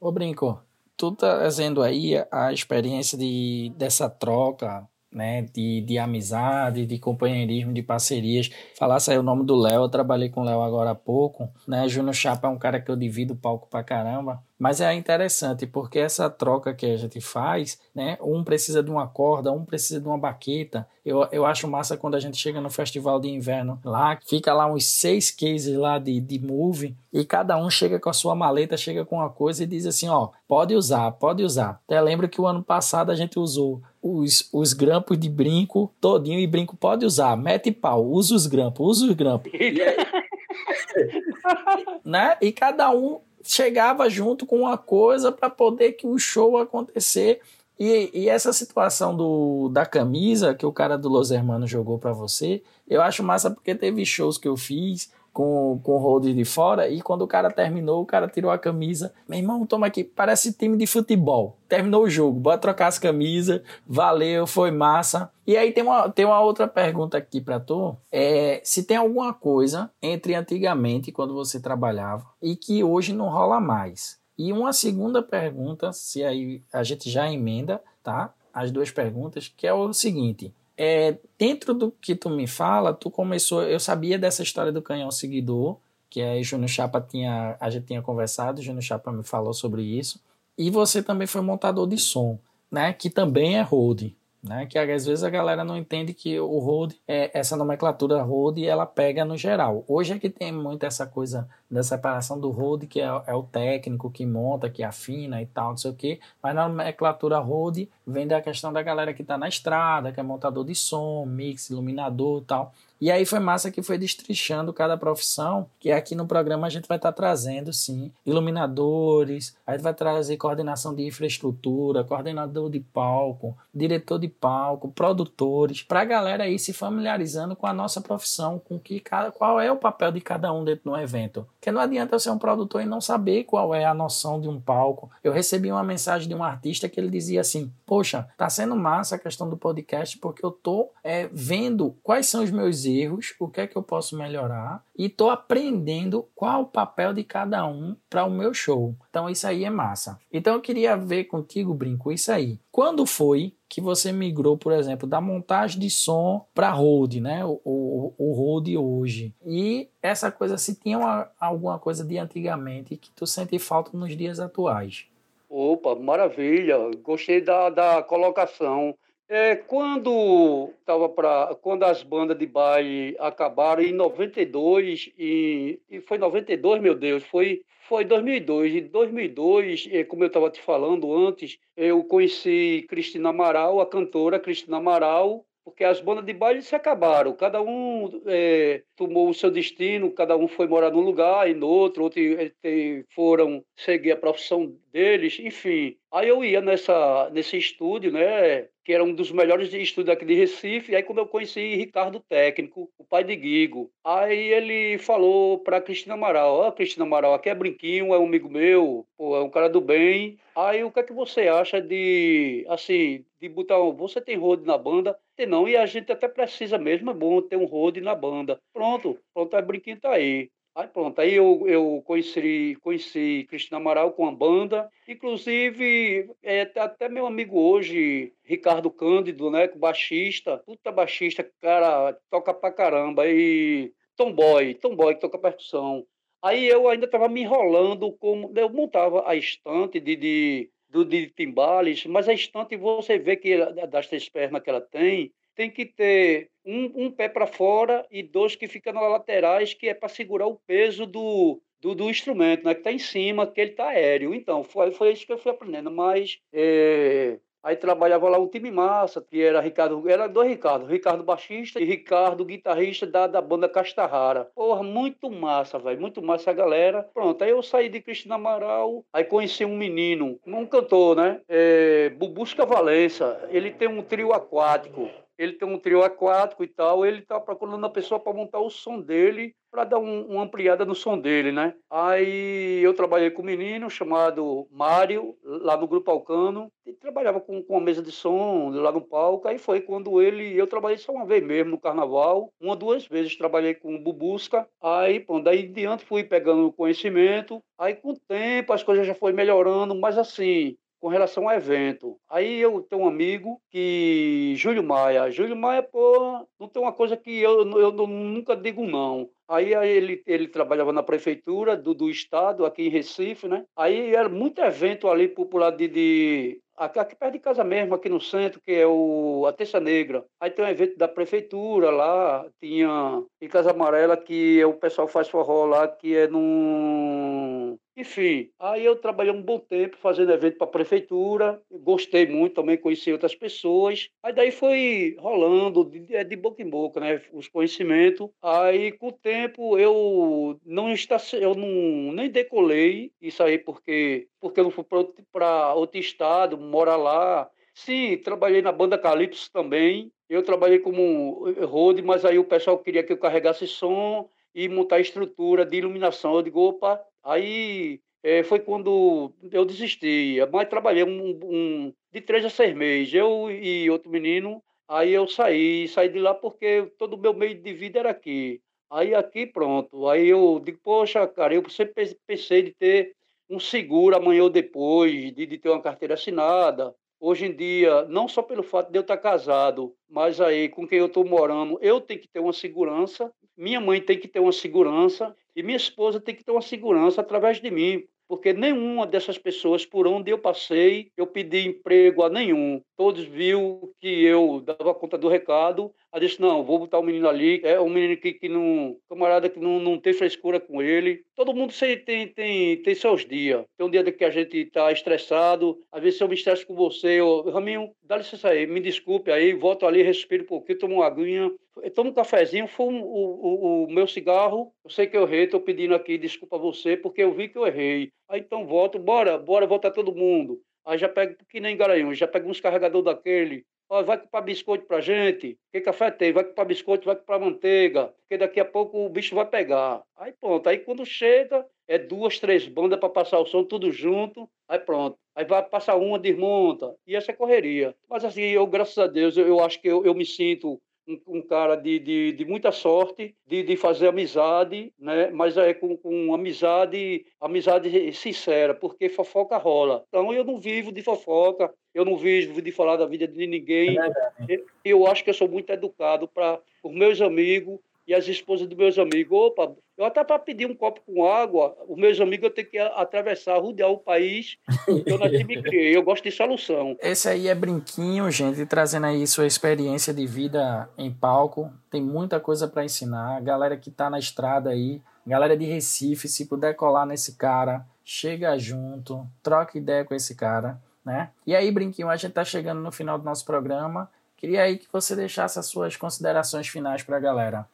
Ô, 0.00 0.12
Brinco, 0.12 0.60
tu 0.96 1.12
tá 1.12 1.36
trazendo 1.38 1.82
aí 1.82 2.14
a 2.30 2.52
experiência 2.52 3.16
de, 3.18 3.72
dessa 3.76 4.08
troca, 4.08 4.88
né, 5.12 5.42
de, 5.42 5.80
de 5.80 5.98
amizade, 5.98 6.86
de 6.86 6.98
companheirismo, 6.98 7.72
de 7.72 7.82
parcerias. 7.82 8.50
Falasse 8.78 9.10
aí 9.10 9.18
o 9.18 9.22
nome 9.22 9.44
do 9.44 9.56
Léo, 9.56 9.82
eu 9.84 9.88
trabalhei 9.88 10.28
com 10.28 10.42
o 10.42 10.44
Léo 10.44 10.60
agora 10.60 10.90
há 10.90 10.94
pouco, 10.94 11.48
né, 11.66 11.88
Júnior 11.88 12.14
Chapa 12.14 12.48
é 12.48 12.50
um 12.50 12.58
cara 12.58 12.80
que 12.80 12.90
eu 12.90 12.96
divido 12.96 13.34
o 13.34 13.36
palco 13.36 13.68
pra 13.68 13.82
caramba, 13.82 14.42
mas 14.58 14.80
é 14.80 14.92
interessante 14.94 15.66
porque 15.66 15.98
essa 15.98 16.30
troca 16.30 16.72
que 16.72 16.86
a 16.86 16.96
gente 16.96 17.20
faz, 17.20 17.78
né? 17.94 18.16
Um 18.22 18.42
precisa 18.42 18.82
de 18.82 18.90
uma 18.90 19.06
corda, 19.06 19.52
um 19.52 19.64
precisa 19.64 20.00
de 20.00 20.06
uma 20.06 20.16
baqueta. 20.16 20.86
Eu, 21.04 21.28
eu 21.30 21.44
acho 21.44 21.68
massa 21.68 21.96
quando 21.96 22.14
a 22.14 22.20
gente 22.20 22.38
chega 22.38 22.60
no 22.60 22.70
festival 22.70 23.20
de 23.20 23.28
inverno 23.28 23.78
lá, 23.84 24.18
fica 24.26 24.54
lá 24.54 24.66
uns 24.66 24.86
seis 24.86 25.30
cases 25.30 25.76
lá 25.76 25.98
de, 25.98 26.20
de 26.20 26.38
movie 26.38 26.96
e 27.12 27.24
cada 27.24 27.56
um 27.58 27.68
chega 27.68 28.00
com 28.00 28.08
a 28.08 28.14
sua 28.14 28.34
maleta, 28.34 28.76
chega 28.76 29.04
com 29.04 29.16
uma 29.16 29.28
coisa 29.28 29.62
e 29.62 29.66
diz 29.66 29.84
assim: 29.86 30.08
ó, 30.08 30.30
pode 30.48 30.74
usar, 30.74 31.12
pode 31.12 31.44
usar. 31.44 31.80
Até 31.84 32.00
lembro 32.00 32.28
que 32.28 32.40
o 32.40 32.46
ano 32.46 32.62
passado 32.62 33.12
a 33.12 33.14
gente 33.14 33.38
usou 33.38 33.82
os, 34.06 34.48
os 34.52 34.72
grampos 34.72 35.18
de 35.18 35.28
brinco 35.28 35.92
todinho 36.00 36.38
e 36.38 36.46
brinco 36.46 36.76
pode 36.76 37.04
usar, 37.04 37.36
mete 37.36 37.72
pau, 37.72 38.06
usa 38.06 38.34
os 38.34 38.46
grampos, 38.46 38.86
usa 38.86 39.06
os 39.06 39.12
grampos. 39.12 39.52
né? 42.04 42.36
E 42.40 42.52
cada 42.52 42.90
um 42.90 43.20
chegava 43.42 44.08
junto 44.08 44.46
com 44.46 44.60
uma 44.60 44.76
coisa 44.76 45.30
para 45.30 45.50
poder 45.50 45.92
que 45.92 46.06
o 46.06 46.18
show 46.18 46.58
acontecer. 46.58 47.40
E, 47.78 48.10
e, 48.14 48.28
essa 48.28 48.54
situação 48.54 49.14
do, 49.14 49.68
da 49.68 49.84
camisa 49.84 50.54
que 50.54 50.64
o 50.64 50.72
cara 50.72 50.96
do 50.96 51.10
Los 51.10 51.30
Hermanos 51.30 51.68
jogou 51.68 51.98
para 51.98 52.12
você, 52.12 52.62
eu 52.88 53.02
acho 53.02 53.22
massa 53.22 53.50
porque 53.50 53.74
teve 53.74 54.02
shows 54.06 54.38
que 54.38 54.48
eu 54.48 54.56
fiz 54.56 55.12
com, 55.36 55.78
com 55.82 55.92
o 55.92 55.98
hold 55.98 56.24
de 56.24 56.44
fora 56.46 56.88
e 56.88 57.02
quando 57.02 57.20
o 57.20 57.26
cara 57.26 57.50
terminou, 57.50 58.00
o 58.00 58.06
cara 58.06 58.26
tirou 58.26 58.50
a 58.50 58.56
camisa. 58.56 59.12
Meu 59.28 59.38
irmão, 59.38 59.66
toma 59.66 59.86
aqui, 59.86 60.02
parece 60.02 60.50
time 60.50 60.78
de 60.78 60.86
futebol. 60.86 61.58
Terminou 61.68 62.04
o 62.04 62.08
jogo, 62.08 62.40
bora 62.40 62.56
trocar 62.56 62.86
as 62.86 62.98
camisas, 62.98 63.60
valeu, 63.86 64.46
foi 64.46 64.70
massa. 64.70 65.30
E 65.46 65.54
aí 65.54 65.72
tem 65.72 65.84
uma, 65.84 66.08
tem 66.08 66.24
uma 66.24 66.40
outra 66.40 66.66
pergunta 66.66 67.18
aqui 67.18 67.38
para 67.38 67.60
tu, 67.60 67.94
é 68.10 68.62
se 68.64 68.82
tem 68.82 68.96
alguma 68.96 69.34
coisa 69.34 69.90
entre 70.00 70.34
antigamente, 70.34 71.12
quando 71.12 71.34
você 71.34 71.60
trabalhava, 71.60 72.24
e 72.40 72.56
que 72.56 72.82
hoje 72.82 73.12
não 73.12 73.28
rola 73.28 73.60
mais. 73.60 74.18
E 74.38 74.54
uma 74.54 74.72
segunda 74.72 75.22
pergunta, 75.22 75.92
se 75.92 76.24
aí 76.24 76.62
a 76.72 76.82
gente 76.82 77.10
já 77.10 77.30
emenda, 77.30 77.82
tá? 78.02 78.32
As 78.54 78.70
duas 78.70 78.90
perguntas, 78.90 79.52
que 79.54 79.66
é 79.66 79.74
o 79.74 79.92
seguinte: 79.92 80.54
é, 80.76 81.16
dentro 81.38 81.72
do 81.72 81.90
que 81.90 82.14
tu 82.14 82.28
me 82.28 82.46
fala, 82.46 82.92
tu 82.92 83.10
começou. 83.10 83.62
Eu 83.62 83.80
sabia 83.80 84.18
dessa 84.18 84.42
história 84.42 84.70
do 84.70 84.82
canhão 84.82 85.10
seguidor, 85.10 85.78
que 86.10 86.20
aí 86.20 86.42
Júnior 86.42 86.68
Chapa 86.68 87.00
tinha. 87.00 87.56
A 87.60 87.70
gente 87.70 87.86
tinha 87.86 88.02
conversado, 88.02 88.62
Júnior 88.62 88.82
Chapa 88.82 89.10
me 89.10 89.22
falou 89.22 89.54
sobre 89.54 89.82
isso. 89.82 90.20
E 90.58 90.70
você 90.70 91.02
também 91.02 91.26
foi 91.26 91.40
montador 91.40 91.86
de 91.86 91.98
som, 91.98 92.38
né? 92.70 92.92
Que 92.92 93.10
também 93.10 93.56
é 93.58 93.62
road 93.62 94.16
né? 94.48 94.66
Que 94.66 94.78
às 94.78 95.06
vezes 95.06 95.24
a 95.24 95.30
galera 95.30 95.64
não 95.64 95.76
entende 95.76 96.14
que 96.14 96.38
o 96.38 96.58
Rode, 96.58 97.00
é, 97.06 97.30
essa 97.38 97.56
nomenclatura 97.56 98.22
Rode, 98.22 98.66
ela 98.66 98.86
pega 98.86 99.24
no 99.24 99.36
geral. 99.36 99.84
Hoje 99.86 100.14
é 100.14 100.18
que 100.18 100.30
tem 100.30 100.52
muito 100.52 100.84
essa 100.84 101.06
coisa 101.06 101.48
da 101.70 101.82
separação 101.82 102.38
do 102.38 102.50
Rode, 102.50 102.86
que 102.86 103.00
é, 103.00 103.22
é, 103.26 103.34
o 103.34 103.42
técnico 103.42 104.10
que 104.10 104.24
monta, 104.24 104.70
que 104.70 104.82
afina 104.82 105.42
e 105.42 105.46
tal, 105.46 105.70
não 105.70 105.76
sei 105.76 105.90
o 105.90 105.94
quê. 105.94 106.20
Mas 106.42 106.54
na 106.54 106.68
nomenclatura 106.68 107.38
Rode 107.38 107.88
vem 108.06 108.26
da 108.26 108.40
questão 108.40 108.72
da 108.72 108.82
galera 108.82 109.12
que 109.12 109.22
está 109.22 109.36
na 109.36 109.48
estrada, 109.48 110.12
que 110.12 110.20
é 110.20 110.22
montador 110.22 110.64
de 110.64 110.74
som, 110.74 111.26
mix, 111.26 111.70
iluminador 111.70 112.42
e 112.42 112.44
tal. 112.44 112.72
E 112.98 113.10
aí 113.10 113.26
foi 113.26 113.38
massa 113.38 113.70
que 113.70 113.82
foi 113.82 113.98
destrichando 113.98 114.72
cada 114.72 114.96
profissão, 114.96 115.68
que 115.78 115.92
aqui 115.92 116.14
no 116.14 116.26
programa 116.26 116.66
a 116.66 116.70
gente 116.70 116.88
vai 116.88 116.96
estar 116.96 117.12
tá 117.12 117.16
trazendo, 117.16 117.70
sim, 117.72 118.10
iluminadores, 118.24 119.54
a 119.66 119.72
gente 119.72 119.82
vai 119.82 119.92
trazer 119.92 120.38
coordenação 120.38 120.94
de 120.94 121.06
infraestrutura, 121.06 122.04
coordenador 122.04 122.70
de 122.70 122.80
palco, 122.80 123.56
diretor 123.74 124.18
de 124.18 124.28
palco, 124.40 124.90
produtores, 124.90 125.82
para 125.82 126.00
a 126.00 126.04
galera 126.04 126.44
aí 126.44 126.58
se 126.58 126.72
familiarizando 126.72 127.56
com 127.56 127.66
a 127.66 127.72
nossa 127.72 128.00
profissão, 128.00 128.58
com 128.58 128.78
que 128.78 129.02
qual 129.34 129.60
é 129.60 129.70
o 129.70 129.76
papel 129.76 130.12
de 130.12 130.20
cada 130.20 130.52
um 130.52 130.64
dentro 130.64 130.90
do 130.90 130.96
evento. 130.96 131.46
Porque 131.58 131.70
não 131.70 131.80
adianta 131.80 132.14
eu 132.14 132.20
ser 132.20 132.30
um 132.30 132.38
produtor 132.38 132.82
e 132.82 132.86
não 132.86 133.00
saber 133.00 133.44
qual 133.44 133.74
é 133.74 133.84
a 133.84 133.94
noção 133.94 134.40
de 134.40 134.48
um 134.48 134.60
palco. 134.60 135.10
Eu 135.22 135.32
recebi 135.32 135.70
uma 135.70 135.84
mensagem 135.84 136.28
de 136.28 136.34
um 136.34 136.42
artista 136.42 136.88
que 136.88 136.98
ele 136.98 137.10
dizia 137.10 137.40
assim: 137.40 137.72
Poxa, 137.84 138.28
tá 138.36 138.48
sendo 138.48 138.76
massa 138.76 139.16
a 139.16 139.18
questão 139.18 139.48
do 139.48 139.56
podcast 139.56 140.18
porque 140.18 140.44
eu 140.44 140.50
tô 140.50 140.90
é, 141.02 141.28
vendo 141.32 141.96
quais 142.02 142.28
são 142.28 142.42
os 142.42 142.50
meus 142.50 142.84
erros, 142.84 143.34
o 143.38 143.48
que 143.48 143.60
é 143.60 143.66
que 143.66 143.76
eu 143.76 143.82
posso 143.82 144.16
melhorar 144.16 144.84
e 144.98 145.06
estou 145.06 145.30
aprendendo 145.30 146.26
qual 146.34 146.62
o 146.62 146.66
papel 146.66 147.12
de 147.12 147.22
cada 147.22 147.66
um 147.66 147.96
para 148.08 148.24
o 148.24 148.30
meu 148.30 148.54
show. 148.54 148.94
Então 149.16 149.30
isso 149.30 149.46
aí 149.46 149.64
é 149.64 149.70
massa. 149.70 150.20
Então 150.30 150.52
eu 150.52 150.60
queria 150.60 150.94
ver 150.94 151.24
contigo, 151.24 151.72
Brinco, 151.72 152.12
isso 152.12 152.30
aí. 152.30 152.58
Quando 152.70 153.06
foi 153.06 153.54
que 153.66 153.80
você 153.80 154.12
migrou, 154.12 154.58
por 154.58 154.74
exemplo, 154.74 155.08
da 155.08 155.22
montagem 155.22 155.80
de 155.80 155.88
som 155.88 156.44
para 156.54 156.68
Rode, 156.68 157.18
né? 157.18 157.42
O, 157.42 158.12
Rode 158.18 158.76
hoje. 158.76 159.32
E 159.42 159.88
essa 160.02 160.30
coisa, 160.30 160.58
se 160.58 160.78
tinha 160.78 160.98
uma, 160.98 161.30
alguma 161.40 161.78
coisa 161.78 162.04
de 162.04 162.18
antigamente 162.18 162.98
que 162.98 163.10
tu 163.10 163.26
sente 163.26 163.58
falta 163.58 163.96
nos 163.96 164.14
dias 164.14 164.38
atuais. 164.38 165.06
Opa, 165.48 165.94
maravilha! 165.94 166.76
Gostei 167.02 167.40
da, 167.40 167.70
da 167.70 168.02
colocação. 168.02 168.94
É, 169.26 169.56
quando 169.56 170.74
tava 170.84 171.08
para 171.08 171.56
quando 171.62 171.84
as 171.84 172.02
bandas 172.02 172.38
de 172.38 172.46
baile 172.46 173.16
acabaram 173.18 173.82
em 173.82 173.92
92 173.92 175.10
e, 175.18 175.80
e 175.90 176.02
foi 176.02 176.18
92, 176.18 176.82
meu 176.82 176.94
Deus, 176.94 177.24
foi 177.24 177.62
foi 177.88 178.04
2002. 178.04 178.74
Em 178.74 178.86
2002, 178.88 179.88
é, 179.90 180.04
como 180.04 180.24
eu 180.24 180.28
estava 180.28 180.50
te 180.50 180.60
falando 180.60 181.12
antes, 181.14 181.58
eu 181.76 182.04
conheci 182.04 182.84
Cristina 182.88 183.30
Amaral, 183.30 183.80
a 183.80 183.88
cantora 183.88 184.40
Cristina 184.40 184.78
Amaral, 184.78 185.46
porque 185.66 185.82
as 185.82 186.00
bandas 186.00 186.24
de 186.24 186.32
baile 186.32 186.62
se 186.62 186.76
acabaram. 186.76 187.34
Cada 187.34 187.60
um 187.60 188.22
é, 188.24 188.84
tomou 188.94 189.28
o 189.28 189.34
seu 189.34 189.50
destino, 189.50 190.12
cada 190.12 190.36
um 190.36 190.46
foi 190.46 190.68
morar 190.68 190.92
num 190.92 191.00
lugar 191.00 191.50
e 191.50 191.54
no 191.54 191.66
outro, 191.66 192.04
outros 192.04 192.24
é, 192.62 193.02
foram 193.12 193.64
seguir 193.74 194.12
a 194.12 194.16
profissão 194.16 194.72
deles, 194.92 195.40
enfim. 195.40 195.96
Aí 196.12 196.28
eu 196.28 196.44
ia 196.44 196.60
nessa, 196.60 197.28
nesse 197.30 197.58
estúdio, 197.58 198.12
né, 198.12 198.68
que 198.84 198.92
era 198.92 199.02
um 199.02 199.12
dos 199.12 199.32
melhores 199.32 199.74
estúdios 199.74 200.16
aqui 200.16 200.24
de 200.24 200.34
Recife, 200.34 200.94
aí 200.94 201.02
quando 201.02 201.18
eu 201.18 201.26
conheci 201.26 201.74
Ricardo 201.74 202.20
Técnico, 202.20 202.88
o 202.96 203.04
pai 203.04 203.24
de 203.24 203.34
Guigo, 203.34 203.90
aí 204.04 204.52
ele 204.52 204.96
falou 204.98 205.58
para 205.58 205.80
Cristina 205.80 206.14
Amaral, 206.14 206.54
ó, 206.54 206.68
oh, 206.68 206.72
Cristina 206.72 207.04
Amaral, 207.04 207.34
aqui 207.34 207.50
é 207.50 207.54
brinquinho, 207.54 208.14
é 208.14 208.18
um 208.18 208.24
amigo 208.24 208.48
meu, 208.48 209.04
pô, 209.18 209.36
é 209.36 209.42
um 209.42 209.50
cara 209.50 209.68
do 209.68 209.80
bem, 209.80 210.38
aí 210.54 210.84
o 210.84 210.92
que 210.92 211.00
é 211.00 211.02
que 211.02 211.12
você 211.12 211.48
acha 211.48 211.82
de, 211.82 212.64
assim, 212.68 213.24
de 213.40 213.48
botar, 213.48 213.76
você 213.78 214.20
tem 214.20 214.36
road 214.36 214.64
na 214.64 214.78
banda? 214.78 215.18
Não, 215.44 215.68
e 215.68 215.76
a 215.76 215.84
gente 215.84 216.10
até 216.10 216.28
precisa 216.28 216.78
mesmo, 216.78 217.10
é 217.10 217.14
bom 217.14 217.42
ter 217.42 217.56
um 217.56 217.66
road 217.66 218.00
na 218.00 218.14
banda. 218.14 218.58
Pronto, 218.72 219.18
pronto, 219.34 219.54
a 219.54 219.60
brinquinho 219.60 220.00
tá 220.00 220.12
aí. 220.12 220.50
Aí 220.74 220.86
pronto, 220.88 221.18
aí 221.18 221.32
eu, 221.32 221.64
eu 221.66 222.02
conheci, 222.04 222.76
conheci 222.82 223.46
Cristina 223.48 223.78
Amaral 223.78 224.12
com 224.12 224.26
a 224.26 224.30
banda, 224.30 224.90
inclusive 225.08 226.30
é, 226.42 226.70
até 226.76 227.08
meu 227.08 227.26
amigo 227.26 227.58
hoje, 227.58 228.34
Ricardo 228.44 228.90
Cândido, 228.90 229.50
né, 229.50 229.68
baixista, 229.68 230.58
puta 230.66 230.92
baixista, 230.92 231.50
cara, 231.62 232.12
toca 232.28 232.52
pra 232.52 232.70
caramba, 232.70 233.26
e 233.26 233.90
Tomboy, 234.16 234.74
Tomboy 234.74 235.14
que 235.14 235.20
toca 235.22 235.38
percussão. 235.38 236.06
Aí 236.42 236.68
eu 236.68 236.88
ainda 236.88 237.06
estava 237.06 237.26
me 237.26 237.40
enrolando, 237.40 238.12
como 238.12 238.52
eu 238.54 238.68
montava 238.68 239.26
a 239.26 239.34
estante 239.34 239.98
de, 239.98 240.14
de, 240.14 240.70
de, 241.04 241.26
de 241.26 241.32
timbales, 241.32 242.04
mas 242.06 242.28
a 242.28 242.32
estante 242.32 242.76
você 242.76 243.18
vê 243.18 243.36
que 243.36 243.56
das 243.88 244.06
três 244.06 244.28
pernas 244.28 244.62
que 244.62 244.70
ela 244.70 244.80
tem, 244.80 245.32
tem 245.54 245.70
que 245.70 245.86
ter 245.86 246.50
um, 246.64 247.06
um 247.06 247.10
pé 247.10 247.28
para 247.28 247.46
fora 247.46 248.06
e 248.10 248.22
dois 248.22 248.54
que 248.54 248.68
ficam 248.68 248.92
nas 248.92 249.10
laterais, 249.10 249.72
que 249.72 249.88
é 249.88 249.94
para 249.94 250.08
segurar 250.08 250.46
o 250.46 250.60
peso 250.66 251.06
do, 251.06 251.60
do, 251.80 251.94
do, 251.94 252.10
instrumento, 252.10 252.64
né? 252.64 252.74
que 252.74 252.80
está 252.80 252.92
em 252.92 252.98
cima, 252.98 253.46
que 253.46 253.60
ele 253.60 253.70
está 253.70 253.88
aéreo. 253.88 254.34
Então, 254.34 254.62
foi, 254.62 254.92
foi 254.92 255.12
isso 255.12 255.26
que 255.26 255.32
eu 255.32 255.38
fui 255.38 255.50
aprendendo. 255.50 255.90
Mas 255.90 256.38
é, 256.52 257.38
Aí 257.66 257.74
trabalhava 257.74 258.28
lá 258.28 258.38
um 258.38 258.46
time 258.46 258.70
massa, 258.70 259.20
que 259.20 259.42
era 259.42 259.60
Ricardo, 259.60 260.08
era 260.08 260.28
dois 260.28 260.48
Ricardo, 260.48 260.86
Ricardo 260.86 261.24
baixista 261.24 261.80
e 261.80 261.84
Ricardo 261.84 262.44
guitarrista 262.44 263.04
da, 263.04 263.26
da 263.26 263.40
banda 263.40 263.68
Castarrara. 263.68 264.44
Porra, 264.54 264.84
muito 264.84 265.28
massa, 265.28 265.76
velho, 265.76 266.00
muito 266.00 266.22
massa 266.22 266.52
a 266.52 266.54
galera. 266.54 267.02
Pronto, 267.12 267.42
aí 267.42 267.50
eu 267.50 267.60
saí 267.64 267.88
de 267.88 268.00
Cristina 268.00 268.36
Amaral, 268.36 269.04
aí 269.12 269.24
conheci 269.24 269.64
um 269.64 269.76
menino, 269.76 270.38
um 270.46 270.64
cantor, 270.64 271.16
né? 271.16 271.40
É, 271.48 272.10
Bubusca 272.10 272.64
Valença, 272.64 273.48
ele 273.50 273.72
tem 273.72 273.88
um 273.88 274.00
trio 274.00 274.32
aquático 274.32 275.10
ele 275.38 275.54
tem 275.54 275.68
um 275.68 275.78
trio 275.78 276.02
aquático 276.02 276.64
e 276.64 276.68
tal, 276.68 277.04
ele 277.04 277.20
está 277.20 277.38
procurando 277.40 277.78
uma 277.78 277.90
pessoa 277.90 278.18
para 278.18 278.32
montar 278.32 278.60
o 278.60 278.70
som 278.70 279.00
dele, 279.00 279.54
para 279.70 279.84
dar 279.84 279.98
um, 279.98 280.26
uma 280.26 280.44
ampliada 280.44 280.84
no 280.84 280.94
som 280.94 281.18
dele, 281.18 281.52
né? 281.52 281.74
Aí 281.90 282.80
eu 282.82 282.94
trabalhei 282.94 283.30
com 283.30 283.42
um 283.42 283.44
menino 283.44 283.90
chamado 283.90 284.66
Mário, 284.70 285.36
lá 285.42 285.76
no 285.76 285.86
Grupo 285.86 286.10
Alcano, 286.10 286.70
e 286.86 286.92
trabalhava 286.92 287.40
com, 287.40 287.62
com 287.62 287.74
uma 287.74 287.80
mesa 287.80 288.02
de 288.02 288.12
som 288.12 288.70
lá 288.70 288.90
no 288.90 289.00
palco, 289.00 289.46
aí 289.46 289.58
foi 289.58 289.80
quando 289.80 290.20
ele, 290.22 290.56
eu 290.56 290.66
trabalhei 290.66 290.98
só 290.98 291.12
uma 291.12 291.26
vez 291.26 291.42
mesmo 291.44 291.72
no 291.72 291.78
carnaval, 291.78 292.50
uma, 292.60 292.74
duas 292.74 293.06
vezes 293.06 293.36
trabalhei 293.36 293.74
com 293.74 293.94
o 293.94 293.98
Bubusca, 293.98 294.66
aí, 294.80 295.20
pronto, 295.20 295.44
daí 295.44 295.66
em 295.66 295.72
diante 295.72 296.04
fui 296.04 296.24
pegando 296.24 296.72
conhecimento, 296.72 297.60
aí 297.78 297.94
com 297.94 298.12
o 298.12 298.18
tempo 298.28 298.72
as 298.72 298.82
coisas 298.82 299.06
já 299.06 299.14
foi 299.14 299.32
melhorando, 299.32 299.94
mas 299.94 300.16
assim, 300.16 300.76
com 301.00 301.08
relação 301.08 301.48
ao 301.48 301.54
evento. 301.54 302.18
Aí 302.28 302.60
eu 302.60 302.82
tenho 302.82 303.02
um 303.02 303.08
amigo 303.08 303.60
que. 303.70 304.54
Júlio 304.56 304.82
Maia. 304.82 305.30
Júlio 305.30 305.56
Maia, 305.56 305.82
pô, 305.82 306.46
não 306.58 306.68
tem 306.68 306.82
uma 306.82 306.92
coisa 306.92 307.16
que 307.16 307.40
eu, 307.40 307.78
eu, 307.78 307.92
nunca 307.92 308.56
digo 308.56 308.86
não. 308.86 309.28
Aí 309.48 309.74
ele, 309.74 310.22
ele 310.26 310.48
trabalhava 310.48 310.92
na 310.92 311.02
prefeitura 311.02 311.76
do, 311.76 311.94
do 311.94 312.10
estado, 312.10 312.66
aqui 312.66 312.82
em 312.82 312.90
Recife, 312.90 313.46
né? 313.46 313.64
Aí 313.76 314.14
era 314.14 314.28
muito 314.28 314.60
evento 314.60 315.08
ali 315.08 315.28
lado 315.58 315.76
de, 315.76 315.88
de 315.88 316.60
aqui, 316.76 316.98
aqui, 316.98 317.16
perto 317.16 317.32
de 317.34 317.38
casa 317.38 317.64
mesmo, 317.64 317.94
aqui 317.94 318.08
no 318.08 318.20
centro, 318.20 318.60
que 318.60 318.72
é 318.72 318.86
o 318.86 319.46
a 319.46 319.52
Terça 319.52 319.80
Negra. 319.80 320.24
Aí 320.40 320.50
tem 320.50 320.64
um 320.64 320.68
evento 320.68 320.96
da 320.96 321.08
prefeitura 321.08 321.90
lá, 321.90 322.44
tinha 322.60 323.22
em 323.40 323.48
Casa 323.48 323.70
Amarela, 323.70 324.16
que 324.16 324.64
o 324.64 324.74
pessoal 324.74 325.08
faz 325.08 325.28
forró 325.28 325.64
lá, 325.64 325.88
que 325.88 326.16
é 326.16 326.26
num 326.26 327.78
enfim, 327.96 328.50
aí 328.58 328.84
eu 328.84 328.94
trabalhei 328.96 329.32
um 329.32 329.42
bom 329.42 329.58
tempo 329.58 329.96
fazendo 329.96 330.30
evento 330.30 330.58
para 330.58 330.66
a 330.66 330.70
prefeitura, 330.70 331.62
gostei 331.70 332.26
muito, 332.26 332.54
também 332.54 332.76
conheci 332.76 333.10
outras 333.10 333.34
pessoas. 333.34 334.10
Aí 334.22 334.34
daí 334.34 334.50
foi 334.52 335.16
rolando 335.18 335.82
de, 335.82 336.22
de 336.24 336.36
boca 336.36 336.62
em 336.62 336.68
boca, 336.68 337.00
né, 337.00 337.22
os 337.32 337.48
conhecimentos. 337.48 338.28
Aí 338.42 338.92
com 338.92 339.08
o 339.08 339.12
tempo 339.12 339.78
eu 339.78 340.60
não 340.64 340.92
está 340.92 341.16
eu 341.40 341.54
não 341.54 342.12
nem 342.12 342.28
decolei 342.30 343.12
isso 343.20 343.42
aí 343.42 343.58
porque 343.58 344.28
porque 344.40 344.60
eu 344.60 344.64
não 344.64 344.70
fui 344.70 344.84
para 345.32 345.74
outro 345.74 345.98
estado, 345.98 346.58
morar 346.58 346.96
lá. 346.96 347.50
Sim, 347.74 348.18
trabalhei 348.18 348.60
na 348.62 348.72
banda 348.72 348.98
Calypso 348.98 349.50
também. 349.52 350.12
Eu 350.28 350.42
trabalhei 350.42 350.78
como 350.80 351.44
road, 351.64 352.02
mas 352.02 352.24
aí 352.24 352.38
o 352.38 352.44
pessoal 352.44 352.78
queria 352.78 353.02
que 353.02 353.12
eu 353.12 353.18
carregasse 353.18 353.66
som 353.66 354.28
e 354.54 354.68
montar 354.68 355.00
estrutura 355.00 355.64
de 355.66 355.76
iluminação. 355.76 356.34
Eu 356.36 356.42
digo, 356.42 356.60
opa, 356.60 357.00
Aí 357.26 358.00
é, 358.22 358.42
foi 358.44 358.60
quando 358.60 359.32
eu 359.50 359.64
desisti. 359.64 360.38
Mas 360.52 360.68
trabalhei 360.68 361.04
um, 361.04 361.38
um, 361.42 361.92
de 362.12 362.20
três 362.20 362.44
a 362.44 362.50
seis 362.50 362.74
meses. 362.74 363.12
Eu 363.12 363.50
e 363.50 363.90
outro 363.90 364.10
menino. 364.10 364.62
Aí 364.88 365.12
eu 365.12 365.26
saí, 365.26 365.88
saí 365.88 366.08
de 366.08 366.20
lá 366.20 366.32
porque 366.34 366.92
todo 366.98 367.14
o 367.14 367.18
meu 367.18 367.34
meio 367.34 367.60
de 367.60 367.72
vida 367.74 367.98
era 367.98 368.10
aqui. 368.10 368.60
Aí 368.90 369.14
aqui 369.14 369.46
pronto. 369.46 370.08
Aí 370.08 370.28
eu 370.28 370.60
digo, 370.64 370.78
poxa, 370.82 371.26
cara, 371.26 371.54
eu 371.54 371.68
sempre 371.68 372.16
pensei 372.26 372.62
de 372.62 372.74
ter 372.74 373.16
um 373.50 373.58
seguro 373.58 374.16
amanhã 374.16 374.44
ou 374.44 374.50
depois, 374.50 375.34
de, 375.34 375.46
de 375.46 375.58
ter 375.58 375.68
uma 375.68 375.82
carteira 375.82 376.14
assinada. 376.14 376.94
Hoje 377.18 377.46
em 377.46 377.56
dia, 377.56 378.04
não 378.04 378.28
só 378.28 378.42
pelo 378.42 378.62
fato 378.62 378.90
de 378.92 378.98
eu 378.98 379.00
estar 379.00 379.16
casado, 379.16 379.94
mas 380.08 380.40
aí 380.40 380.68
com 380.68 380.86
quem 380.86 380.98
eu 380.98 381.06
estou 381.06 381.24
morando, 381.24 381.78
eu 381.80 382.00
tenho 382.00 382.20
que 382.20 382.28
ter 382.28 382.40
uma 382.40 382.52
segurança, 382.52 383.32
minha 383.56 383.80
mãe 383.80 384.00
tem 384.00 384.18
que 384.18 384.28
ter 384.28 384.38
uma 384.38 384.52
segurança 384.52 385.34
e 385.54 385.62
minha 385.62 385.78
esposa 385.78 386.20
tem 386.20 386.34
que 386.34 386.44
ter 386.44 386.52
uma 386.52 386.60
segurança 386.60 387.22
através 387.22 387.58
de 387.58 387.70
mim, 387.70 388.06
porque 388.28 388.52
nenhuma 388.52 389.06
dessas 389.06 389.38
pessoas 389.38 389.84
por 389.86 390.06
onde 390.06 390.30
eu 390.30 390.38
passei, 390.38 391.10
eu 391.16 391.26
pedi 391.26 391.66
emprego 391.66 392.22
a 392.22 392.28
nenhum. 392.28 392.80
Todos 392.96 393.24
viu 393.24 393.92
que 394.00 394.24
eu 394.24 394.60
dava 394.60 394.94
conta 394.94 395.16
do 395.16 395.28
recado. 395.28 395.92
Aí 396.12 396.20
disse, 396.20 396.40
não, 396.40 396.64
vou 396.64 396.78
botar 396.78 396.98
o 396.98 397.02
menino 397.02 397.28
ali. 397.28 397.60
É 397.62 397.80
um 397.80 397.88
menino 397.88 398.16
que, 398.16 398.32
que 398.32 398.48
não... 398.48 398.96
Camarada 399.08 399.48
que 399.48 399.60
não, 399.60 399.78
não 399.78 399.98
tem 399.98 400.12
frescura 400.12 400.58
com 400.58 400.82
ele. 400.82 401.22
Todo 401.34 401.54
mundo 401.54 401.72
tem, 402.04 402.28
tem, 402.28 402.76
tem 402.82 402.94
seus 402.94 403.24
dias. 403.26 403.64
Tem 403.76 403.86
um 403.86 403.90
dia 403.90 404.02
que 404.10 404.24
a 404.24 404.30
gente 404.30 404.56
está 404.56 404.90
estressado. 404.90 405.78
Às 405.92 406.02
vezes 406.02 406.20
eu 406.20 406.28
me 406.28 406.34
estresso 406.34 406.66
com 406.66 406.74
você. 406.74 407.20
Eu, 407.20 407.42
Raminho, 407.50 407.90
dá 408.02 408.16
licença 408.16 408.48
aí. 408.48 408.66
Me 408.66 408.80
desculpe 408.80 409.30
aí. 409.30 409.52
Volto 409.52 409.86
ali, 409.86 410.02
respiro 410.02 410.44
um 410.44 410.46
pouquinho, 410.46 410.78
tomo 410.78 410.94
uma 410.96 411.06
aguinha. 411.06 411.52
Tomo 411.94 412.10
um 412.10 412.14
cafezinho. 412.14 412.68
Um, 412.78 413.02
o, 413.02 413.04
o, 413.04 413.84
o 413.84 413.90
meu 413.90 414.06
cigarro. 414.06 414.72
Eu 414.84 414.90
sei 414.90 415.06
que 415.06 415.16
eu 415.16 415.22
errei. 415.22 415.44
Estou 415.44 415.60
pedindo 415.60 415.94
aqui 415.94 416.18
desculpa 416.18 416.56
a 416.56 416.58
você 416.58 416.96
porque 416.96 417.22
eu 417.22 417.32
vi 417.32 417.48
que 417.48 417.58
eu 417.58 417.66
errei. 417.66 418.12
Aí 418.28 418.40
então 418.40 418.66
volto. 418.66 418.98
Bora, 418.98 419.38
bora 419.38 419.66
voltar 419.66 419.90
todo 419.90 420.14
mundo. 420.14 420.60
Aí 420.86 420.98
já 420.98 421.08
pego, 421.08 421.36
que 421.48 421.58
nem 421.58 421.76
Garanhuns, 421.76 422.16
já 422.16 422.28
pego 422.28 422.48
uns 422.48 422.60
carregadores 422.60 423.04
daquele. 423.04 423.66
Ó, 423.88 424.02
vai 424.02 424.18
comprar 424.18 424.40
biscoito 424.40 424.86
pra 424.86 425.00
gente. 425.00 425.58
Que 425.72 425.80
café 425.80 426.10
tem? 426.10 426.32
Vai 426.32 426.44
comprar 426.44 426.64
biscoito, 426.64 427.04
vai 427.04 427.16
comprar 427.16 427.40
manteiga. 427.40 428.12
Porque 428.22 428.38
daqui 428.38 428.60
a 428.60 428.64
pouco 428.64 429.04
o 429.04 429.08
bicho 429.08 429.34
vai 429.34 429.46
pegar. 429.46 430.02
Aí 430.16 430.32
pronto. 430.40 430.68
Aí 430.68 430.78
quando 430.78 431.04
chega, 431.04 431.66
é 431.88 431.98
duas, 431.98 432.38
três 432.38 432.66
bandas 432.68 432.98
para 432.98 433.08
passar 433.08 433.38
o 433.40 433.46
som, 433.46 433.64
tudo 433.64 433.90
junto. 433.90 434.48
Aí 434.68 434.78
pronto. 434.78 435.18
Aí 435.34 435.44
vai 435.44 435.62
passar 435.62 435.96
uma, 435.96 436.18
desmonta. 436.18 436.94
E 437.06 437.14
essa 437.14 437.32
é 437.32 437.34
correria. 437.34 437.94
Mas 438.08 438.24
assim, 438.24 438.42
eu, 438.42 438.66
graças 438.66 438.98
a 438.98 439.06
Deus, 439.06 439.36
eu, 439.36 439.46
eu 439.46 439.60
acho 439.60 439.80
que 439.80 439.88
eu, 439.88 440.04
eu 440.04 440.14
me 440.14 440.24
sinto 440.24 440.80
um, 441.26 441.40
cara 441.40 441.76
de, 441.76 441.98
de, 441.98 442.32
de, 442.32 442.44
muita 442.44 442.72
sorte, 442.72 443.34
de, 443.46 443.62
de 443.62 443.76
fazer 443.76 444.08
amizade, 444.08 444.92
né? 444.98 445.30
mas 445.30 445.56
é 445.56 445.72
com, 445.72 445.96
com 445.96 446.34
amizade, 446.34 447.24
amizade 447.40 448.12
sincera, 448.12 448.74
porque 448.74 449.08
fofoca 449.08 449.56
rola. 449.56 450.04
Então 450.08 450.32
eu 450.32 450.44
não 450.44 450.58
vivo 450.58 450.90
de 450.90 451.02
fofoca, 451.02 451.72
eu 451.94 452.04
não 452.04 452.16
vivo 452.16 452.60
de 452.60 452.72
falar 452.72 452.96
da 452.96 453.06
vida 453.06 453.26
de 453.26 453.46
ninguém. 453.46 453.96
É 453.98 454.60
eu 454.84 455.06
acho 455.06 455.24
que 455.24 455.30
eu 455.30 455.34
sou 455.34 455.48
muito 455.48 455.70
educado 455.70 456.28
para 456.28 456.60
os 456.82 456.92
meus 456.92 457.20
amigos 457.20 457.78
e 458.06 458.14
as 458.14 458.28
esposas 458.28 458.68
dos 458.68 458.76
meus 458.76 458.98
amigos. 458.98 459.36
Opa, 459.36 459.74
eu 459.98 460.04
até 460.04 460.22
para 460.22 460.38
pedir 460.38 460.66
um 460.66 460.74
copo 460.74 461.00
com 461.06 461.26
água, 461.26 461.76
os 461.88 461.96
meus 461.96 462.20
amigos 462.20 462.44
eu 462.44 462.54
tenho 462.54 462.68
que 462.68 462.78
atravessar, 462.78 463.58
rodear 463.58 463.90
o 463.90 463.98
país. 463.98 464.56
Eu 465.04 465.18
nasci 465.18 465.42
me 465.44 465.62
criei, 465.62 465.96
eu 465.96 466.02
gosto 466.02 466.22
de 466.22 466.30
solução. 466.30 466.96
Esse 467.00 467.28
aí 467.28 467.48
é 467.48 467.54
Brinquinho, 467.54 468.30
gente, 468.30 468.64
trazendo 468.66 469.06
aí 469.06 469.26
sua 469.26 469.46
experiência 469.46 470.12
de 470.12 470.26
vida 470.26 470.88
em 470.96 471.10
palco. 471.10 471.72
Tem 471.90 472.02
muita 472.02 472.38
coisa 472.38 472.68
para 472.68 472.84
ensinar. 472.84 473.40
Galera 473.40 473.76
que 473.76 473.90
tá 473.90 474.08
na 474.08 474.18
estrada 474.18 474.70
aí, 474.70 475.00
galera 475.26 475.56
de 475.56 475.64
Recife, 475.64 476.28
se 476.28 476.46
puder 476.46 476.74
colar 476.74 477.06
nesse 477.06 477.36
cara, 477.36 477.86
chega 478.04 478.56
junto, 478.58 479.26
troca 479.42 479.78
ideia 479.78 480.04
com 480.04 480.14
esse 480.14 480.34
cara, 480.34 480.80
né? 481.04 481.30
E 481.46 481.56
aí, 481.56 481.72
Brinquinho, 481.72 482.08
a 482.08 482.16
gente 482.16 482.32
tá 482.32 482.44
chegando 482.44 482.80
no 482.80 482.92
final 482.92 483.18
do 483.18 483.24
nosso 483.24 483.44
programa. 483.44 484.10
Queria 484.36 484.62
aí 484.62 484.76
que 484.76 484.86
você 484.92 485.16
deixasse 485.16 485.58
as 485.58 485.66
suas 485.66 485.96
considerações 485.96 486.68
finais 486.68 487.02
para 487.02 487.16
a 487.16 487.20
galera. 487.20 487.66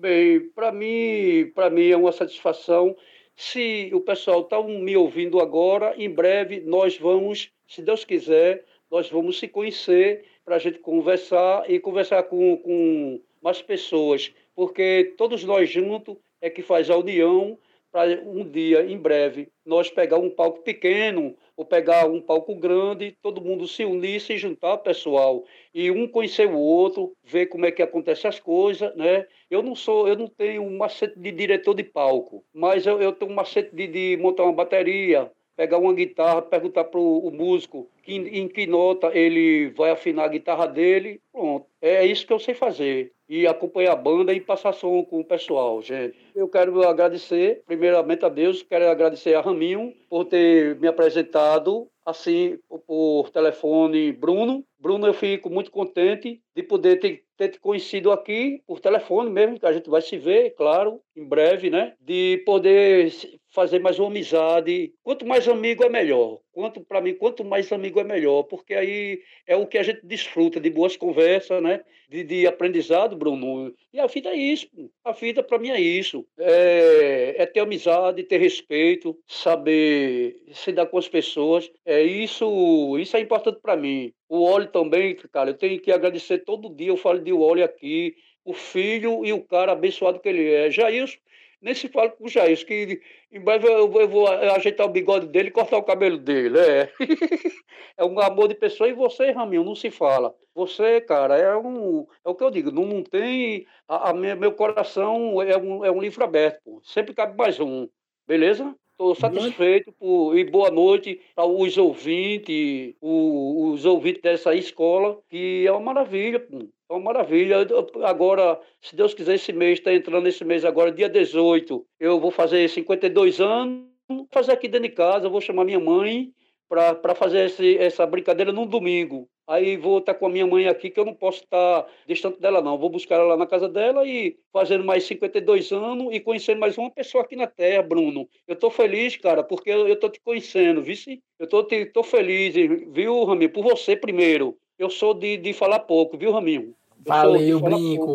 Bem, 0.00 0.48
para 0.50 0.70
mim, 0.70 1.50
para 1.52 1.68
mim 1.68 1.88
é 1.90 1.96
uma 1.96 2.12
satisfação. 2.12 2.96
Se 3.34 3.90
o 3.92 4.00
pessoal 4.00 4.42
está 4.42 4.62
me 4.62 4.96
ouvindo 4.96 5.40
agora, 5.40 5.92
em 5.96 6.08
breve 6.08 6.60
nós 6.60 6.96
vamos, 6.96 7.50
se 7.66 7.82
Deus 7.82 8.04
quiser, 8.04 8.64
nós 8.88 9.10
vamos 9.10 9.40
se 9.40 9.48
conhecer 9.48 10.24
para 10.44 10.54
a 10.54 10.58
gente 10.60 10.78
conversar 10.78 11.68
e 11.68 11.80
conversar 11.80 12.22
com, 12.22 12.58
com 12.58 13.20
mais 13.42 13.60
pessoas, 13.60 14.32
porque 14.54 15.14
todos 15.18 15.42
nós 15.42 15.68
juntos 15.68 16.16
é 16.40 16.48
que 16.48 16.62
faz 16.62 16.88
a 16.88 16.96
união 16.96 17.58
para 17.90 18.20
um 18.24 18.48
dia, 18.48 18.84
em 18.84 18.96
breve, 18.96 19.48
nós 19.66 19.90
pegar 19.90 20.18
um 20.18 20.30
palco 20.30 20.62
pequeno 20.62 21.36
ou 21.58 21.64
pegar 21.64 22.06
um 22.06 22.20
palco 22.20 22.54
grande, 22.54 23.18
todo 23.20 23.40
mundo 23.40 23.66
se 23.66 23.84
unir, 23.84 24.20
se 24.20 24.38
juntar, 24.38 24.78
pessoal, 24.78 25.44
e 25.74 25.90
um 25.90 26.06
conhecer 26.06 26.46
o 26.46 26.56
outro, 26.56 27.16
ver 27.24 27.46
como 27.46 27.66
é 27.66 27.72
que 27.72 27.82
acontece 27.82 28.28
as 28.28 28.38
coisas, 28.38 28.94
né? 28.94 29.26
Eu 29.50 29.60
não 29.60 29.74
sou, 29.74 30.06
eu 30.06 30.14
não 30.14 30.28
tenho 30.28 30.62
um 30.62 30.76
macete 30.76 31.18
de 31.18 31.32
diretor 31.32 31.74
de 31.74 31.82
palco, 31.82 32.44
mas 32.54 32.86
eu, 32.86 33.02
eu 33.02 33.12
tenho 33.12 33.32
um 33.32 33.34
macete 33.34 33.74
de, 33.74 33.88
de 33.88 34.16
montar 34.22 34.44
uma 34.44 34.52
bateria, 34.52 35.32
pegar 35.58 35.78
uma 35.78 35.92
guitarra, 35.92 36.40
perguntar 36.40 36.84
para 36.84 37.00
o 37.00 37.32
músico 37.32 37.90
que, 38.04 38.14
em 38.14 38.46
que 38.46 38.64
nota 38.64 39.10
ele 39.12 39.70
vai 39.70 39.90
afinar 39.90 40.26
a 40.26 40.28
guitarra 40.28 40.68
dele, 40.68 41.20
pronto. 41.32 41.66
É 41.82 42.06
isso 42.06 42.24
que 42.24 42.32
eu 42.32 42.38
sei 42.38 42.54
fazer. 42.54 43.10
E 43.28 43.44
acompanhar 43.44 43.92
a 43.92 43.96
banda 43.96 44.32
e 44.32 44.40
passar 44.40 44.72
som 44.72 45.04
com 45.04 45.18
o 45.18 45.24
pessoal, 45.24 45.82
gente. 45.82 46.16
Eu 46.32 46.48
quero 46.48 46.86
agradecer, 46.86 47.62
primeiramente 47.66 48.24
a 48.24 48.28
Deus, 48.28 48.62
quero 48.62 48.88
agradecer 48.88 49.34
a 49.34 49.40
Raminho 49.40 49.92
por 50.08 50.26
ter 50.26 50.76
me 50.76 50.86
apresentado 50.86 51.88
assim 52.06 52.58
por 52.86 53.28
telefone 53.30 54.12
Bruno. 54.12 54.64
Bruno, 54.78 55.06
eu 55.06 55.12
fico 55.12 55.50
muito 55.50 55.70
contente 55.70 56.40
de 56.54 56.62
poder 56.62 57.00
ter, 57.00 57.24
ter 57.36 57.48
te 57.48 57.60
conhecido 57.60 58.10
aqui 58.10 58.62
por 58.66 58.80
telefone 58.80 59.28
mesmo, 59.28 59.58
que 59.58 59.66
a 59.66 59.72
gente 59.72 59.90
vai 59.90 60.00
se 60.00 60.16
ver, 60.16 60.54
claro, 60.54 61.00
em 61.14 61.24
breve, 61.24 61.68
né? 61.68 61.94
De 62.00 62.42
poder 62.46 63.12
fazer 63.50 63.78
mais 63.78 63.98
uma 63.98 64.08
amizade. 64.08 64.92
Quanto 65.02 65.26
mais 65.26 65.48
amigo 65.48 65.84
é 65.84 65.88
melhor. 65.88 66.40
Quanto 66.52 66.80
para 66.80 67.00
mim, 67.00 67.14
quanto 67.14 67.44
mais 67.44 67.70
amigo 67.72 68.00
é 68.00 68.04
melhor, 68.04 68.42
porque 68.44 68.74
aí 68.74 69.20
é 69.46 69.56
o 69.56 69.66
que 69.66 69.78
a 69.78 69.82
gente 69.82 70.04
desfruta 70.04 70.60
de 70.60 70.70
boas 70.70 70.96
conversas, 70.96 71.62
né? 71.62 71.80
De, 72.08 72.24
de 72.24 72.46
aprendizado, 72.46 73.16
Bruno. 73.16 73.74
E 73.92 74.00
a 74.00 74.06
vida 74.06 74.30
é 74.30 74.36
isso. 74.36 74.68
A 75.04 75.12
vida 75.12 75.42
para 75.42 75.58
mim 75.58 75.70
é 75.70 75.80
isso. 75.80 76.26
É, 76.38 77.36
é, 77.38 77.46
ter 77.46 77.60
amizade, 77.60 78.22
ter 78.24 78.38
respeito, 78.38 79.18
saber 79.26 80.36
se 80.52 80.72
dar 80.72 80.86
com 80.86 80.98
as 80.98 81.08
pessoas. 81.08 81.70
É 81.84 82.02
isso. 82.02 82.98
Isso 82.98 83.16
é 83.16 83.20
importante 83.20 83.60
para 83.60 83.76
mim. 83.76 84.12
O 84.28 84.42
óleo 84.42 84.66
também, 84.68 85.14
cara. 85.32 85.50
Eu 85.50 85.54
tenho 85.54 85.80
que 85.80 85.92
agradecer 85.92 86.38
todo 86.38 86.74
dia. 86.74 86.88
Eu 86.88 86.96
falo 86.96 87.20
de 87.20 87.32
óleo 87.32 87.64
aqui 87.64 88.14
o 88.48 88.54
filho 88.54 89.26
e 89.26 89.32
o 89.32 89.42
cara 89.42 89.72
abençoado 89.72 90.20
que 90.20 90.28
ele 90.28 90.50
é. 90.50 90.70
Jailson, 90.70 91.18
nem 91.60 91.74
se 91.74 91.88
fala 91.88 92.10
com 92.10 92.24
o 92.24 92.28
Jair, 92.28 92.64
que 92.64 93.00
em 93.32 93.40
breve 93.40 93.68
eu 93.68 93.90
vou, 93.90 94.00
eu 94.00 94.08
vou, 94.08 94.28
ajeitar 94.28 94.86
o 94.86 94.90
bigode 94.90 95.26
dele 95.26 95.48
e 95.48 95.52
cortar 95.52 95.76
o 95.76 95.82
cabelo 95.82 96.16
dele. 96.16 96.58
É. 96.58 96.92
é 97.98 98.04
um 98.04 98.18
amor 98.20 98.48
de 98.48 98.54
pessoa. 98.54 98.88
E 98.88 98.92
você, 98.92 99.30
Raminho, 99.30 99.64
não 99.64 99.74
se 99.74 99.90
fala. 99.90 100.34
Você, 100.54 101.00
cara, 101.00 101.36
é 101.36 101.56
um. 101.56 102.06
É 102.24 102.28
o 102.28 102.34
que 102.34 102.44
eu 102.44 102.50
digo, 102.50 102.70
não, 102.70 102.84
não 102.84 103.02
tem. 103.02 103.66
A, 103.86 104.10
a 104.10 104.14
meu 104.14 104.52
coração 104.52 105.42
é 105.42 105.56
um, 105.56 105.84
é 105.84 105.90
um 105.90 106.00
livro 106.00 106.22
aberto. 106.24 106.60
Pô. 106.64 106.80
Sempre 106.84 107.14
cabe 107.14 107.36
mais 107.36 107.58
um. 107.60 107.88
Beleza? 108.26 108.74
Estou 108.92 109.14
satisfeito 109.14 109.92
por, 109.92 110.36
e 110.36 110.44
boa 110.44 110.72
noite 110.72 111.20
aos 111.36 111.78
ouvintes, 111.78 112.96
os 113.00 113.84
ouvintes 113.84 114.20
dessa 114.20 114.56
escola, 114.56 115.20
que 115.28 115.64
é 115.64 115.70
uma 115.70 115.94
maravilha, 115.94 116.40
pô. 116.40 116.68
Uma 116.88 117.00
maravilha. 117.00 117.66
Agora, 118.04 118.58
se 118.80 118.96
Deus 118.96 119.12
quiser, 119.12 119.34
esse 119.34 119.52
mês, 119.52 119.78
está 119.78 119.92
entrando 119.92 120.26
esse 120.26 120.42
mês 120.42 120.64
agora, 120.64 120.90
dia 120.90 121.08
18, 121.08 121.86
eu 122.00 122.18
vou 122.18 122.30
fazer 122.30 122.68
52 122.68 123.40
anos, 123.40 123.84
vou 124.08 124.26
fazer 124.30 124.52
aqui 124.52 124.68
dentro 124.68 124.88
de 124.88 124.94
casa, 124.94 125.28
vou 125.28 125.40
chamar 125.40 125.64
minha 125.64 125.78
mãe 125.78 126.32
para 126.66 127.14
fazer 127.14 127.46
esse, 127.46 127.76
essa 127.78 128.06
brincadeira 128.06 128.52
num 128.52 128.66
domingo. 128.66 129.28
Aí 129.46 129.78
vou 129.78 129.98
estar 129.98 130.14
com 130.14 130.26
a 130.26 130.28
minha 130.30 130.46
mãe 130.46 130.66
aqui, 130.66 130.90
que 130.90 131.00
eu 131.00 131.06
não 131.06 131.14
posso 131.14 131.42
estar 131.42 131.86
distante 132.06 132.38
dela, 132.38 132.60
não. 132.60 132.78
Vou 132.78 132.90
buscar 132.90 133.14
ela 133.16 133.28
lá 133.28 133.36
na 133.36 133.46
casa 133.46 133.68
dela 133.68 134.06
e 134.06 134.38
fazendo 134.52 134.84
mais 134.84 135.04
52 135.04 135.72
anos 135.72 136.08
e 136.14 136.20
conhecendo 136.20 136.60
mais 136.60 136.76
uma 136.76 136.90
pessoa 136.90 137.24
aqui 137.24 137.34
na 137.34 137.46
Terra, 137.46 137.82
Bruno. 137.82 138.28
Eu 138.46 138.54
estou 138.54 138.70
feliz, 138.70 139.16
cara, 139.16 139.42
porque 139.42 139.70
eu 139.70 139.88
estou 139.88 140.10
te 140.10 140.20
conhecendo, 140.20 140.82
vice? 140.82 141.22
Eu 141.38 141.44
estou 141.44 141.66
tô 141.92 142.02
feliz, 142.02 142.54
viu, 142.92 143.24
Raminho? 143.24 143.50
Por 143.50 143.62
você 143.62 143.96
primeiro. 143.96 144.58
Eu 144.78 144.88
sou 144.88 145.12
de, 145.12 145.36
de 145.36 145.52
falar 145.52 145.80
pouco, 145.80 146.16
viu, 146.16 146.32
Raminho? 146.32 146.74
Eu 147.04 147.12
Valeu, 147.12 147.60
Brinco. 147.60 148.14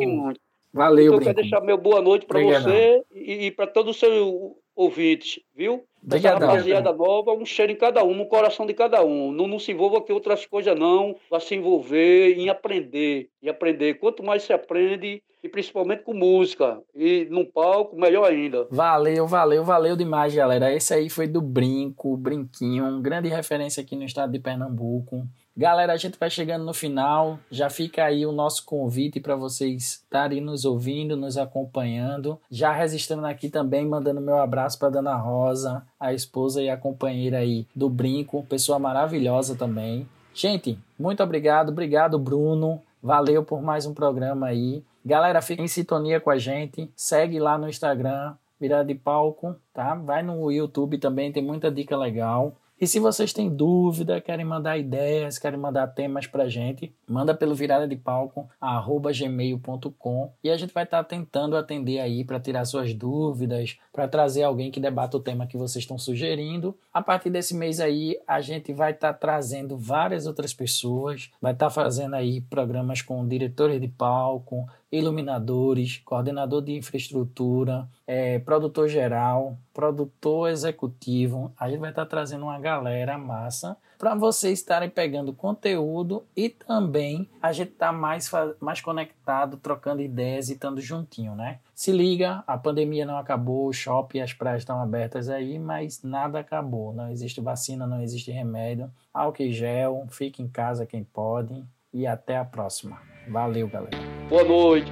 Valeu, 0.74 1.06
então, 1.06 1.18
Brinco. 1.18 1.30
Eu 1.30 1.34
quero 1.34 1.36
deixar 1.36 1.62
meu 1.62 1.78
boa 1.78 2.02
noite 2.02 2.26
para 2.26 2.42
você 2.42 3.04
e, 3.14 3.46
e 3.46 3.52
para 3.52 3.68
todos 3.68 3.92
os 3.92 4.00
seus 4.00 4.54
ouvintes, 4.76 5.40
viu? 5.56 5.84
Obrigado. 6.04 6.38
Essa 6.38 6.46
rapaziada 6.46 6.94
nova, 6.94 7.34
um 7.34 7.46
cheiro 7.46 7.72
em 7.72 7.76
cada 7.76 8.04
um, 8.04 8.14
no 8.14 8.26
coração 8.26 8.66
de 8.66 8.74
cada 8.74 9.04
um. 9.04 9.32
Não, 9.32 9.48
não 9.48 9.60
se 9.60 9.72
envolva 9.72 10.02
com 10.02 10.14
outras 10.14 10.46
coisas, 10.46 10.78
não. 10.78 11.16
Vai 11.30 11.40
se 11.40 11.56
envolver 11.56 12.38
em 12.38 12.50
aprender. 12.50 13.30
E 13.42 13.50
aprender. 13.50 13.96
Quanto 13.96 14.24
mais 14.24 14.44
se 14.44 14.52
aprende, 14.52 15.22
e 15.44 15.50
principalmente 15.50 16.04
com 16.04 16.14
música. 16.14 16.82
E 16.96 17.28
no 17.30 17.46
palco, 17.46 17.96
melhor 17.96 18.30
ainda. 18.30 18.68
Valeu, 18.72 19.28
valeu, 19.28 19.64
valeu 19.64 19.96
demais, 19.96 20.34
galera. 20.34 20.74
Esse 20.74 20.94
aí 20.94 21.10
foi 21.10 21.28
do 21.28 21.42
Brinco, 21.42 22.16
Brinquinho, 22.16 22.86
um 22.86 23.02
grande 23.02 23.28
referência 23.28 23.84
aqui 23.84 23.96
no 23.96 24.04
estado 24.04 24.32
de 24.32 24.40
Pernambuco. 24.40 25.28
Galera, 25.56 25.94
a 25.94 25.98
gente 25.98 26.18
vai 26.18 26.32
chegando 26.32 26.66
no 26.66 26.74
final. 26.74 27.40
Já 27.52 27.70
fica 27.70 28.04
aí 28.04 28.26
o 28.26 28.32
nosso 28.32 28.66
convite 28.66 29.20
para 29.20 29.36
vocês 29.36 29.84
estarem 30.04 30.42
nos 30.42 30.66
ouvindo, 30.66 31.16
nos 31.16 31.38
acompanhando. 31.38 32.40
Já 32.50 32.74
resistindo 32.74 33.24
aqui 33.24 33.50
também, 33.50 33.86
mandando 33.86 34.20
meu 34.20 34.38
abraço 34.38 34.80
para 34.80 34.90
Dana 34.90 35.16
Rosa, 35.16 35.86
a 36.00 36.12
esposa 36.12 36.60
e 36.60 36.72
a 36.72 36.78
companheira 36.78 37.38
aí 37.38 37.68
do 37.76 37.88
Brinco, 37.88 38.44
pessoa 38.50 38.80
maravilhosa 38.80 39.56
também. 39.56 40.10
Gente, 40.34 40.80
muito 40.98 41.22
obrigado, 41.22 41.70
obrigado 41.70 42.18
Bruno. 42.18 42.82
Valeu 43.02 43.44
por 43.44 43.62
mais 43.62 43.86
um 43.86 43.94
programa 43.94 44.48
aí. 44.48 44.84
Galera, 45.06 45.40
fica 45.40 45.62
em 45.62 45.68
sintonia 45.68 46.20
com 46.20 46.32
a 46.32 46.38
gente. 46.40 46.90
Segue 46.96 47.40
lá 47.40 47.60
no 47.60 47.70
Instagram, 47.70 48.34
Virada 48.60 48.86
de 48.86 48.96
Palco, 48.96 49.56
tá? 49.72 49.94
Vai 49.94 50.24
no 50.24 50.52
YouTube 50.52 50.98
também, 50.98 51.32
tem 51.32 51.44
muita 51.44 51.70
dica 51.70 51.96
legal. 51.96 52.54
E 52.80 52.88
se 52.88 53.00
vocês 53.00 53.32
têm 53.32 53.50
dúvida, 53.50 54.20
querem 54.20 54.44
mandar 54.44 54.78
ideias, 54.78 55.38
querem 55.38 55.60
mandar 55.60 55.88
temas 55.88 56.28
pra 56.28 56.50
gente, 56.50 56.94
manda 57.08 57.34
pelo 57.34 57.56
virada 57.56 57.88
de 57.88 57.96
palco 57.96 58.50
gmail.com 58.62 60.34
e 60.44 60.50
a 60.50 60.58
gente 60.58 60.74
vai 60.74 60.84
estar 60.84 61.04
tá 61.04 61.04
tentando 61.04 61.56
atender 61.56 62.00
aí 62.00 62.26
para 62.26 62.40
tirar 62.40 62.66
suas 62.66 62.94
dúvidas, 62.94 63.78
para 63.92 64.08
trazer 64.08 64.44
alguém 64.44 64.72
que 64.72 64.80
debata 64.80 65.16
o 65.16 65.20
tema 65.20 65.48
que 65.48 65.58
vocês 65.58 65.84
estão 65.84 65.98
sugerindo. 65.98 66.78
A 66.94 67.02
partir 67.02 67.30
desse 67.30 67.56
mês 67.56 67.80
aí, 67.80 68.20
a 68.28 68.42
gente 68.42 68.74
vai 68.74 68.92
estar 68.92 69.14
tá 69.14 69.20
trazendo 69.20 69.78
várias 69.78 70.26
outras 70.26 70.54
pessoas, 70.54 71.30
vai 71.42 71.54
estar 71.54 71.68
tá 71.68 71.72
fazendo 71.72 72.16
aí 72.16 72.42
programas 72.42 73.02
com 73.02 73.26
diretores 73.28 73.80
de 73.80 73.88
palco, 73.88 74.68
iluminadores, 74.94 75.98
coordenador 76.06 76.62
de 76.62 76.74
infraestrutura, 76.74 77.90
é, 78.06 78.38
produtor 78.38 78.88
geral, 78.88 79.58
produtor 79.74 80.52
executivo. 80.52 81.52
A 81.60 81.68
gente 81.68 81.80
vai 81.80 81.90
estar 81.90 82.06
trazendo 82.06 82.44
uma 82.44 82.60
galera 82.60 83.18
massa 83.18 83.76
para 83.98 84.14
vocês 84.14 84.60
estarem 84.60 84.90
pegando 84.90 85.34
conteúdo 85.34 86.24
e 86.36 86.48
também 86.48 87.28
a 87.42 87.52
gente 87.52 87.72
tá 87.72 87.92
mais, 87.92 88.30
mais 88.60 88.82
conectado, 88.82 89.58
trocando 89.58 90.02
ideias 90.02 90.50
e 90.50 90.54
estando 90.54 90.80
juntinho, 90.80 91.34
né? 91.36 91.60
Se 91.74 91.92
liga, 91.92 92.44
a 92.46 92.56
pandemia 92.56 93.06
não 93.06 93.18
acabou, 93.18 93.68
o 93.68 93.74
shopping 93.74 94.20
e 94.20 94.22
as 94.22 94.34
praias 94.34 94.62
estão 94.62 94.80
abertas 94.80 95.28
aí, 95.28 95.58
mas 95.58 96.04
nada 96.04 96.40
acabou. 96.40 96.94
Não 96.94 97.10
existe 97.10 97.42
vacina, 97.42 97.88
não 97.88 98.02
existe 98.02 98.30
remédio. 98.30 98.92
Álcool 99.12 99.44
e 99.44 99.52
gel, 99.52 100.06
fique 100.12 100.44
em 100.44 100.48
casa 100.48 100.86
quem 100.86 101.04
pode 101.04 101.64
e 101.92 102.06
até 102.06 102.38
a 102.38 102.46
próxima. 102.46 103.13
Valeu, 103.28 103.68
galera. 103.68 103.98
Boa 104.30 104.44
noite. 104.44 104.92